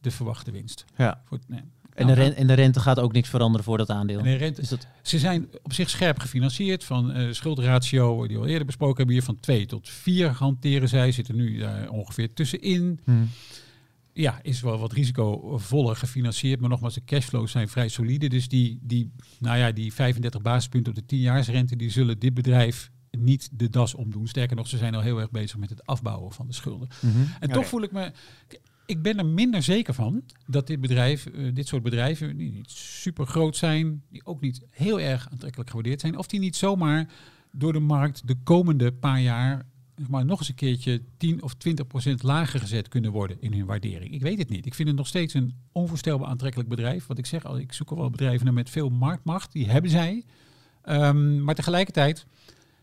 de 0.02 0.12
verwachte 0.12 0.52
winst. 0.52 0.86
Ja. 0.98 1.22
Voor, 1.26 1.40
nee. 1.48 1.62
En 1.94 2.08
de, 2.08 2.14
rente, 2.14 2.36
en 2.36 2.48
de 2.48 2.54
rente 2.54 2.80
gaat 2.80 3.00
ook 3.00 3.14
niks 3.14 3.30
veranderen 3.30 3.66
voor 3.66 3.78
dat 3.78 3.90
aandeel. 3.90 4.18
En 4.18 4.24
de 4.24 4.36
rente, 4.36 4.62
is 4.62 4.70
dat... 4.70 4.88
Ze 5.02 5.20
zijn 5.20 5.48
op 5.64 5.74
zich 5.74 5.90
scherp 5.90 6.20
gefinancierd 6.20 6.84
van 6.84 7.18
uh, 7.18 7.34
schuldratio, 7.34 8.28
die 8.28 8.36
we 8.38 8.44
al 8.44 8.50
eerder 8.50 8.66
besproken 8.66 8.98
hebben 8.98 9.16
hier, 9.16 9.24
van 9.24 9.40
2 9.40 9.66
tot 9.66 9.90
4 9.90 10.30
hanteren 10.30 10.90
zij. 10.90 11.12
Zitten 11.12 11.36
nu 11.36 11.58
daar 11.58 11.90
ongeveer 11.90 12.34
tussenin. 12.34 13.00
Hmm. 13.04 13.30
Ja, 14.14 14.40
is 14.42 14.62
wel 14.62 14.78
wat 14.78 14.92
risicovoller 14.92 15.96
gefinancierd, 15.96 16.60
maar 16.60 16.70
nogmaals, 16.70 16.94
de 16.94 17.04
cashflows 17.06 17.52
zijn 17.52 17.68
vrij 17.68 17.88
solide. 17.88 18.30
Dus 18.30 18.48
die, 18.48 18.80
die, 18.82 19.12
nou 19.40 19.58
ja, 19.58 19.72
die 19.72 19.94
35 19.94 20.42
basispunten 20.42 20.94
op 20.98 21.08
de 21.08 21.16
10-jaarsrente, 21.16 21.76
die 21.76 21.90
zullen 21.90 22.20
dit 22.20 22.34
bedrijf 22.34 22.92
niet 23.18 23.50
de 23.52 23.70
das 23.70 23.96
omdoen. 23.96 24.28
Sterker 24.28 24.56
nog, 24.56 24.68
ze 24.68 24.78
zijn 24.78 24.96
al 24.96 25.02
heel 25.02 25.20
erg 25.20 25.32
bezig 25.32 25.58
met 25.58 25.70
het 25.70 25.86
afbouwen 25.86 26.32
van 26.32 26.48
de 26.48 26.54
schulden. 26.54 26.88
Mm 27.02 27.12
-hmm. 27.12 27.22
En 27.22 27.50
okay. 27.50 27.50
toch 27.50 27.68
voel 27.68 27.82
ik 27.82 27.92
me. 27.92 28.12
Ik 28.86 29.02
ben 29.02 29.18
er 29.18 29.26
minder 29.26 29.64
zeker 29.64 29.94
van 29.94 30.24
dat 30.48 30.68
dit 30.68 30.82
bedrijf, 30.82 31.26
uh, 31.26 31.56
dit 31.56 31.68
soort 31.68 31.84
bedrijven, 31.84 32.38
die 32.38 32.52
niet 32.52 32.70
super 32.72 33.26
groot 33.26 33.56
zijn, 33.56 34.04
die 34.10 34.26
ook 34.26 34.42
niet 34.42 34.62
heel 34.70 35.00
erg 35.00 35.30
aantrekkelijk 35.32 35.70
gewaardeerd 35.70 36.02
zijn, 36.02 36.18
of 36.18 36.28
die 36.28 36.40
niet 36.40 36.56
zomaar 36.56 37.10
door 37.52 37.74
de 37.74 37.80
markt 37.80 38.28
de 38.28 38.36
komende 38.44 38.92
paar 38.92 39.22
jaar 39.22 39.66
maar 40.08 40.26
nog 40.26 40.40
eens 40.40 40.50
een 40.50 40.56
keertje 40.56 41.02
10 41.18 41.44
of 41.44 41.54
20 41.54 41.88
procent 41.88 42.24
lager 42.24 42.60
gezet 42.60 42.88
kunnen 42.88 43.12
worden 43.12 43.38
in 43.40 43.54
hun 43.54 43.66
waardering. 43.66 44.14
Ik 44.14 44.22
weet 44.22 44.38
het 44.38 44.50
niet. 44.50 44.66
Ik 44.66 44.74
vind 44.74 44.88
het 44.88 44.98
nog 44.98 45.08
steeds 45.08 45.34
een 45.34 45.54
onvoorstelbaar 45.72 46.28
aantrekkelijk 46.28 46.70
bedrijf. 46.70 47.08
Wat 47.08 47.18
ik 47.18 47.26
zeg, 47.26 47.46
al, 47.46 47.58
ik 47.58 47.74
zoek 47.74 47.90
al 47.90 47.98
wel 47.98 48.10
bedrijven 48.10 48.46
naar 48.46 48.54
met 48.54 48.70
veel 48.70 48.90
marktmacht. 48.90 49.52
Die 49.52 49.70
hebben 49.70 49.92
zij. 49.92 50.24
Um, 50.86 51.44
maar 51.44 51.56
tegelijkertijd 51.56 52.26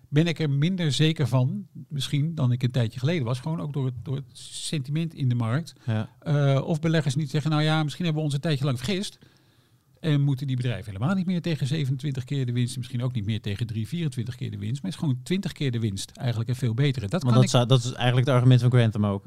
ben 0.08 0.26
ik 0.26 0.38
er 0.38 0.50
minder 0.50 0.92
zeker 0.92 1.28
van, 1.28 1.66
misschien 1.88 2.34
dan 2.34 2.52
ik 2.52 2.62
een 2.62 2.70
tijdje 2.70 2.98
geleden 2.98 3.24
was. 3.24 3.40
Gewoon 3.40 3.60
ook 3.60 3.72
door 3.72 3.84
het, 3.84 3.94
door 4.02 4.16
het 4.16 4.38
sentiment 4.38 5.14
in 5.14 5.28
de 5.28 5.34
markt. 5.34 5.72
Ja. 5.86 6.10
Uh, 6.22 6.64
of 6.64 6.80
beleggers 6.80 7.14
niet 7.14 7.30
zeggen, 7.30 7.50
nou 7.50 7.62
ja, 7.62 7.82
misschien 7.82 8.04
hebben 8.04 8.22
we 8.22 8.28
ons 8.28 8.36
een 8.36 8.42
tijdje 8.44 8.64
lang 8.64 8.78
vergist. 8.78 9.18
En 10.00 10.20
moeten 10.20 10.46
die 10.46 10.56
bedrijven 10.56 10.92
helemaal 10.92 11.14
niet 11.14 11.26
meer 11.26 11.42
tegen 11.42 11.66
27 11.66 12.24
keer 12.24 12.46
de 12.46 12.52
winst, 12.52 12.76
misschien 12.76 13.02
ook 13.02 13.12
niet 13.12 13.24
meer 13.24 13.40
tegen 13.40 13.66
3, 13.66 13.88
24 13.88 14.34
keer 14.34 14.50
de 14.50 14.58
winst, 14.58 14.82
maar 14.82 14.90
het 14.90 15.00
is 15.00 15.06
gewoon 15.06 15.22
20 15.22 15.52
keer 15.52 15.70
de 15.70 15.78
winst 15.78 16.10
eigenlijk 16.10 16.48
een 16.48 16.56
veel 16.56 16.74
betere. 16.74 17.08
Dat, 17.08 17.24
kan 17.24 17.34
dat, 17.34 17.42
ik... 17.42 17.50
dat 17.50 17.84
is 17.84 17.92
eigenlijk 17.92 18.26
het 18.26 18.36
argument 18.36 18.60
van 18.60 18.70
Grantham 18.70 19.06
ook. 19.06 19.24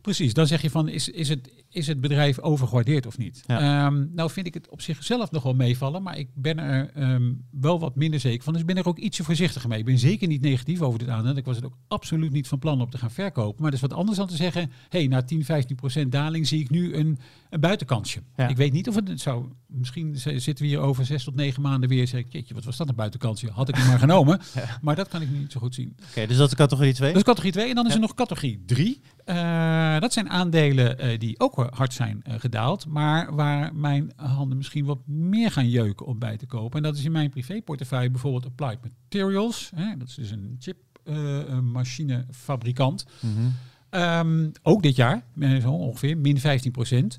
Precies, 0.00 0.34
dan 0.34 0.46
zeg 0.46 0.62
je 0.62 0.70
van 0.70 0.88
is, 0.88 1.08
is, 1.08 1.28
het, 1.28 1.61
is 1.72 1.86
het 1.86 2.00
bedrijf 2.00 2.40
overgewaardeerd 2.40 3.06
of 3.06 3.18
niet? 3.18 3.42
Ja. 3.46 3.86
Um, 3.86 4.10
nou 4.14 4.30
vind 4.30 4.46
ik 4.46 4.54
het 4.54 4.68
op 4.68 4.80
zichzelf 4.80 5.30
nog 5.30 5.42
wel 5.42 5.54
meevallen, 5.54 6.02
maar 6.02 6.18
ik 6.18 6.28
ben 6.34 6.58
er 6.58 6.90
um, 6.96 7.44
wel 7.50 7.80
wat 7.80 7.96
minder 7.96 8.20
zeker 8.20 8.42
van. 8.42 8.52
Dus 8.52 8.62
ik 8.62 8.68
ben 8.68 8.76
er 8.76 8.86
ook 8.86 8.98
ietsje 8.98 9.24
voorzichtiger 9.24 9.68
mee. 9.68 9.78
Ik 9.78 9.84
ben 9.84 9.98
zeker 9.98 10.28
niet 10.28 10.40
negatief 10.40 10.80
over 10.80 10.98
dit 10.98 11.08
aandeel. 11.08 11.36
Ik 11.36 11.44
was 11.44 11.56
het 11.56 11.64
ook 11.64 11.76
absoluut 11.88 12.32
niet 12.32 12.48
van 12.48 12.58
plan 12.58 12.80
om 12.80 12.90
te 12.90 12.98
gaan 12.98 13.10
verkopen. 13.10 13.62
Maar 13.62 13.70
dat 13.70 13.80
is 13.82 13.88
wat 13.88 13.98
anders 13.98 14.18
dan 14.18 14.26
te 14.26 14.36
zeggen, 14.36 14.70
hey, 14.88 15.06
na 15.06 15.22
10, 15.22 15.44
15 15.44 15.76
procent 15.76 16.12
daling 16.12 16.46
zie 16.46 16.60
ik 16.60 16.70
nu 16.70 16.94
een, 16.94 17.18
een 17.50 17.60
buitenkansje. 17.60 18.22
Ja. 18.36 18.48
Ik 18.48 18.56
weet 18.56 18.72
niet 18.72 18.88
of 18.88 18.94
het 18.94 19.20
zou, 19.20 19.46
misschien 19.66 20.16
zitten 20.16 20.64
we 20.64 20.66
hier 20.66 20.80
over 20.80 21.06
zes 21.06 21.24
tot 21.24 21.34
negen 21.34 21.62
maanden 21.62 21.88
weer 21.88 22.00
en 22.00 22.08
zeg 22.08 22.20
ik, 22.20 22.32
jeetje, 22.32 22.54
wat 22.54 22.64
was 22.64 22.76
dat 22.76 22.88
een 22.88 22.94
buitenkansje? 22.94 23.50
Had 23.50 23.68
ik 23.68 23.74
hem 23.76 23.86
maar 23.86 23.98
genomen. 23.98 24.40
Ja. 24.54 24.78
Maar 24.82 24.96
dat 24.96 25.08
kan 25.08 25.22
ik 25.22 25.30
niet 25.30 25.52
zo 25.52 25.60
goed 25.60 25.74
zien. 25.74 25.92
Oké, 25.96 26.08
okay, 26.10 26.26
dus 26.26 26.36
dat 26.36 26.48
is 26.48 26.54
categorie 26.54 26.92
2? 26.92 27.08
Dat 27.08 27.16
is 27.16 27.22
categorie 27.22 27.52
2 27.52 27.68
en 27.68 27.74
dan 27.74 27.86
is 27.86 27.94
er 27.94 28.00
nog 28.00 28.14
categorie 28.14 28.62
3. 28.66 29.00
Uh, 29.26 30.00
dat 30.00 30.12
zijn 30.12 30.30
aandelen 30.30 31.04
uh, 31.04 31.18
die 31.18 31.40
ook 31.40 31.54
hard 31.70 31.92
zijn 31.92 32.22
uh, 32.28 32.34
gedaald, 32.38 32.86
maar 32.86 33.34
waar 33.34 33.74
mijn 33.74 34.12
handen 34.16 34.56
misschien 34.56 34.84
wat 34.84 35.06
meer 35.06 35.50
gaan 35.50 35.68
jeuken 35.68 36.06
om 36.06 36.18
bij 36.18 36.36
te 36.36 36.46
kopen. 36.46 36.76
En 36.76 36.82
dat 36.82 36.96
is 36.96 37.04
in 37.04 37.12
mijn 37.12 37.30
privéportefeuille 37.30 38.10
bijvoorbeeld 38.10 38.46
Applied 38.46 38.78
Materials. 38.82 39.70
Hè, 39.74 39.96
dat 39.96 40.08
is 40.08 40.14
dus 40.14 40.30
een 40.30 40.56
chipmachinefabrikant. 40.58 43.06
Mhm. 43.20 43.48
Ehm, 43.88 44.50
ook 44.62 44.82
dit 44.82 44.96
jaar, 44.96 45.24
eh, 45.38 45.60
zo 45.60 45.70
ongeveer, 45.70 46.18
min 46.18 46.40
15 46.40 46.72
procent. 46.72 47.18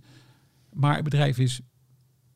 Maar 0.74 0.96
het 0.96 1.04
bedrijf 1.04 1.38
is 1.38 1.62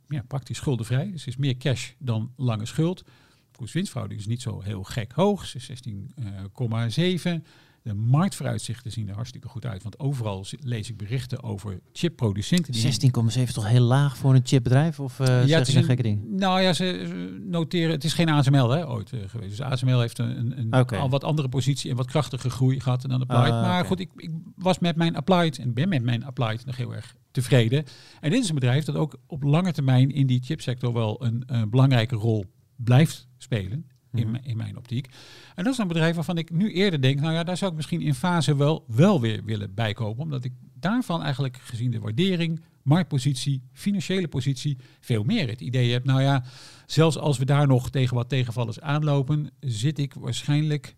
ja, 0.08 0.24
praktisch 0.28 0.58
schuldenvrij. 0.58 1.12
Dus 1.12 1.28
is 1.28 1.38
meer 1.38 1.58
cash 1.58 1.92
dan 1.98 2.32
lange 2.36 2.66
schuld. 2.66 3.04
Koers-winstverhouding 3.52 4.20
is 4.20 4.28
niet 4.28 4.42
zo 4.42 4.62
heel 4.62 4.84
gek 4.84 5.12
hoog. 5.12 5.46
Ze 5.46 5.58
is 5.58 5.66
16,7. 5.66 7.46
De 7.88 7.94
marktvooruitzichten 7.94 8.92
zien 8.92 9.10
er 9.10 9.16
hartstikke 9.16 9.48
goed 9.48 9.66
uit. 9.66 9.84
Want 9.84 10.00
overal 10.00 10.46
lees 10.60 10.90
ik 10.90 10.98
berichten 10.98 11.44
over 11.44 11.80
chipproducenten. 11.92 12.72
die- 12.72 12.82
16,7 12.82 13.54
toch 13.54 13.68
heel 13.68 13.84
laag 13.84 14.18
voor 14.18 14.36
een 14.36 14.42
chipbedrijf? 14.44 15.00
Of 15.00 15.20
eh 15.20 15.48
ja, 15.48 15.64
zeg 15.64 15.76
een 15.76 15.84
gekke 15.84 16.02
ding? 16.04 16.24
Nou 16.30 16.62
ja, 16.62 16.74
ze 16.74 17.40
noteren. 17.44 17.92
Het 17.92 18.04
is 18.04 18.14
geen 18.14 18.30
ASML 18.30 18.70
hè, 18.70 18.88
ooit 18.90 19.14
eh, 19.14 19.20
geweest. 19.28 19.50
Dus 19.50 19.62
ASML 19.62 20.00
heeft 20.00 20.18
een, 20.20 20.38
een, 20.40 20.60
een 20.74 20.86
al 21.00 21.10
wat 21.10 21.24
andere 21.24 21.50
positie 21.50 21.90
en 21.90 21.96
wat 21.96 22.06
krachtige 22.06 22.50
groei 22.50 22.80
gehad 22.80 23.02
dan 23.02 23.22
Applied. 23.22 23.52
Ah, 23.52 23.62
maar 23.62 23.86
goed, 23.86 24.00
ik, 24.00 24.10
ik 24.16 24.32
was 24.56 24.80
met 24.80 24.96
mijn 24.96 25.16
Applied 25.16 25.58
en 25.58 25.74
ben 25.74 25.90
met 25.90 26.04
mijn 26.04 26.26
Applied 26.26 26.66
nog 26.66 26.76
heel 26.78 26.96
erg 26.96 27.16
tevreden. 27.32 27.84
En 28.20 28.32
dit 28.32 28.44
is 28.44 28.50
een 28.50 28.56
bedrijf 28.56 28.86
dat 28.86 28.96
ook 28.96 29.18
op 29.28 29.44
lange 29.44 29.72
termijn 29.72 30.12
in 30.12 30.28
die 30.28 30.42
chipsector 30.44 30.94
wel 30.94 31.24
een, 31.26 31.44
eh, 31.48 31.62
belangrijke 31.70 32.16
rol 32.16 32.46
blijft 32.76 33.28
spelen. 33.38 33.86
In, 34.18 34.24
Mhm. 34.24 34.32
mijn- 34.32 34.46
in 34.46 34.58
mijn 34.58 34.78
optiek. 34.78 35.08
En 35.56 35.64
dat 35.64 35.74
is 35.74 35.80
een 35.80 35.88
bedrijf 35.88 36.16
waarvan 36.16 36.38
ik 36.38 36.52
nu 36.52 36.72
eerder 36.74 37.02
denk, 37.02 37.20
nou 37.20 37.34
ja, 37.34 37.44
daar 37.44 37.58
zou 37.58 37.70
ik 37.72 37.76
misschien 37.78 38.02
in 38.02 38.14
fase 38.14 38.56
wel, 38.56 38.84
wel 38.88 39.22
weer 39.22 39.44
willen 39.46 39.74
bijkopen. 39.74 40.24
Omdat 40.24 40.44
ik 40.44 40.52
daarvan 40.74 41.24
eigenlijk 41.24 41.58
gezien 41.62 41.92
de 41.92 42.00
waardering, 42.00 42.62
marktpositie, 42.84 43.62
financiële 43.74 44.28
positie, 44.28 44.78
veel 45.00 45.24
meer 45.24 45.48
het 45.50 45.62
idee 45.62 45.92
heb. 45.92 46.06
Nou 46.06 46.22
ja, 46.22 46.44
zelfs 46.86 47.18
als 47.18 47.38
we 47.38 47.46
daar 47.46 47.68
nog 47.68 47.90
tegen 47.90 48.16
wat 48.16 48.30
tegenvallers 48.30 48.80
aanlopen, 48.82 49.50
zit 49.60 50.00
ik 50.00 50.14
waarschijnlijk 50.14 50.96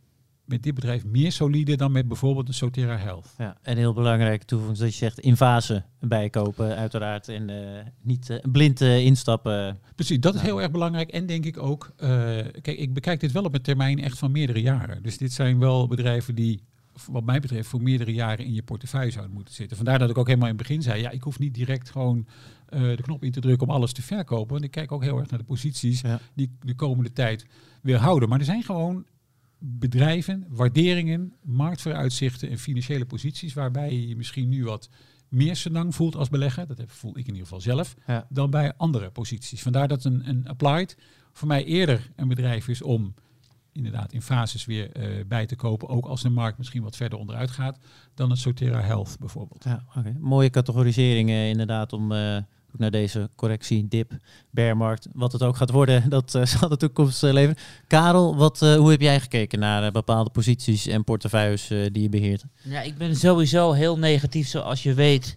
met 0.49 0.63
dit 0.63 0.73
bedrijf 0.75 1.05
meer 1.05 1.31
solide 1.31 1.75
dan 1.75 1.91
met 1.91 2.07
bijvoorbeeld 2.07 2.47
een 2.47 2.53
Sotera 2.53 2.97
Health. 2.97 3.33
Ja, 3.37 3.57
en 3.61 3.77
heel 3.77 3.93
belangrijk 3.93 4.43
toevoeging 4.43 4.79
dat 4.79 4.89
je 4.91 4.95
zegt 4.97 5.19
in 5.19 5.35
fase 5.37 5.83
bijkopen 5.99 6.75
uiteraard. 6.75 7.27
En 7.27 7.49
eh, 7.49 7.85
niet 8.01 8.29
eh, 8.29 8.37
blind 8.51 8.81
eh, 8.81 9.05
instappen. 9.05 9.79
Precies, 9.95 10.19
dat 10.19 10.33
is 10.33 10.39
Ja. 10.39 10.45
heel 10.45 10.61
erg 10.61 10.71
belangrijk. 10.71 11.09
En 11.09 11.25
denk 11.25 11.45
ik 11.45 11.57
ook, 11.57 11.93
kijk, 12.61 12.67
ik 12.77 12.93
bekijk 12.93 13.19
dit 13.19 13.31
wel 13.31 13.43
op 13.43 13.53
een 13.53 13.61
termijn 13.61 13.99
echt 13.99 14.17
van 14.17 14.31
meerdere 14.31 14.61
jaren. 14.61 15.03
Dus 15.03 15.17
dit 15.17 15.33
zijn 15.33 15.59
wel 15.59 15.87
bedrijven 15.87 16.35
die, 16.35 16.63
wat 17.11 17.23
mij 17.23 17.39
betreft, 17.39 17.67
voor 17.69 17.81
meerdere 17.81 18.13
jaren 18.13 18.45
in 18.45 18.53
je 18.53 18.63
portefeuille 18.63 19.11
zouden 19.11 19.33
moeten 19.33 19.53
zitten. 19.53 19.77
Vandaar 19.77 19.99
dat 19.99 20.09
ik 20.09 20.17
ook 20.17 20.27
helemaal 20.27 20.49
in 20.49 20.57
het 20.57 20.67
begin 20.67 20.81
zei, 20.81 21.01
ja, 21.01 21.09
ik 21.09 21.23
hoef 21.23 21.39
niet 21.39 21.53
direct 21.53 21.89
gewoon 21.89 22.25
de 22.69 23.01
knop 23.01 23.23
in 23.23 23.31
te 23.31 23.39
drukken 23.39 23.67
om 23.67 23.73
alles 23.73 23.93
te 23.93 24.01
verkopen. 24.01 24.51
Want 24.51 24.63
ik 24.63 24.71
kijk 24.71 24.91
ook 24.91 25.03
heel 25.03 25.17
erg 25.19 25.29
naar 25.29 25.39
de 25.39 25.45
posities 25.45 26.01
Ja. 26.01 26.19
die 26.33 26.51
de 26.61 26.75
komende 26.75 27.13
tijd 27.13 27.45
weer 27.81 27.97
houden. 27.97 28.29
Maar 28.29 28.39
er 28.39 28.45
zijn 28.45 28.63
gewoon 28.63 29.05
bedrijven, 29.59 30.45
waarderingen, 30.49 31.33
marktvooruitzichten 31.43 32.49
en 32.49 32.57
financiële 32.57 33.05
posities 33.05 33.53
waarbij 33.53 33.91
je 33.91 34.07
je 34.07 34.15
misschien 34.15 34.49
nu 34.49 34.63
wat 34.63 34.89
meer 35.29 35.55
senang 35.55 35.95
voelt 35.95 36.15
als 36.15 36.29
belegger. 36.29 36.67
Dat 36.67 36.81
voel 36.87 37.11
ik 37.11 37.27
in 37.27 37.33
ieder 37.33 37.41
geval 37.41 37.61
zelf 37.61 37.95
Ja. 38.07 38.27
dan 38.29 38.49
bij 38.49 38.73
andere 38.77 39.09
posities. 39.09 39.61
Vandaar 39.61 39.87
dat 39.87 40.03
een, 40.03 40.29
een 40.29 40.47
applied 40.47 40.97
voor 41.33 41.47
mij 41.47 41.65
eerder 41.65 42.11
een 42.15 42.27
bedrijf 42.27 42.67
is 42.67 42.81
om 42.81 43.13
inderdaad 43.71 44.13
in 44.13 44.21
fases 44.21 44.65
weer 44.65 44.91
eh, 44.91 45.25
bij 45.25 45.45
te 45.45 45.55
kopen, 45.55 45.87
ook 45.89 46.05
als 46.05 46.21
de 46.21 46.29
markt 46.29 46.57
misschien 46.57 46.83
wat 46.83 46.95
verder 46.95 47.19
onderuit 47.19 47.51
gaat, 47.51 47.79
dan 48.13 48.29
het 48.29 48.39
Sotera 48.39 48.81
Health 48.81 49.15
bijvoorbeeld. 49.19 49.63
Ja. 49.63 49.85
Mooie 50.19 50.49
categorisering 50.49 51.29
eh, 51.29 51.49
inderdaad 51.49 51.93
om 51.93 52.11
eh, 52.11 52.37
naar 52.77 52.91
deze 52.91 53.29
correctie, 53.35 53.87
dip, 53.87 54.11
bearmarkt, 54.49 55.07
wat 55.13 55.31
het 55.31 55.43
ook 55.43 55.55
gaat 55.55 55.71
worden, 55.71 56.09
dat 56.09 56.35
eh, 56.35 56.45
zal 56.45 56.69
de 56.69 56.77
toekomst 56.77 57.23
eh, 57.23 57.33
leveren. 57.33 57.57
Karel, 57.87 58.35
wat, 58.35 58.61
eh, 58.61 58.75
hoe 58.75 58.91
heb 58.91 59.01
jij 59.01 59.19
gekeken 59.19 59.59
naar 59.59 59.91
bepaalde 59.91 60.29
posities 60.29 60.87
en 60.87 61.03
portefeuilles 61.03 61.67
die 61.67 62.01
je 62.01 62.09
beheert? 62.09 62.43
Ja, 62.63 62.81
ik 62.81 62.97
ben 62.97 63.15
sowieso 63.15 63.71
heel 63.71 63.97
negatief, 63.97 64.47
zoals 64.47 64.83
je 64.83 64.93
weet, 64.93 65.35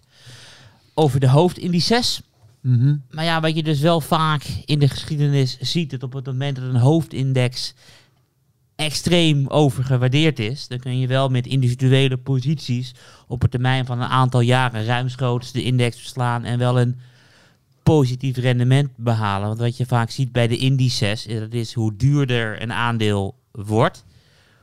over 0.93 1.19
de 1.19 1.29
hoofdindices. 1.29 2.21
Mhm. 2.61 2.95
Maar 3.09 3.25
ja, 3.25 3.41
wat 3.41 3.55
je 3.55 3.63
dus 3.63 3.79
wel 3.79 4.01
vaak 4.01 4.43
in 4.65 4.79
de 4.79 4.87
geschiedenis 4.87 5.57
ziet, 5.59 5.89
dat 5.89 6.03
op 6.03 6.13
het 6.13 6.25
moment 6.25 6.55
dat 6.55 6.65
een 6.65 6.75
hoofdindex 6.75 7.73
extreem 8.75 9.47
overgewaardeerd 9.47 10.39
is, 10.39 10.67
dan 10.67 10.79
kun 10.79 10.99
je 10.99 11.07
wel 11.07 11.29
met 11.29 11.47
individuele 11.47 12.17
posities 12.17 12.93
op 13.27 13.43
een 13.43 13.49
termijn 13.49 13.85
van 13.85 14.01
een 14.01 14.07
aantal 14.07 14.39
jaren 14.39 14.85
ruimschoots 14.85 15.51
de 15.51 15.63
index 15.63 15.97
verslaan 15.97 16.43
en 16.43 16.59
wel 16.59 16.79
een 16.79 16.99
positief 17.83 18.37
rendement 18.37 18.89
behalen. 18.95 19.47
Want 19.47 19.59
wat 19.59 19.77
je 19.77 19.85
vaak 19.85 20.09
ziet 20.09 20.31
bij 20.31 20.47
de 20.47 20.57
indices, 20.57 21.25
is 21.25 21.39
dat 21.39 21.53
is 21.53 21.73
hoe 21.73 21.95
duurder 21.95 22.61
een 22.61 22.73
aandeel 22.73 23.35
wordt, 23.51 24.05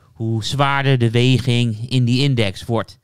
hoe 0.03 0.45
zwaarder 0.45 0.99
de 0.99 1.11
weging 1.11 1.91
in 1.91 2.05
die 2.05 2.23
index 2.23 2.64
wordt. 2.64 2.99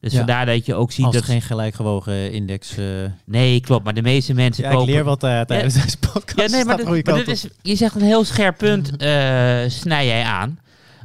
Dus 0.00 0.12
Ja. 0.12 0.18
vandaar 0.18 0.46
dat 0.46 0.66
je 0.66 0.74
ook 0.74 0.92
ziet 0.92 1.04
Als 1.04 1.14
dat... 1.14 1.24
geen 1.24 1.42
gelijkgewogen 1.42 2.32
index... 2.32 2.76
eh, 2.76 2.84
Nee, 3.24 3.60
klopt. 3.60 3.84
Maar 3.84 3.94
de 3.94 4.02
meeste 4.02 4.34
mensen 4.34 4.62
ja, 4.64 4.70
ik 4.70 4.76
kopen... 4.76 4.92
leer 4.92 5.04
wat 5.04 5.22
eh, 5.24 5.40
tijdens 5.40 5.74
deze 5.74 5.98
podcast. 5.98 6.50
Ja, 6.50 6.56
nee, 6.56 6.64
maar, 6.64 6.76
dit, 6.76 7.06
maar 7.06 7.28
is, 7.28 7.46
je 7.62 7.76
zegt 7.76 7.94
een 7.94 8.00
heel 8.02 8.24
scherp 8.24 8.58
punt, 8.58 8.96
eh 8.96 9.62
snij 9.68 10.06
jij 10.06 10.22
aan. 10.22 10.58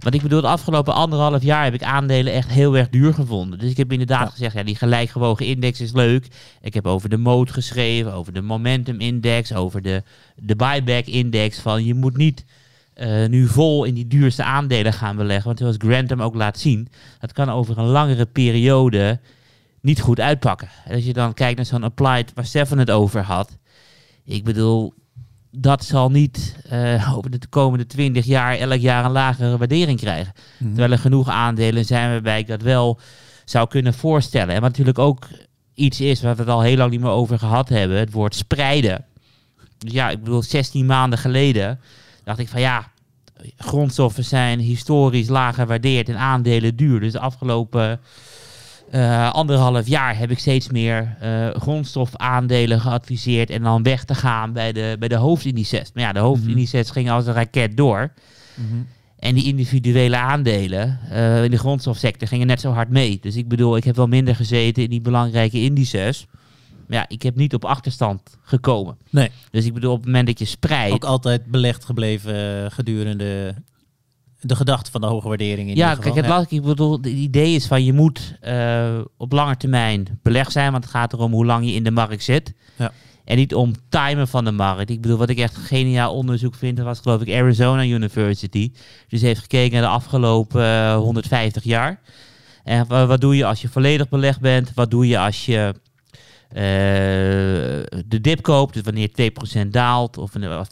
Want 0.04 0.16
ik 0.16 0.22
bedoel, 0.22 0.42
de 0.42 0.48
afgelopen 0.48 0.94
anderhalf 0.94 1.44
jaar 1.44 1.64
heb 1.64 1.74
ik 1.74 1.84
aandelen 1.84 2.34
echt 2.34 2.50
heel 2.50 2.78
erg 2.78 2.90
duur 2.90 3.14
gevonden. 3.14 3.60
Dus 3.60 3.72
ik 3.72 3.78
heb 3.78 3.92
inderdaad 3.92 4.26
Ja. 4.26 4.30
gezegd, 4.32 4.54
ja, 4.54 4.64
die 4.64 4.76
gelijkgewogen 4.76 5.46
index 5.46 5.82
is 5.82 5.92
leuk. 5.94 6.28
Ik 6.62 6.74
heb 6.74 6.88
over 6.88 7.10
de 7.10 7.18
mode 7.18 7.52
geschreven, 7.52 8.14
over 8.14 8.34
de 8.34 8.42
momentum 8.42 9.00
index, 9.00 9.54
over 9.54 9.82
de, 9.82 10.04
de 10.36 10.56
buyback 10.56 11.06
index. 11.06 11.60
Van 11.60 11.86
je 11.86 11.94
moet 11.94 12.18
niet 12.18 12.46
eh, 12.94 13.26
nu 13.28 13.48
vol 13.48 13.84
in 13.84 13.94
die 13.94 14.08
duurste 14.08 14.44
aandelen 14.44 14.94
gaan 14.94 15.16
beleggen. 15.16 15.46
Want 15.46 15.60
zoals 15.60 15.76
Grantham 15.78 16.22
ook 16.22 16.36
laat 16.36 16.60
zien, 16.60 16.88
dat 17.20 17.32
kan 17.34 17.50
over 17.50 17.78
een 17.78 17.86
langere 17.86 18.26
periode 18.26 19.20
niet 19.82 20.02
goed 20.02 20.20
uitpakken. 20.20 20.70
En 20.86 20.96
als 20.96 21.06
je 21.06 21.14
dan 21.14 21.34
kijkt 21.34 21.56
naar 21.56 21.66
zo'n 21.66 21.84
applied 21.84 22.32
waar 22.34 22.46
Stefan 22.46 22.78
het 22.78 22.92
over 22.92 23.22
had. 23.22 23.58
Ik 24.26 24.44
bedoel, 24.44 24.94
dat 25.56 25.84
zal 25.84 26.10
niet 26.10 26.56
eh, 26.70 27.14
over 27.18 27.30
de 27.30 27.48
komende 27.50 27.86
20 27.86 28.26
jaar 28.26 28.58
elk 28.58 28.80
jaar 28.80 29.06
een 29.06 29.12
lagere 29.12 29.58
waardering 29.58 30.00
krijgen. 30.00 30.34
Mhm. 30.58 30.70
Terwijl 30.70 30.92
er 30.92 31.00
genoeg 31.00 31.30
aandelen 31.30 31.86
zijn 31.86 32.10
waarbij 32.10 32.40
ik 32.40 32.48
dat 32.48 32.62
wel 32.62 33.00
zou 33.46 33.68
kunnen 33.68 33.94
voorstellen. 33.94 34.56
En 34.56 34.62
wat 34.62 34.70
natuurlijk 34.70 35.00
ook 35.00 35.28
iets 35.74 36.02
is 36.02 36.22
waar 36.22 36.36
we 36.36 36.42
het 36.42 36.52
al 36.52 36.62
heel 36.62 36.78
lang 36.78 36.92
niet 36.92 37.00
meer 37.00 37.10
over 37.10 37.40
gehad 37.40 37.70
hebben, 37.70 37.98
het 37.98 38.12
woord 38.12 38.36
spreiden. 38.36 39.06
Dus 39.78 39.92
ja, 39.92 40.10
ik 40.10 40.24
bedoel, 40.24 40.42
16 40.42 40.86
maanden 40.86 41.20
geleden 41.20 41.80
dacht 42.24 42.40
ik 42.40 42.50
van 42.50 42.62
ja, 42.62 42.92
grondstoffen 43.58 44.24
zijn 44.24 44.60
historisch 44.60 45.28
laag 45.28 45.56
gewaardeerd 45.56 46.10
en 46.10 46.18
aandelen 46.18 46.76
duur. 46.76 47.00
Dus 47.00 47.12
de 47.12 47.20
afgelopen 47.20 48.00
eh, 48.94 49.32
anderhalf 49.32 49.88
jaar 49.88 50.18
heb 50.18 50.32
ik 50.32 50.40
steeds 50.40 50.70
meer 50.70 51.16
eh, 51.20 51.50
grondstofaandelen 51.50 52.82
geadviseerd 52.82 53.50
en 53.50 53.64
dan 53.64 53.84
weg 53.84 54.04
te 54.04 54.16
gaan 54.16 54.54
bij 54.54 54.74
de, 54.74 54.96
bij 55.00 55.08
de 55.08 55.16
hoofdindices. 55.16 55.92
Maar 55.94 56.04
ja, 56.04 56.14
de 56.14 56.20
hoofdindices 56.20 56.90
gingen 56.90 57.14
als 57.14 57.26
een 57.28 57.34
raket 57.34 57.78
door. 57.78 58.14
Mhm. 58.56 58.82
En 59.20 59.36
die 59.36 59.46
individuele 59.46 60.18
aandelen 60.18 61.00
eh, 61.10 61.44
in 61.44 61.52
de 61.52 61.58
grondstofsector 61.58 62.28
gingen 62.28 62.48
net 62.48 62.60
zo 62.60 62.72
hard 62.72 62.90
mee. 62.90 63.18
Dus 63.22 63.36
ik 63.36 63.48
bedoel, 63.48 63.78
ik 63.78 63.84
heb 63.84 63.96
wel 63.96 64.08
minder 64.08 64.36
gezeten 64.36 64.84
in 64.84 64.90
die 64.90 65.02
belangrijke 65.02 65.62
indices. 65.62 66.26
Maar 66.88 66.98
ja, 66.98 67.06
ik 67.08 67.22
heb 67.22 67.36
niet 67.36 67.54
op 67.54 67.66
achterstand 67.66 68.38
gekomen. 68.44 68.98
Nee. 69.10 69.32
Dus 69.52 69.66
ik 69.66 69.74
bedoel, 69.74 69.92
op 69.92 69.98
het 69.98 70.06
moment 70.06 70.28
dat 70.28 70.40
je 70.40 70.46
spreidt... 70.46 70.94
Ook 70.94 71.04
altijd 71.04 71.46
belegd 71.46 71.86
gebleven 71.86 72.72
gedurende 72.72 73.56
de 74.44 74.56
gedachte 74.56 74.92
van 74.92 75.02
de 75.02 75.08
hoge 75.08 75.28
waardering 75.28 75.70
in 75.70 75.76
ja, 75.76 75.96
kijk, 75.96 76.16
het, 76.16 76.28
lastig, 76.28 76.52
ik 76.58 76.64
bedoel, 76.64 76.92
het 76.98 77.06
idee 77.06 77.56
is 77.56 77.66
van 77.68 77.84
je 77.84 77.94
moet 77.94 78.36
eh, 78.42 79.00
op 79.18 79.32
lange 79.32 79.58
termijn 79.58 80.20
belegd 80.24 80.52
zijn, 80.52 80.72
want 80.72 80.84
het 80.84 80.94
gaat 80.94 81.14
erom 81.14 81.32
hoe 81.32 81.46
lang 81.46 81.66
je 81.66 81.72
in 81.74 81.84
de 81.84 81.92
markt 81.92 82.24
zit. 82.24 82.54
Ja. 82.76 82.92
En 83.26 83.38
niet 83.38 83.56
om 83.56 83.74
timen 83.90 84.28
van 84.28 84.46
de 84.46 84.52
markt. 84.52 84.90
Ik 84.90 85.02
bedoel, 85.02 85.18
wat 85.18 85.30
ik 85.30 85.38
echt 85.40 85.56
geniaal 85.58 86.14
onderzoek 86.14 86.56
vind, 86.56 86.78
dat 86.78 86.86
was 86.86 87.00
geloof 87.00 87.22
ik 87.22 87.34
Arizona 87.36 87.84
University. 87.84 88.72
Dus 89.08 89.22
heeft 89.22 89.42
gekeken 89.42 89.72
naar 89.72 89.82
de 89.82 89.88
afgelopen 89.96 90.64
eh, 90.64 90.96
150 90.96 91.64
jaar. 91.64 92.00
En 92.64 92.88
wa- 92.88 93.06
wat 93.06 93.22
doe 93.22 93.36
je 93.36 93.46
als 93.46 93.62
je 93.62 93.68
volledig 93.70 94.10
belegd 94.10 94.40
bent? 94.40 94.72
Wat 94.76 94.92
doe 94.92 95.08
je 95.08 95.20
als 95.20 95.46
je 95.46 95.58
eh, 95.58 95.80
de 96.54 98.20
dip 98.22 98.42
koopt? 98.42 98.74
Dus 98.74 98.84
wanneer 98.84 99.10
2% 99.66 99.68
daalt, 99.68 100.18
of 100.18 100.34
wanneer 100.34 100.68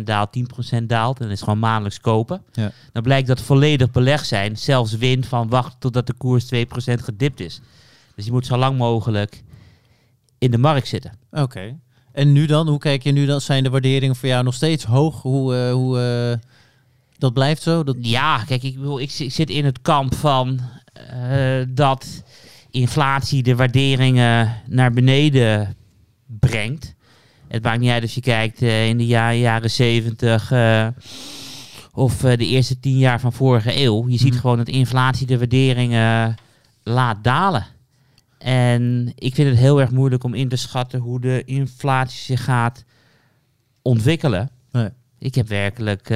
5% 0.00 0.02
daalt, 0.02 0.36
10% 0.80 0.82
daalt. 0.82 1.20
En 1.20 1.30
is 1.30 1.40
gewoon 1.40 1.58
maandelijks 1.58 2.00
kopen. 2.00 2.42
Ja. 2.52 2.72
Dan 2.92 3.02
blijkt 3.02 3.28
dat 3.28 3.40
volledig 3.40 3.90
belegd 3.90 4.26
zijn 4.26 4.56
zelfs 4.56 4.96
wint 4.96 5.26
van 5.26 5.48
wachten 5.48 5.78
totdat 5.78 6.06
de 6.06 6.12
koers 6.12 6.44
2% 6.54 6.58
gedipt 6.78 7.40
is. 7.40 7.60
Dus 8.14 8.24
je 8.24 8.32
moet 8.32 8.46
zo 8.46 8.56
lang 8.56 8.78
mogelijk 8.78 9.42
in 10.38 10.50
de 10.50 10.58
markt 10.58 10.88
zitten. 10.88 11.12
Oké. 11.30 11.78
En 12.12 12.32
nu 12.32 12.46
dan? 12.46 12.68
Hoe 12.68 12.78
kijk 12.78 13.02
je 13.02 13.12
nu 13.12 13.26
dan? 13.26 13.40
Zijn 13.40 13.62
de 13.62 13.70
waarderingen 13.70 14.16
voor 14.16 14.28
jou 14.28 14.44
nog 14.44 14.54
steeds 14.54 14.84
hoog? 14.84 15.22
Hoe, 15.22 15.56
eh, 15.56 15.72
hoe 15.72 16.00
eh, 16.00 16.48
dat 17.18 17.32
blijft 17.32 17.62
zo? 17.62 17.84
Dat... 17.84 17.96
Ja, 18.00 18.44
kijk, 18.44 18.62
ik, 18.62 18.76
bedoel, 18.76 19.00
ik, 19.00 19.10
zi- 19.10 19.24
ik 19.24 19.32
zit 19.32 19.50
in 19.50 19.64
het 19.64 19.82
kamp 19.82 20.14
van 20.14 20.60
eh, 20.92 21.62
dat 21.68 22.22
inflatie 22.80 23.42
de 23.42 23.56
waarderingen 23.56 24.54
naar 24.66 24.90
beneden 24.92 25.76
brengt. 26.26 26.94
Het 27.48 27.62
maakt 27.62 27.80
niet 27.80 27.90
uit 27.90 28.04
of 28.04 28.10
je 28.12 28.20
kijkt 28.20 28.62
eh, 28.62 28.88
in 28.88 28.98
de 28.98 29.06
ja- 29.06 29.32
jaren 29.32 29.70
70 29.70 30.50
eh, 30.50 30.86
of 31.92 32.24
eh, 32.24 32.36
de 32.38 32.46
eerste 32.46 32.80
tien 32.80 32.98
jaar 32.98 33.20
van 33.20 33.32
vorige 33.32 33.80
eeuw. 33.82 34.08
Je 34.08 34.18
ziet 34.18 34.32
Mhm. 34.32 34.40
gewoon 34.40 34.56
dat 34.56 34.68
inflatie 34.68 35.26
de 35.26 35.38
waarderingen 35.38 36.34
laat 36.82 37.24
dalen. 37.24 37.66
En 38.38 39.12
ik 39.14 39.34
vind 39.34 39.48
het 39.48 39.58
heel 39.58 39.80
erg 39.80 39.90
moeilijk 39.90 40.24
om 40.24 40.34
in 40.34 40.48
te 40.48 40.56
schatten 40.56 41.00
hoe 41.00 41.20
de 41.20 41.42
inflatie 41.44 42.18
zich 42.20 42.44
gaat 42.44 42.84
ontwikkelen. 43.82 44.50
Nee. 44.72 44.88
Ik 45.18 45.34
heb 45.34 45.48
werkelijk 45.48 46.06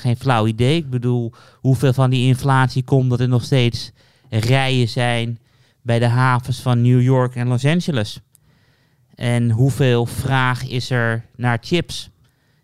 geen 0.00 0.16
flauw 0.16 0.46
idee. 0.46 0.76
Ik 0.76 0.90
bedoel, 0.90 1.32
hoeveel 1.60 1.92
van 1.92 2.10
die 2.10 2.26
inflatie 2.26 2.82
komt 2.82 3.10
dat 3.10 3.20
er 3.20 3.28
nog 3.28 3.44
steeds 3.44 3.90
rijen 4.30 4.88
zijn 4.88 5.38
bij 5.82 5.98
de 5.98 6.06
havens 6.06 6.60
van 6.60 6.82
New 6.82 7.02
York 7.02 7.34
en 7.34 7.48
Los 7.48 7.64
Angeles. 7.64 8.20
En 9.14 9.50
hoeveel 9.50 10.06
vraag 10.06 10.68
is 10.68 10.90
er 10.90 11.24
naar 11.36 11.58
chips? 11.60 12.10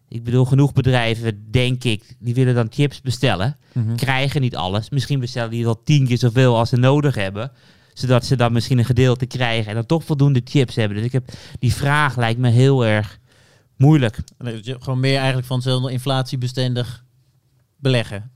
Ik 0.08 0.24
bedoel, 0.24 0.44
genoeg 0.44 0.72
bedrijven, 0.72 1.50
denk 1.50 1.84
ik, 1.84 2.16
die 2.18 2.34
willen 2.34 2.54
dan 2.54 2.66
chips 2.70 3.00
bestellen. 3.00 3.56
Mhm. 3.72 3.94
Krijgen 3.94 4.40
niet 4.40 4.56
alles. 4.56 4.90
Misschien 4.90 5.20
bestellen 5.20 5.50
die 5.50 5.64
wel 5.64 5.82
tien 5.82 6.06
keer 6.06 6.18
zoveel 6.18 6.56
als 6.56 6.68
ze 6.68 6.76
nodig 6.76 7.14
hebben. 7.14 7.52
Zodat 7.92 8.24
ze 8.24 8.36
dan 8.36 8.52
misschien 8.52 8.78
een 8.78 8.84
gedeelte 8.84 9.26
krijgen 9.26 9.68
en 9.68 9.74
dan 9.74 9.86
toch 9.86 10.04
voldoende 10.04 10.40
chips 10.44 10.74
hebben. 10.74 10.96
Dus 10.96 11.06
ik 11.06 11.12
heb, 11.12 11.30
die 11.58 11.72
vraag 11.72 12.16
lijkt 12.16 12.40
me 12.40 12.50
heel 12.50 12.86
erg 12.86 13.18
moeilijk. 13.76 14.18
Gewoon 14.62 15.00
meer 15.00 15.16
eigenlijk 15.16 15.46
van 15.46 15.90
inflatiebestendig 15.90 17.04
beleggen. 17.76 18.30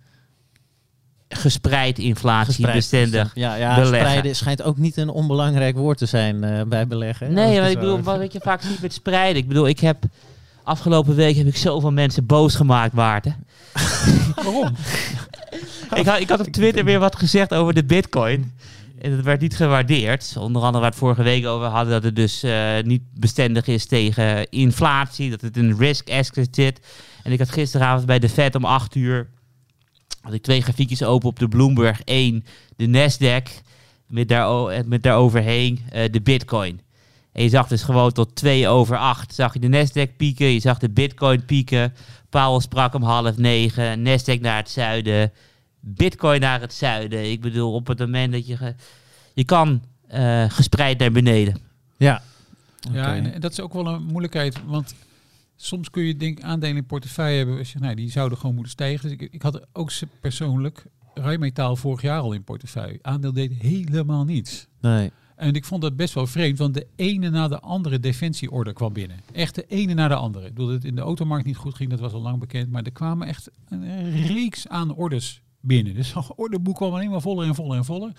Gespreid 1.34 1.98
inflatie 1.98 2.54
Gespreid 2.54 2.74
bestendig. 2.74 3.30
Ja, 3.34 3.54
ja 3.54 3.74
beleggen. 3.74 3.98
spreiden 3.98 4.36
schijnt 4.36 4.62
ook 4.62 4.76
niet 4.76 4.96
een 4.96 5.08
onbelangrijk 5.08 5.76
woord 5.76 5.98
te 5.98 6.06
zijn 6.06 6.44
eh, 6.44 6.62
bij 6.62 6.86
beleggen. 6.86 7.32
Nee, 7.32 7.60
maar 7.60 7.70
ik 7.70 7.78
bedoel, 7.78 8.02
wat 8.02 8.32
je 8.32 8.40
vaak 8.42 8.62
ziet 8.62 8.82
met 8.82 8.92
spreiden. 8.92 9.42
Ik 9.42 9.48
bedoel, 9.48 9.68
ik 9.68 9.80
heb 9.80 10.04
afgelopen 10.62 11.14
week 11.14 11.36
heb 11.36 11.46
ik 11.46 11.56
zoveel 11.56 11.92
mensen 11.92 12.26
boos 12.26 12.54
gemaakt, 12.54 12.92
Maarten. 12.92 13.36
Waarom? 14.34 14.66
ik, 15.94 16.06
had, 16.06 16.20
ik 16.20 16.28
had 16.28 16.40
op 16.40 16.46
Twitter 16.46 16.84
weer 16.84 16.98
wat 16.98 17.16
gezegd 17.16 17.54
over 17.54 17.74
de 17.74 17.84
bitcoin. 17.84 18.52
En 19.00 19.16
dat 19.16 19.24
werd 19.24 19.40
niet 19.40 19.56
gewaardeerd. 19.56 20.34
Onder 20.38 20.62
andere 20.62 20.72
waar 20.72 20.80
we 20.80 20.86
het 20.86 20.96
vorige 20.96 21.22
week 21.22 21.46
over 21.46 21.66
hadden, 21.66 21.92
dat 21.92 22.02
het 22.02 22.16
dus 22.16 22.42
eh, 22.42 22.82
niet 22.82 23.02
bestendig 23.14 23.66
is 23.66 23.86
tegen 23.86 24.50
inflatie. 24.50 25.30
Dat 25.30 25.40
het 25.40 25.56
een 25.56 25.78
risk 25.78 26.10
asset 26.10 26.48
zit. 26.50 26.80
En 27.22 27.32
ik 27.32 27.38
had 27.38 27.50
gisteravond 27.50 28.06
bij 28.06 28.18
de 28.18 28.28
Fed 28.28 28.54
om 28.54 28.64
8 28.64 28.94
uur 28.94 29.28
had 30.22 30.32
ik 30.32 30.42
twee 30.42 30.62
grafiekjes 30.62 31.02
open 31.02 31.28
op 31.28 31.38
de 31.38 31.48
Bloomberg. 31.48 32.00
Eén, 32.04 32.44
de 32.76 32.86
Nasdaq, 32.86 33.52
met, 34.06 34.28
daar, 34.28 34.86
met 34.86 35.02
daaroverheen 35.02 35.80
eh, 35.90 36.12
de 36.12 36.20
bitcoin. 36.20 36.80
En 37.32 37.42
je 37.42 37.48
zag 37.48 37.68
dus 37.68 37.82
gewoon 37.82 38.12
tot 38.12 38.34
2 38.34 38.68
over 38.68 38.96
8 38.96 39.34
zag 39.34 39.52
je 39.52 39.58
de 39.58 39.68
Nasdaq 39.86 40.16
pieken, 40.16 40.46
je 40.46 40.60
zag 40.60 40.78
de 40.78 40.90
bitcoin 40.90 41.44
pieken. 41.44 41.94
Powell 42.30 42.60
sprak 42.60 42.94
om 42.94 43.02
half 43.02 43.36
negen, 43.36 43.98
Nasdaq 44.06 44.40
naar 44.40 44.56
het 44.56 44.70
zuiden, 44.70 45.32
bitcoin 45.80 46.40
naar 46.40 46.60
het 46.60 46.72
zuiden. 46.72 47.30
Ik 47.30 47.40
bedoel, 47.40 47.72
op 47.74 47.86
het 47.86 47.98
moment 47.98 48.32
dat 48.32 48.46
je... 48.46 48.56
ge- 48.56 48.74
je 49.34 49.44
kan 49.44 49.82
eh, 50.08 50.44
gespreid 50.48 50.98
naar 50.98 51.12
beneden. 51.12 51.56
Ja. 51.96 52.22
Ja, 52.92 53.14
en 53.16 53.40
dat 53.40 53.52
is 53.52 53.60
ook 53.60 53.72
wel 53.72 53.86
een 53.86 54.02
moeilijkheid, 54.02 54.56
want 54.66 54.94
soms 55.64 55.90
kun 55.90 56.02
je 56.02 56.16
denk 56.16 56.40
aandelen 56.40 56.76
in 56.76 56.86
portefeuille 56.86 57.36
hebben, 57.36 57.66
nou, 57.78 57.94
die 57.94 58.10
zouden 58.10 58.38
gewoon 58.38 58.54
moeten 58.54 58.72
stijgen. 58.72 59.02
Dus 59.02 59.18
ik, 59.18 59.32
ik 59.32 59.42
had 59.42 59.66
ook 59.72 59.90
persoonlijk 60.20 60.86
Rijmetaal 61.14 61.76
vorig 61.76 62.02
jaar 62.02 62.20
al 62.20 62.32
in 62.32 62.44
portefeuille. 62.44 62.98
Aandeel 63.02 63.32
deed 63.32 63.52
helemaal 63.52 64.24
niets. 64.24 64.66
Nee. 64.80 65.10
En 65.36 65.54
ik 65.54 65.64
vond 65.64 65.82
dat 65.82 65.96
best 65.96 66.14
wel 66.14 66.26
vreemd, 66.26 66.58
want 66.58 66.74
de 66.74 66.86
ene 66.96 67.30
na 67.30 67.48
de 67.48 67.60
andere 67.60 68.00
defensieorde 68.00 68.72
kwam 68.72 68.92
binnen. 68.92 69.20
Echt 69.32 69.54
de 69.54 69.64
ene 69.68 69.94
na 69.94 70.08
de 70.08 70.14
andere. 70.14 70.46
Ik 70.46 70.54
bedoel, 70.54 70.66
dat 70.66 70.76
het 70.76 70.84
in 70.84 70.94
de 70.94 71.00
automarkt 71.00 71.46
niet 71.46 71.56
goed 71.56 71.74
ging, 71.74 71.90
dat 71.90 72.00
was 72.00 72.12
al 72.12 72.20
lang 72.20 72.38
bekend. 72.38 72.70
Maar 72.70 72.82
er 72.82 72.92
kwamen 72.92 73.26
echt 73.26 73.50
een 73.68 74.10
reeks 74.26 74.68
aan 74.68 74.94
orders 74.94 75.42
binnen. 75.60 75.94
Dus 75.94 76.12
het 76.14 76.34
ordeboek 76.36 76.76
kwam 76.76 76.92
alleen 76.92 77.10
maar 77.10 77.20
voller 77.20 77.46
en 77.46 77.54
voller 77.54 77.76
en 77.76 77.84
voller. 77.84 78.12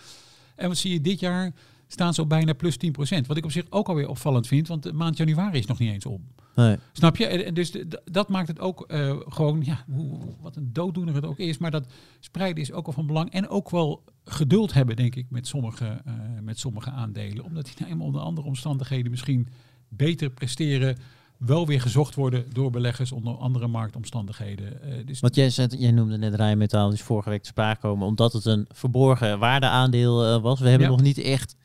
En 0.55 0.67
wat 0.67 0.77
zie 0.77 0.93
je 0.93 1.01
dit 1.01 1.19
jaar 1.19 1.51
staan 1.93 2.13
ze 2.13 2.21
op 2.21 2.29
bijna 2.29 2.53
plus 2.53 2.77
10%. 2.77 3.27
Wat 3.27 3.37
ik 3.37 3.43
op 3.45 3.51
zich 3.51 3.63
ook 3.69 3.87
alweer 3.87 4.07
opvallend 4.07 4.47
vind, 4.47 4.67
want 4.67 4.83
de 4.83 4.93
maand 4.93 5.17
januari 5.17 5.57
is 5.59 5.65
nog 5.65 5.79
niet 5.79 5.91
eens 5.91 6.05
om. 6.05 6.27
nee. 6.55 6.77
Snap 6.91 7.17
je? 7.17 7.25
En- 7.25 7.53
Dus 7.53 7.73
dat 8.05 8.29
maakt 8.29 8.47
het 8.47 8.59
ook 8.59 8.81
eh, 8.87 9.15
gewoon, 9.27 9.61
ja, 9.65 9.85
hoe, 9.91 10.19
wat 10.41 10.55
een 10.55 10.69
dooddoener 10.73 11.15
het 11.15 11.25
ook 11.25 11.37
is. 11.39 11.57
Maar 11.57 11.71
dat 11.71 11.85
spreiden 12.19 12.63
is 12.63 12.71
ook 12.71 12.85
wel 12.85 12.95
van 12.95 13.07
belang. 13.07 13.31
En 13.31 13.47
ook 13.49 13.69
wel 13.69 14.03
geduld 14.25 14.73
hebben, 14.73 14.95
denk 14.95 15.15
ik, 15.15 15.25
met 15.29 15.47
sommige, 15.47 15.85
eh, 16.05 16.13
met 16.41 16.59
sommige 16.59 16.89
aandelen. 16.91 17.43
Omdat 17.43 17.65
die 17.65 17.73
nou 17.77 17.91
eenmaal 17.91 18.07
onder 18.07 18.21
andere 18.21 18.47
omstandigheden 18.47 19.11
misschien 19.11 19.47
beter 19.89 20.29
presteren. 20.29 20.97
Wel 21.37 21.67
weer 21.67 21.81
gezocht 21.81 22.15
worden 22.15 22.45
door 22.53 22.69
beleggers 22.71 23.11
onder 23.11 23.35
andere 23.37 23.67
marktomstandigheden. 23.67 24.81
Eh, 24.81 25.05
dus 25.05 25.19
Want 25.19 25.35
jij, 25.35 25.49
zei, 25.49 25.67
jij 25.77 25.91
noemde 25.91 26.17
net 26.17 26.33
Rijnmetaal, 26.35 26.89
die 26.89 26.97
is 26.97 27.03
vorige 27.03 27.29
week 27.29 27.41
te 27.41 27.47
sprake 27.49 27.79
komen, 27.81 28.07
omdat 28.07 28.33
het 28.33 28.45
een 28.45 28.65
verborgen 28.71 29.39
waardeaandeel 29.39 30.41
was. 30.41 30.59
We 30.59 30.69
hebben 30.69 30.87
Ja. 30.87 30.93
nog 30.93 31.03
niet 31.03 31.17
echt 31.17 31.55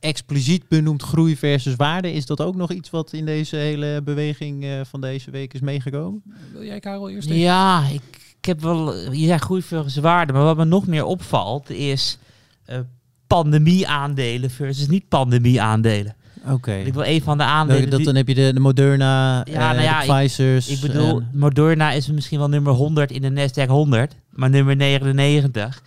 expliciet 0.00 0.68
benoemd 0.68 1.02
groei 1.02 1.36
versus 1.36 1.76
waarde. 1.76 2.12
Is 2.12 2.26
dat 2.26 2.40
ook 2.40 2.56
nog 2.56 2.72
iets 2.72 2.90
wat 2.90 3.12
in 3.12 3.24
deze 3.24 3.56
hele 3.56 4.00
beweging 4.04 4.64
eh, 4.64 4.80
van 4.84 5.00
deze 5.00 5.30
week 5.30 5.54
is 5.54 5.60
meegekomen? 5.60 6.22
wil 6.52 6.64
jij 6.64 6.80
Karel 6.80 7.10
eerst 7.10 7.28
even? 7.28 7.40
Ja, 7.40 7.84
ik, 7.92 8.02
ik 8.38 8.44
heb 8.44 8.60
wel... 8.60 8.94
Je 9.12 9.26
zegt 9.26 9.44
groei 9.44 9.62
versus 9.62 9.96
waarde, 9.96 10.32
maar 10.32 10.42
wat 10.42 10.56
me 10.56 10.64
nog 10.64 10.86
meer 10.86 11.04
opvalt 11.04 11.70
is... 11.70 12.18
eh 12.64 12.78
pandemie-aandelen 13.26 14.50
versus 14.50 14.88
niet-pandemie-aandelen. 14.88 16.14
Oké. 16.48 16.74
Ik 16.74 16.94
wil 16.94 17.04
een 17.04 17.22
van 17.22 17.38
de 17.38 17.44
aandelen... 17.44 17.90
Dat, 17.90 18.04
dan 18.04 18.14
heb 18.14 18.28
je 18.28 18.34
de, 18.34 18.52
de 18.52 18.60
Moderna, 18.60 19.36
Ja, 19.36 19.44
eh, 19.44 19.58
nou 19.58 19.80
ja, 19.82 19.98
de 20.00 20.04
ik- 20.06 20.10
Pfizer's. 20.10 20.68
Ik 20.68 20.80
bedoel, 20.80 21.18
en- 21.20 21.30
Moderna 21.32 21.92
is 21.92 22.06
misschien 22.06 22.38
wel 22.38 22.48
nummer 22.48 22.72
100 22.72 23.10
in 23.10 23.22
de 23.22 23.30
Nasdaq 23.30 23.68
100, 23.68 24.14
maar 24.30 24.50
nummer 24.50 24.76
99 24.76 25.82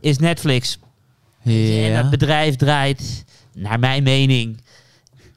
is 0.00 0.18
Netflix. 0.18 0.78
En 1.42 1.52
ja. 1.52 2.02
dat 2.02 2.10
bedrijf 2.10 2.56
draait, 2.56 3.24
naar 3.54 3.78
mijn 3.78 4.02
mening, 4.02 4.60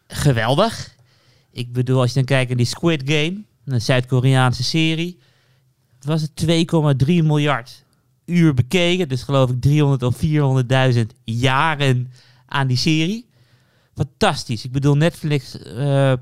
geweldig. 0.07 0.95
Ik 1.51 1.73
bedoel, 1.73 1.99
als 1.99 2.09
je 2.09 2.15
dan 2.15 2.25
kijkt 2.25 2.47
naar 2.47 2.57
die 2.57 2.65
Squid 2.65 3.01
Game, 3.05 3.43
een 3.65 3.81
Zuid-Koreaanse 3.81 4.63
serie, 4.63 5.19
was 6.01 6.21
het 6.21 6.45
2,3 7.05 7.05
miljard 7.07 7.83
uur 8.25 8.53
bekeken. 8.53 9.09
Dus 9.09 9.23
geloof 9.23 9.49
ik 9.49 9.61
300 9.61 10.03
of 10.03 10.15
400.000 10.95 11.01
jaren 11.23 12.11
aan 12.45 12.67
die 12.67 12.77
serie. 12.77 13.25
Fantastisch. 13.95 14.65
Ik 14.65 14.71
bedoel, 14.71 14.95
Netflix 14.95 15.61
eh, 15.61 16.13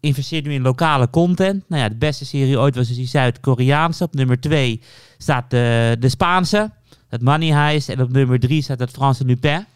investeert 0.00 0.44
nu 0.44 0.52
in 0.52 0.62
lokale 0.62 1.10
content. 1.10 1.68
Nou 1.68 1.82
ja, 1.82 1.88
de 1.88 1.96
beste 1.96 2.24
serie 2.24 2.58
ooit 2.58 2.74
was 2.74 2.86
dus 2.88 2.96
die 2.96 3.06
Zuid-Koreaanse. 3.06 4.04
Op 4.04 4.14
nummer 4.14 4.40
2 4.40 4.80
staat 5.18 5.50
de, 5.50 5.96
de 5.98 6.08
Spaanse, 6.08 6.70
het 7.08 7.22
Money 7.22 7.52
Heist. 7.52 7.88
En 7.88 8.02
op 8.02 8.12
nummer 8.12 8.40
3 8.40 8.62
staat 8.62 8.78
het 8.78 8.90
Franse 8.90 9.24
Lupin. 9.24 9.66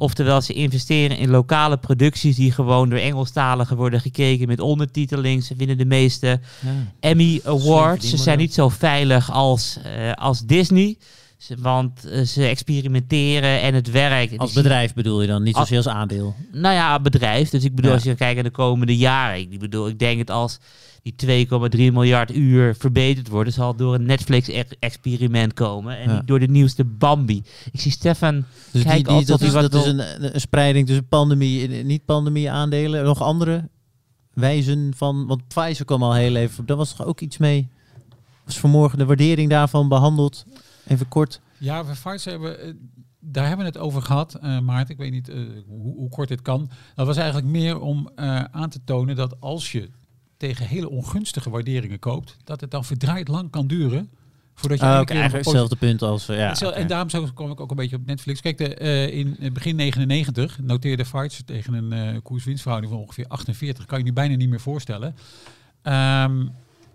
Oftewel, 0.00 0.40
ze 0.40 0.52
investeren 0.52 1.16
in 1.16 1.30
lokale 1.30 1.76
producties 1.76 2.36
die 2.36 2.52
gewoon 2.52 2.88
door 2.88 2.98
Engelstaligen 2.98 3.76
worden 3.76 4.00
gekeken 4.00 4.46
met 4.48 4.60
ondertiteling. 4.60 5.44
Ze 5.44 5.54
winnen 5.56 5.78
de 5.78 5.84
meeste 5.84 6.40
Ja. 6.60 6.70
Emmy 7.00 7.40
Awards. 7.44 8.10
Ze 8.10 8.16
zijn 8.16 8.38
niet 8.38 8.54
zo 8.54 8.68
veilig 8.68 9.32
als, 9.32 9.78
eh, 9.82 10.12
als 10.12 10.40
Disney. 10.40 10.96
Ze- 11.40 11.56
want 11.58 12.04
eh, 12.04 12.22
ze 12.22 12.46
experimenteren 12.46 13.60
en 13.60 13.74
het 13.74 13.90
werkt. 13.90 14.38
Als 14.38 14.52
Die- 14.52 14.62
bedrijf 14.62 14.94
bedoel 14.94 15.20
je 15.20 15.26
dan, 15.26 15.42
niet 15.42 15.54
Als- 15.54 15.68
zozeer 15.68 15.84
als 15.86 15.94
aandeel. 15.96 16.34
nou 16.52 16.74
ja, 16.74 17.00
bedrijf. 17.00 17.50
Dus 17.50 17.64
ik 17.64 17.74
bedoel, 17.74 17.90
Ja. 17.90 17.96
als 17.96 18.04
je 18.06 18.14
kijkt 18.14 18.34
naar 18.34 18.44
de 18.44 18.50
komende 18.50 18.96
jaren. 18.96 19.40
Ik 19.52 19.58
bedoel, 19.58 19.88
ik 19.88 19.98
denk 19.98 20.18
het 20.18 20.30
als 20.30 20.58
die 21.02 21.14
2,3 21.16 21.92
miljard 21.92 22.34
uur 22.34 22.74
verbeterd 22.78 23.28
worden, 23.28 23.52
zal 23.52 23.74
door 23.76 23.94
een 23.94 24.04
Netflix-experiment 24.06 25.52
komen. 25.54 25.98
En 25.98 26.08
Ja. 26.08 26.14
niet 26.16 26.26
door 26.26 26.38
de 26.40 26.46
nieuwste 26.48 26.84
Bambi. 26.84 27.42
Ik 27.72 27.80
zie 27.80 27.90
Stefan 27.92 28.44
Dus 28.70 28.82
Kijk 28.82 28.94
die, 29.08 29.24
dat, 29.26 29.40
is, 29.40 29.52
dat 29.52 29.74
is 29.74 29.84
een, 29.86 30.34
een 30.34 30.40
spreiding 30.40 30.86
tussen 30.86 31.08
pandemie 31.08 31.68
en 31.68 31.86
niet-pandemie 31.86 32.50
aandelen. 32.50 33.04
Nog 33.04 33.22
andere 33.22 33.68
wijzen 34.34 34.92
van, 34.96 35.26
want 35.26 35.48
Pfizer 35.48 35.84
kwam 35.84 36.02
al 36.02 36.14
heel 36.14 36.36
even, 36.36 36.66
daar 36.66 36.76
was 36.76 36.94
toch 36.94 37.06
ook 37.06 37.20
iets 37.20 37.38
mee? 37.38 37.68
Was 38.44 38.58
vanmorgen 38.58 38.98
de 38.98 39.04
waardering 39.06 39.50
daarvan 39.50 39.88
behandeld? 39.88 40.44
Even 40.90 41.08
kort. 41.08 41.40
Ja, 41.58 41.84
we 41.84 41.92
Pfizer 41.92 42.30
hebben, 42.30 42.60
eh, 42.60 42.72
daar 43.20 43.46
hebben 43.46 43.66
we 43.66 43.72
het 43.72 43.80
over 43.80 44.02
gehad, 44.02 44.34
eh 44.34 44.58
Maarten. 44.58 44.94
Ik 44.94 45.00
weet 45.00 45.10
niet 45.10 45.28
eh, 45.28 45.38
hoe, 45.66 45.94
hoe 45.94 46.08
kort 46.08 46.28
dit 46.28 46.42
kan. 46.42 46.70
Dat 46.94 47.06
was 47.06 47.16
eigenlijk 47.16 47.46
meer 47.46 47.80
om 47.80 48.10
aan 48.50 48.70
te 48.70 48.80
tonen 48.84 49.16
dat 49.16 49.40
als 49.40 49.72
je 49.72 49.90
tegen 50.36 50.66
hele 50.66 50.90
ongunstige 50.90 51.50
waarderingen 51.50 51.98
koopt, 51.98 52.36
dat 52.44 52.60
het 52.60 52.70
dan 52.70 52.84
verdraaid 52.84 53.28
lang 53.28 53.50
kan 53.50 53.66
duren 53.66 54.10
voordat 54.54 54.78
je 54.78 54.84
Ah, 54.84 54.92
keer 54.92 55.00
op 55.02 55.10
eigenlijk 55.10 55.44
hetzelfde 55.44 55.76
punt 55.76 56.02
als... 56.02 56.26
ja. 56.26 56.54
En 56.72 56.86
daarom 56.86 57.10
zo 57.10 57.28
kwam 57.34 57.50
ik 57.50 57.60
ook 57.60 57.70
een 57.70 57.76
beetje 57.76 57.96
op 57.96 58.06
Netflix. 58.06 58.40
Kijk, 58.40 58.58
de, 58.58 58.74
in 59.12 59.52
begin 59.52 59.76
99 59.76 60.58
noteerde 60.62 61.02
Pfizer 61.02 61.44
tegen 61.44 61.72
een 61.72 62.22
koers-winstverhouding 62.22 62.92
van 62.92 63.02
ongeveer 63.02 63.26
48. 63.28 63.86
Kan 63.86 63.98
je 63.98 64.04
nu 64.04 64.12
bijna 64.12 64.36
niet 64.36 64.48
meer 64.48 64.60
voorstellen. 64.60 65.14
Ehm, 65.82 66.46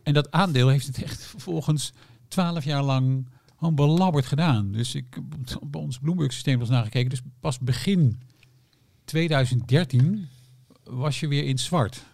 en 0.04 0.14
dat 0.14 0.32
aandeel 0.32 0.68
heeft 0.68 0.88
het 0.88 1.04
echt 1.04 1.24
vervolgens 1.36 1.94
12 2.28 2.64
jaar 2.64 2.84
lang 2.84 3.26
gewoon 3.66 3.96
belabberd 3.96 4.26
gedaan. 4.26 4.72
Dus 4.72 4.96
ik 4.96 5.18
op 5.60 5.76
ons 5.76 6.00
Bloomberg 6.00 6.34
systeem 6.34 6.60
was 6.60 6.70
nagekeken. 6.70 7.10
Dus 7.10 7.22
pas 7.40 7.60
begin 7.60 8.20
2013 9.06 10.28
was 10.84 11.20
je 11.20 11.28
weer 11.28 11.44
in 11.44 11.58
zwart 11.60 12.06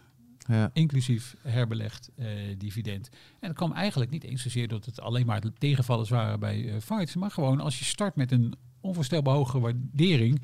Ja. 0.47 0.69
inclusief 0.73 1.35
herbelegd 1.41 2.09
eh, 2.15 2.27
dividend. 2.57 3.09
En 3.39 3.47
dat 3.47 3.57
kwam 3.57 3.71
eigenlijk 3.71 4.11
niet 4.11 4.23
eens 4.23 4.41
zozeer 4.41 4.67
dat 4.67 4.85
het 4.85 4.99
alleen 5.01 5.25
maar 5.25 5.41
tegenvallers 5.57 6.09
waren 6.09 6.39
bij 6.39 6.69
eh 6.69 6.81
Fights, 6.81 7.15
maar 7.15 7.31
gewoon 7.31 7.59
als 7.59 7.79
je 7.79 7.85
start 7.85 8.15
met 8.15 8.31
een 8.31 8.53
onvoorstelbaar 8.81 9.35
hoge 9.35 9.59
waardering 9.59 10.41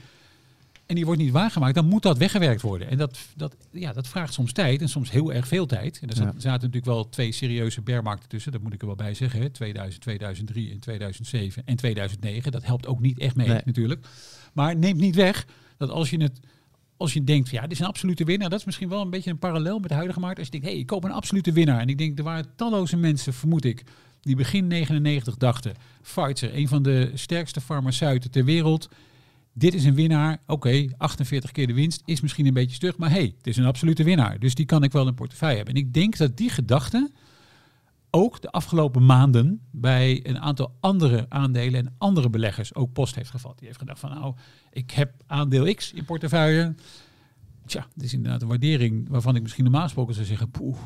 en 0.87 0.95
die 0.95 1.05
wordt 1.05 1.21
niet 1.21 1.31
waargemaakt, 1.31 1.75
dan 1.75 1.85
moet 1.87 2.01
dat 2.01 2.17
weggewerkt 2.17 2.61
worden. 2.61 2.89
En 2.89 2.97
dat, 2.97 3.17
dat, 3.35 3.55
ja, 3.71 3.93
dat 3.93 4.07
vraagt 4.07 4.33
soms 4.33 4.51
tijd 4.51 4.81
en 4.81 4.89
soms 4.89 5.11
heel 5.11 5.33
erg 5.33 5.47
veel 5.47 5.65
tijd. 5.65 5.99
En 6.01 6.09
er 6.09 6.15
zaten, 6.15 6.33
Ja. 6.33 6.39
zaten 6.39 6.59
natuurlijk 6.59 6.85
wel 6.85 7.09
twee 7.09 7.31
serieuze 7.31 7.81
bearmarkten 7.81 8.29
tussen, 8.29 8.51
dat 8.51 8.61
moet 8.61 8.73
ik 8.73 8.81
er 8.81 8.87
wel 8.87 8.95
bij 8.95 9.13
zeggen. 9.13 9.41
Hè. 9.41 9.49
2000, 9.49 10.01
2003 10.01 10.71
en 10.71 10.79
2007 10.79 11.63
en 11.65 11.75
2009. 11.75 12.51
Dat 12.51 12.65
helpt 12.65 12.87
ook 12.87 12.99
niet 12.99 13.19
echt 13.19 13.35
mee 13.35 13.47
Nee. 13.47 13.61
natuurlijk. 13.65 14.07
Maar 14.53 14.77
neemt 14.77 14.99
niet 14.99 15.15
weg 15.15 15.45
dat 15.77 15.89
als 15.89 16.09
je 16.09 16.21
het 16.21 16.39
als 16.97 17.13
je 17.13 17.23
denkt, 17.23 17.49
ja, 17.49 17.61
dit 17.61 17.71
is 17.71 17.79
een 17.79 17.85
absolute 17.85 18.23
winnaar. 18.23 18.49
Dat 18.49 18.59
is 18.59 18.65
misschien 18.65 18.89
wel 18.89 19.01
een 19.01 19.09
beetje 19.09 19.29
een 19.29 19.37
parallel 19.39 19.79
met 19.79 19.89
de 19.89 19.95
huidige 19.95 20.19
markt. 20.19 20.37
Als 20.37 20.45
je 20.45 20.51
denkt, 20.51 20.65
hé, 20.65 20.71
hey, 20.71 20.81
ik 20.81 20.87
koop 20.87 21.03
een 21.03 21.11
absolute 21.11 21.51
winnaar. 21.51 21.79
En 21.79 21.87
ik 21.87 21.97
denk, 21.97 22.17
er 22.17 22.23
waren 22.23 22.45
talloze 22.55 22.97
mensen, 22.97 23.33
vermoed 23.33 23.65
ik, 23.65 23.83
die 24.21 24.35
begin 24.35 24.67
99 24.67 25.37
dachten, 25.37 25.73
Pfizer, 26.01 26.55
een 26.55 26.67
van 26.67 26.83
de 26.83 27.11
sterkste 27.13 27.61
farmaceuten 27.61 28.31
ter 28.31 28.45
wereld. 28.45 28.89
Dit 29.57 29.73
is 29.73 29.85
een 29.85 29.93
winnaar. 29.93 30.41
Oké, 30.47 30.87
48 30.97 31.51
keer 31.51 31.67
de 31.67 31.73
winst 31.73 32.01
is 32.05 32.21
misschien 32.21 32.45
een 32.45 32.53
beetje 32.53 32.75
stug, 32.75 32.97
maar 32.97 33.09
hey, 33.09 33.33
het 33.37 33.47
is 33.47 33.57
een 33.57 33.65
absolute 33.65 34.03
winnaar. 34.03 34.39
Dus 34.39 34.55
die 34.55 34.65
kan 34.65 34.83
ik 34.83 34.91
wel 34.91 35.07
in 35.07 35.13
portefeuille 35.13 35.55
hebben. 35.55 35.73
En 35.75 35.81
ik 35.81 35.93
denk 35.93 36.17
dat 36.17 36.37
die 36.37 36.49
gedachte 36.49 37.11
ook 38.09 38.41
de 38.41 38.49
afgelopen 38.51 39.05
maanden 39.05 39.61
bij 39.71 40.19
een 40.27 40.39
aantal 40.39 40.75
andere 40.79 41.25
aandelen 41.29 41.85
en 41.85 41.95
andere 41.97 42.29
beleggers 42.29 42.75
ook 42.75 42.93
post 42.93 43.15
heeft 43.15 43.29
gevat. 43.29 43.57
Die 43.57 43.67
heeft 43.67 43.79
gedacht 43.79 43.99
van 43.99 44.09
nou, 44.09 44.35
ik 44.71 44.91
heb 44.91 45.13
aandeel 45.27 45.73
X 45.73 45.93
in 45.93 46.05
portefeuille. 46.05 46.75
Tja, 47.65 47.87
dit 47.95 48.05
is 48.05 48.13
inderdaad 48.13 48.41
een 48.41 48.47
waardering 48.47 49.09
waarvan 49.09 49.35
ik 49.35 49.41
misschien 49.41 49.63
normaal 49.63 49.83
gesproken 49.83 50.13
zou 50.13 50.25
zeggen, 50.25 50.49
poeh, 50.49 50.77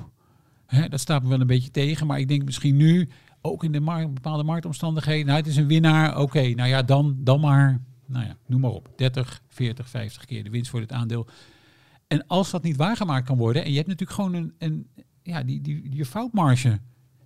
hè, 0.65 0.89
dat 0.89 0.99
staat 0.99 1.24
me 1.24 1.30
wel 1.30 1.41
een 1.41 1.47
beetje 1.47 1.72
tegen. 1.72 2.07
Maar 2.07 2.19
ik 2.19 2.28
denk 2.28 2.43
misschien 2.43 2.78
nu, 2.78 3.09
ook 3.41 3.63
in 3.63 3.72
de 3.72 3.80
mar- 3.80 4.13
bepaalde 4.13 4.43
marktomstandigheden, 4.43 5.26
nou 5.26 5.38
het 5.38 5.47
is 5.47 5.57
een 5.57 5.67
winnaar, 5.67 6.19
oké, 6.19 6.49
nou 6.49 6.69
ja, 6.69 6.82
dan, 6.82 7.15
dan 7.19 7.39
maar, 7.39 7.82
nou 8.12 8.26
ja, 8.26 8.38
noem 8.45 8.62
maar 8.62 8.72
op, 8.72 8.89
30, 8.95 9.41
40, 9.47 9.89
50 9.89 10.26
keer 10.26 10.43
de 10.43 10.49
winst 10.49 10.70
voor 10.70 10.80
dit 10.80 10.91
aandeel. 10.91 11.28
En 12.07 12.28
als 12.28 12.51
dat 12.51 12.64
niet 12.64 12.76
waargemaakt 12.76 13.26
kan 13.26 13.38
worden, 13.38 13.64
en 13.64 13.70
je 13.70 13.76
hebt 13.76 13.88
natuurlijk 13.88 14.20
gewoon 14.20 14.34
een, 14.34 14.53
een 14.57 14.88
ja, 15.24 15.43
die, 15.43 15.62
die, 15.62 15.89
die 15.89 16.05
foutmarge 16.05 16.80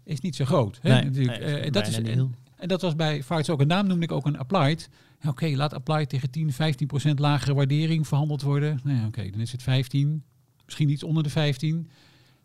is 0.03 0.19
niet 0.19 0.36
zo 0.36 0.45
groot. 0.45 0.79
Hè? 0.81 0.93
Nee, 0.93 1.03
natuurlijk. 1.03 1.39
nee, 1.39 1.55
Eh, 1.55 1.71
dat 1.71 1.88
is, 1.88 2.01
bijna 2.01 2.21
en, 2.21 2.36
en 2.55 2.67
dat 2.67 2.81
was 2.81 2.95
bij 2.95 3.23
Fights 3.23 3.49
ook. 3.49 3.61
En 3.61 3.67
daarom 3.67 3.88
noemde 3.88 4.05
ik 4.05 4.11
ook 4.11 4.25
een 4.25 4.38
applied. 4.38 4.89
Oké, 5.27 5.47
laat 5.47 5.73
applied 5.73 6.09
tegen 6.09 6.29
10, 6.29 6.53
15 6.53 6.88
procent 6.88 7.19
lagere 7.19 7.53
waardering 7.53 8.07
verhandeld 8.07 8.41
worden. 8.41 8.79
Nou 8.83 8.97
ja, 8.97 9.05
oké, 9.05 9.29
dan 9.29 9.39
is 9.39 9.51
het 9.51 9.63
15. 9.63 10.23
Misschien 10.65 10.89
iets 10.89 11.03
onder 11.03 11.23
de 11.23 11.29
15. 11.29 11.89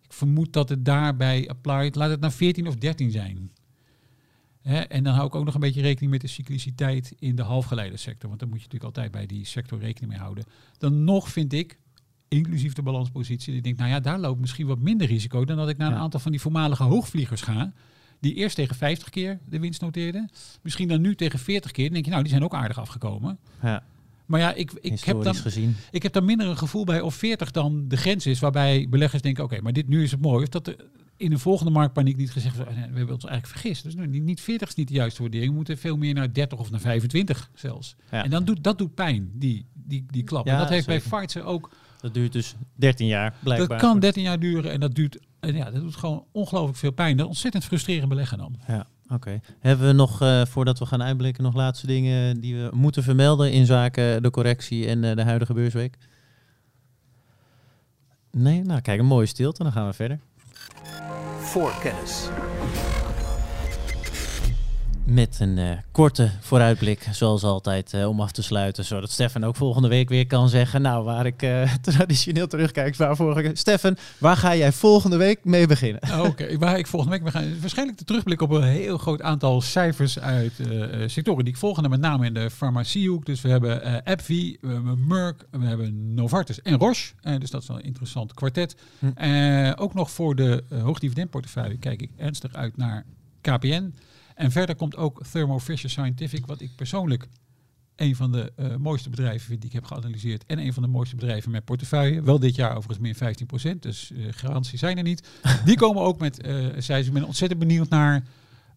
Ik 0.02 0.12
vermoed 0.12 0.52
dat 0.52 0.68
het 0.68 0.84
daarbij 0.84 1.48
applied, 1.48 1.94
laat 1.94 2.10
het 2.10 2.20
naar 2.20 2.32
14 2.32 2.66
of 2.66 2.74
13 2.74 3.10
zijn. 3.10 3.52
En 4.62 5.04
dan 5.04 5.14
hou 5.14 5.26
ik 5.26 5.34
ook 5.34 5.44
nog 5.44 5.54
een 5.54 5.60
beetje 5.60 5.80
rekening 5.80 6.12
met 6.12 6.20
de 6.20 6.26
cycliciteit 6.26 7.14
in 7.18 7.36
de 7.36 7.42
halfgeleidensector. 7.42 8.28
Want 8.28 8.40
daar 8.40 8.48
moet 8.48 8.58
je 8.58 8.64
natuurlijk 8.64 8.96
altijd 8.96 9.12
bij 9.12 9.26
die 9.26 9.46
sector 9.46 9.78
rekening 9.78 10.12
mee 10.12 10.20
houden. 10.20 10.44
Dan 10.78 11.04
nog 11.04 11.28
vind 11.28 11.52
ik, 11.52 11.78
inclusief 12.28 12.72
de 12.72 12.82
balanspositie, 12.82 13.46
dat 13.46 13.56
ik 13.56 13.64
denk, 13.64 13.76
nou 13.76 13.90
ja, 13.90 14.00
daar 14.00 14.18
loopt 14.18 14.40
misschien 14.40 14.66
wat 14.66 14.78
minder 14.78 15.06
risico 15.06 15.44
dan 15.44 15.56
dat 15.56 15.68
ik 15.68 15.76
naar 15.76 15.92
een 15.92 15.98
aantal 15.98 16.20
van 16.20 16.30
die 16.30 16.40
voormalige 16.40 16.82
hoogvliegers 16.82 17.42
ga. 17.42 17.72
Die 18.20 18.34
eerst 18.34 18.56
tegen 18.56 18.76
50 18.76 19.08
keer 19.08 19.38
de 19.48 19.58
winst 19.58 19.80
noteerden. 19.80 20.30
Misschien 20.62 20.88
dan 20.88 21.00
nu 21.00 21.14
tegen 21.14 21.38
40 21.38 21.70
keer. 21.70 21.84
Dan 21.84 21.92
denk 21.92 22.04
je, 22.04 22.10
nou, 22.10 22.22
die 22.22 22.32
zijn 22.32 22.44
ook 22.44 22.54
aardig 22.54 22.78
afgekomen. 22.78 23.38
Ja, 23.62 23.82
Maar 24.26 24.40
ja, 24.40 24.52
ik, 24.52 24.72
ik, 24.80 25.00
heb 25.00 25.22
dan, 25.22 25.34
gezien. 25.34 25.76
ik 25.90 26.02
heb 26.02 26.12
daar 26.12 26.24
minder 26.24 26.46
een 26.46 26.58
gevoel 26.58 26.84
bij 26.84 27.00
of 27.00 27.14
40 27.14 27.50
dan 27.50 27.88
de 27.88 27.96
grens 27.96 28.26
is. 28.26 28.40
Waarbij 28.40 28.86
beleggers 28.90 29.22
denken, 29.22 29.44
oké, 29.44 29.60
maar 29.60 29.72
dit 29.72 29.88
nu 29.88 30.02
is 30.02 30.10
het 30.10 30.20
mooi. 30.20 30.42
Of 30.42 30.48
dat 30.48 30.66
er 30.66 30.76
in 31.20 31.30
de 31.30 31.38
volgende 31.38 31.70
marktpaniek 31.72 32.16
niet 32.16 32.30
gezegd 32.30 32.56
wordt, 32.56 32.70
"Eh, 32.70 32.76
we 32.76 32.80
hebben 32.96 33.14
ons 33.14 33.24
eigenlijk 33.24 33.46
vergist. 33.46 33.82
Dus 33.82 33.94
niet- 33.94 34.22
niet 34.22 34.40
40 34.40 34.68
is 34.68 34.74
niet 34.74 34.88
de 34.88 34.94
juiste 34.94 35.20
waardering. 35.22 35.50
We 35.50 35.56
moeten 35.56 35.78
veel 35.78 35.96
meer 35.96 36.14
naar 36.14 36.32
30 36.32 36.58
of 36.58 36.70
naar 36.70 36.80
25 36.80 37.50
zelfs. 37.54 37.96
Ja. 38.10 38.24
En 38.24 38.30
dan 38.30 38.44
doet, 38.44 38.64
dat 38.64 38.78
doet 38.78 38.94
pijn, 38.94 39.30
die, 39.34 39.66
die, 39.72 40.06
die 40.10 40.22
klap. 40.24 40.46
Ja, 40.46 40.52
en 40.52 40.58
dat 40.58 40.68
heeft 40.68 40.84
zeker. 40.84 41.08
bij 41.10 41.18
Pfizer 41.18 41.44
ook 41.44 41.70
Dat 42.00 42.14
duurt 42.14 42.32
dus 42.32 42.54
13 42.74 43.06
jaar, 43.06 43.34
blijkbaar. 43.42 43.68
dat 43.68 43.80
kan 43.88 44.00
13 44.00 44.22
jaar 44.22 44.38
duren 44.38 44.72
en 44.72 44.80
dat 44.80 44.94
duurt. 44.94 45.18
En 45.40 45.54
ja, 45.54 45.70
dat 45.70 45.80
doet 45.82 45.96
gewoon 45.96 46.24
ongelooflijk 46.32 46.78
veel 46.78 46.90
pijn. 46.92 47.16
Dat 47.16 47.24
is 47.24 47.30
ontzettend 47.32 47.64
frustrerend 47.64 48.08
beleggen 48.08 48.38
dan. 48.38 48.56
Ja, 48.66 48.86
oké. 49.08 49.40
Hebben 49.58 49.86
we 49.86 49.92
nog, 49.92 50.22
eh, 50.22 50.44
voordat 50.44 50.78
we 50.78 50.86
gaan 50.86 51.02
uitblikken, 51.02 51.42
nog 51.44 51.54
laatste 51.54 51.86
dingen 51.86 52.40
die 52.40 52.56
we 52.56 52.68
moeten 52.72 53.02
vermelden 53.02 53.52
in 53.52 53.66
zaken 53.66 54.22
de 54.22 54.30
correctie 54.30 54.86
en 54.86 55.04
eh, 55.04 55.16
de 55.16 55.22
huidige 55.24 55.54
beursweek? 55.54 55.96
Nee? 58.32 58.62
Nou, 58.62 58.80
kijk, 58.80 58.98
een 59.00 59.06
mooie 59.06 59.26
stilte. 59.26 59.62
Dan 59.62 59.72
gaan 59.72 59.86
we 59.86 59.92
verder. 59.92 60.20
Voorkennis. 61.50 62.30
Met 65.10 65.40
een 65.40 65.58
eh, 65.58 65.70
korte 65.92 66.30
vooruitblik, 66.40 67.08
zoals 67.10 67.42
altijd, 67.42 67.94
eh, 67.94 68.08
om 68.08 68.20
af 68.20 68.32
te 68.32 68.42
sluiten. 68.42 68.84
Zodat 68.84 69.10
Stefan 69.10 69.44
ook 69.44 69.56
volgende 69.56 69.88
week 69.88 70.08
weer 70.08 70.26
kan 70.26 70.48
zeggen. 70.48 70.82
Nou, 70.82 71.04
waar 71.04 71.26
ik 71.26 71.42
eh, 71.42 71.74
traditioneel 71.82 72.46
terugkijk, 72.46 72.96
waar 72.96 73.16
vorige 73.16 73.50
Stefan, 73.54 73.96
waar 74.18 74.36
ga 74.36 74.56
jij 74.56 74.72
volgende 74.72 75.16
week 75.16 75.44
mee 75.44 75.66
beginnen? 75.66 76.00
Oké, 76.26 76.56
waar 76.58 76.78
ik 76.78 76.86
volgende 76.86 77.16
week 77.16 77.24
we 77.24 77.38
gaan 77.38 77.60
waarschijnlijk 77.60 77.98
de 77.98 78.04
terugblik 78.04 78.40
op 78.40 78.50
een 78.50 78.62
heel 78.62 78.98
groot 78.98 79.22
aantal 79.22 79.60
cijfers 79.60 80.18
uit 80.18 80.52
sectoren 81.06 81.44
die 81.44 81.52
ik 81.52 81.58
volg. 81.58 81.82
En 81.82 81.90
met 81.90 82.00
name 82.00 82.26
in 82.26 82.34
de 82.34 82.50
farmaciehoek. 82.50 83.26
Dus 83.26 83.40
we 83.40 83.48
hebben 83.48 83.82
eh 83.82 84.12
AbbVie, 84.12 84.58
we 84.60 84.72
hebben 84.72 85.06
Merck, 85.06 85.46
we 85.50 85.66
hebben 85.66 86.14
Novartis 86.14 86.62
en 86.62 86.78
Roche. 86.78 87.12
Dus 87.38 87.50
dat 87.50 87.62
is 87.62 87.68
wel 87.68 87.76
een 87.76 87.84
interessant 87.84 88.34
kwartet. 88.34 88.76
Hm. 88.98 89.72
Ook 89.76 89.94
nog 89.94 90.10
voor 90.10 90.34
de 90.34 90.64
uh, 90.72 90.82
hoogdividendportefeuille 90.82 91.78
kijk 91.78 92.02
ik 92.02 92.10
ernstig 92.16 92.54
uit 92.54 92.76
naar 92.76 93.04
KPN. 93.40 93.92
En 94.40 94.50
verder 94.50 94.76
komt 94.76 94.96
ook 94.96 95.22
Thermo 95.30 95.58
Fisher 95.58 95.90
Scientific, 95.90 96.46
wat 96.46 96.60
ik 96.60 96.70
persoonlijk 96.76 97.28
een 97.96 98.16
van 98.16 98.32
de 98.32 98.52
eh, 98.56 98.76
mooiste 98.76 99.10
bedrijven 99.10 99.46
vind 99.46 99.60
die 99.60 99.68
ik 99.70 99.74
heb 99.74 99.84
geanalyseerd. 99.84 100.44
En 100.46 100.58
een 100.58 100.72
van 100.72 100.82
de 100.82 100.88
mooiste 100.88 101.16
bedrijven 101.16 101.50
met 101.50 101.64
portefeuille. 101.64 102.22
Wel 102.22 102.38
dit 102.38 102.54
jaar 102.54 102.76
overigens 102.76 103.20
min 103.20 103.74
15%, 103.74 103.78
dus 103.78 104.12
eh, 104.12 104.26
garantie 104.30 104.78
zijn 104.78 104.96
er 104.96 105.02
niet. 105.02 105.28
Die 105.64 105.76
komen 105.76 106.02
ook 106.02 106.18
met, 106.18 106.42
eh 106.42 106.66
zij 106.78 107.00
ik 107.00 107.12
ben 107.12 107.24
ontzettend 107.24 107.60
benieuwd 107.60 107.88
naar 107.88 108.24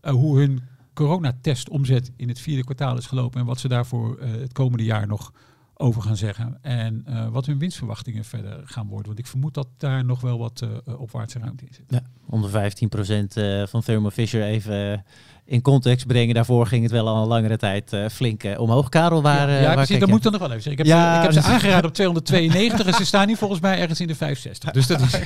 hoe 0.01 0.39
hun 0.39 0.61
coronatest 0.93 1.69
omzet 1.69 2.11
in 2.15 2.27
het 2.27 2.39
vierde 2.39 2.63
kwartaal 2.63 2.97
is 2.97 3.07
gelopen. 3.07 3.39
En 3.39 3.45
wat 3.45 3.59
ze 3.59 3.67
daarvoor 3.67 4.21
het 4.21 4.53
komende 4.53 4.83
jaar 4.83 5.07
nog 5.07 5.33
over 5.73 6.01
gaan 6.01 6.17
zeggen. 6.17 6.57
En 6.61 7.05
wat 7.31 7.45
hun 7.45 7.59
winstverwachtingen 7.59 8.25
verder 8.25 8.61
gaan 8.65 8.87
worden. 8.87 9.07
Want 9.07 9.19
ik 9.19 9.27
vermoed 9.27 9.53
dat 9.53 9.67
daar 9.77 10.05
nog 10.05 10.21
wel 10.21 10.37
wat 10.37 10.67
opwaartse 10.97 11.39
ruimte 11.39 11.65
in 11.65 11.73
zit. 11.73 11.85
Ja, 11.87 12.01
onder 12.33 12.49
15% 12.49 12.53
eh, 13.33 13.65
van 13.65 13.81
Thermo 13.81 14.09
Fisher 14.09 14.43
even 14.43 15.05
in 15.45 15.61
context 15.61 16.07
brengen. 16.07 16.35
Daarvoor 16.35 16.67
ging 16.67 16.83
het 16.83 16.91
wel 16.91 17.07
al 17.07 17.21
een 17.21 17.27
langere 17.27 17.57
tijd 17.57 17.93
eh, 17.93 18.05
flink 18.11 18.43
eh, 18.43 18.59
omhoog. 18.59 18.89
Karel, 18.89 19.21
waar, 19.21 19.49
ja, 19.49 19.55
eh, 19.55 19.61
ja 19.61 19.65
waar 19.65 19.75
precies, 19.75 19.99
dat 19.99 20.09
moet 20.09 20.23
dan 20.23 20.31
nog 20.31 20.41
wel 20.41 20.49
even 20.49 20.63
zeggen. 20.63 20.85
Ik 20.85 20.89
heb, 20.89 20.97
Ja, 20.97 21.13
ze, 21.13 21.27
ik 21.27 21.33
heb 21.33 21.43
ze 21.43 21.51
aangeraden 21.51 21.85
op 21.85 21.93
292 22.01 22.85
en 22.85 22.93
ze 22.93 23.05
staan 23.05 23.27
nu 23.27 23.35
volgens 23.35 23.59
mij 23.59 23.79
ergens 23.79 23.99
in 23.99 24.07
de 24.07 24.15
65. 24.15 24.71
Dus 24.71 24.87
dat 24.87 25.01
is... 25.01 25.11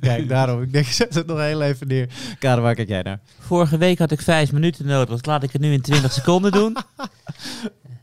Kijk, 0.00 0.28
daarom. 0.28 0.62
Ik 0.62 0.72
denk, 0.72 0.86
zet 0.86 1.14
het 1.14 1.26
nog 1.26 1.38
heel 1.38 1.62
even 1.62 1.86
neer. 1.88 2.08
Karel, 2.38 2.62
waar 2.62 2.74
kijk 2.74 2.88
jij 2.88 3.02
naar? 3.02 3.20
Vorige 3.38 3.78
week 3.78 3.98
had 3.98 4.10
ik 4.10 4.20
vijf 4.20 4.52
minuten 4.52 4.86
nodig, 4.86 5.08
dus 5.08 5.24
laat 5.24 5.42
ik 5.42 5.52
het 5.52 5.60
nu 5.60 5.72
in 5.72 5.80
20 5.80 6.12
seconden 6.22 6.52
doen. 6.52 6.76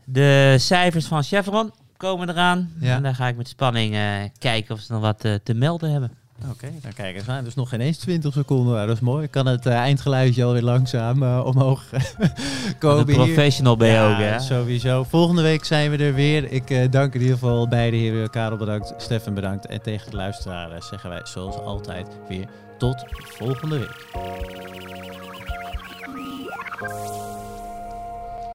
De 0.04 0.56
cijfers 0.58 1.06
van 1.06 1.22
Chevron 1.22 1.72
komen 1.96 2.28
eraan. 2.28 2.72
Ja. 2.80 2.96
En 2.96 3.02
daar 3.02 3.14
ga 3.14 3.28
ik 3.28 3.36
met 3.36 3.48
spanning 3.48 3.94
eh, 3.94 4.00
kijken 4.38 4.74
of 4.74 4.80
ze 4.80 4.92
nog 4.92 5.00
wat 5.00 5.20
te 5.42 5.54
melden 5.54 5.90
hebben. 5.92 6.23
Oké, 6.50 6.68
dan 6.82 6.92
kijk 6.92 7.16
eens 7.16 7.28
aan. 7.28 7.44
Dus 7.44 7.54
nog 7.54 7.68
geen 7.68 7.80
eens 7.80 7.98
20 7.98 8.32
seconden. 8.32 8.74
Nou, 8.74 8.86
dat 8.86 8.96
is 8.96 9.02
mooi. 9.02 9.28
Kan 9.28 9.46
het 9.46 9.66
eh, 9.66 9.74
eindgeluidje 9.74 10.44
alweer 10.44 10.62
langzaam 10.62 11.22
eh, 11.22 11.44
omhoog 11.44 11.84
komen 12.78 13.08
Een 13.08 13.14
professional 13.14 13.76
ben 13.76 13.88
je 13.88 13.94
Ja, 13.94 14.12
ook, 14.12 14.18
hè? 14.18 14.38
sowieso. 14.40 15.04
Volgende 15.04 15.42
week 15.42 15.64
zijn 15.64 15.90
we 15.90 15.96
er 15.96 16.14
weer. 16.14 16.52
Ik 16.52 16.70
eh, 16.70 16.90
dank 16.90 17.14
in 17.14 17.20
ieder 17.20 17.34
geval 17.38 17.68
beide 17.68 17.96
heren. 17.96 18.30
Karel 18.30 18.56
bedankt, 18.56 18.94
Stefan 18.96 19.34
bedankt. 19.34 19.66
En 19.66 19.82
tegen 19.82 20.10
de 20.10 20.16
luisteraars 20.16 20.88
zeggen 20.88 21.10
wij 21.10 21.20
zoals 21.24 21.56
altijd 21.56 22.06
weer 22.28 22.48
tot 22.78 23.04
volgende 23.18 23.78
week. 23.78 24.12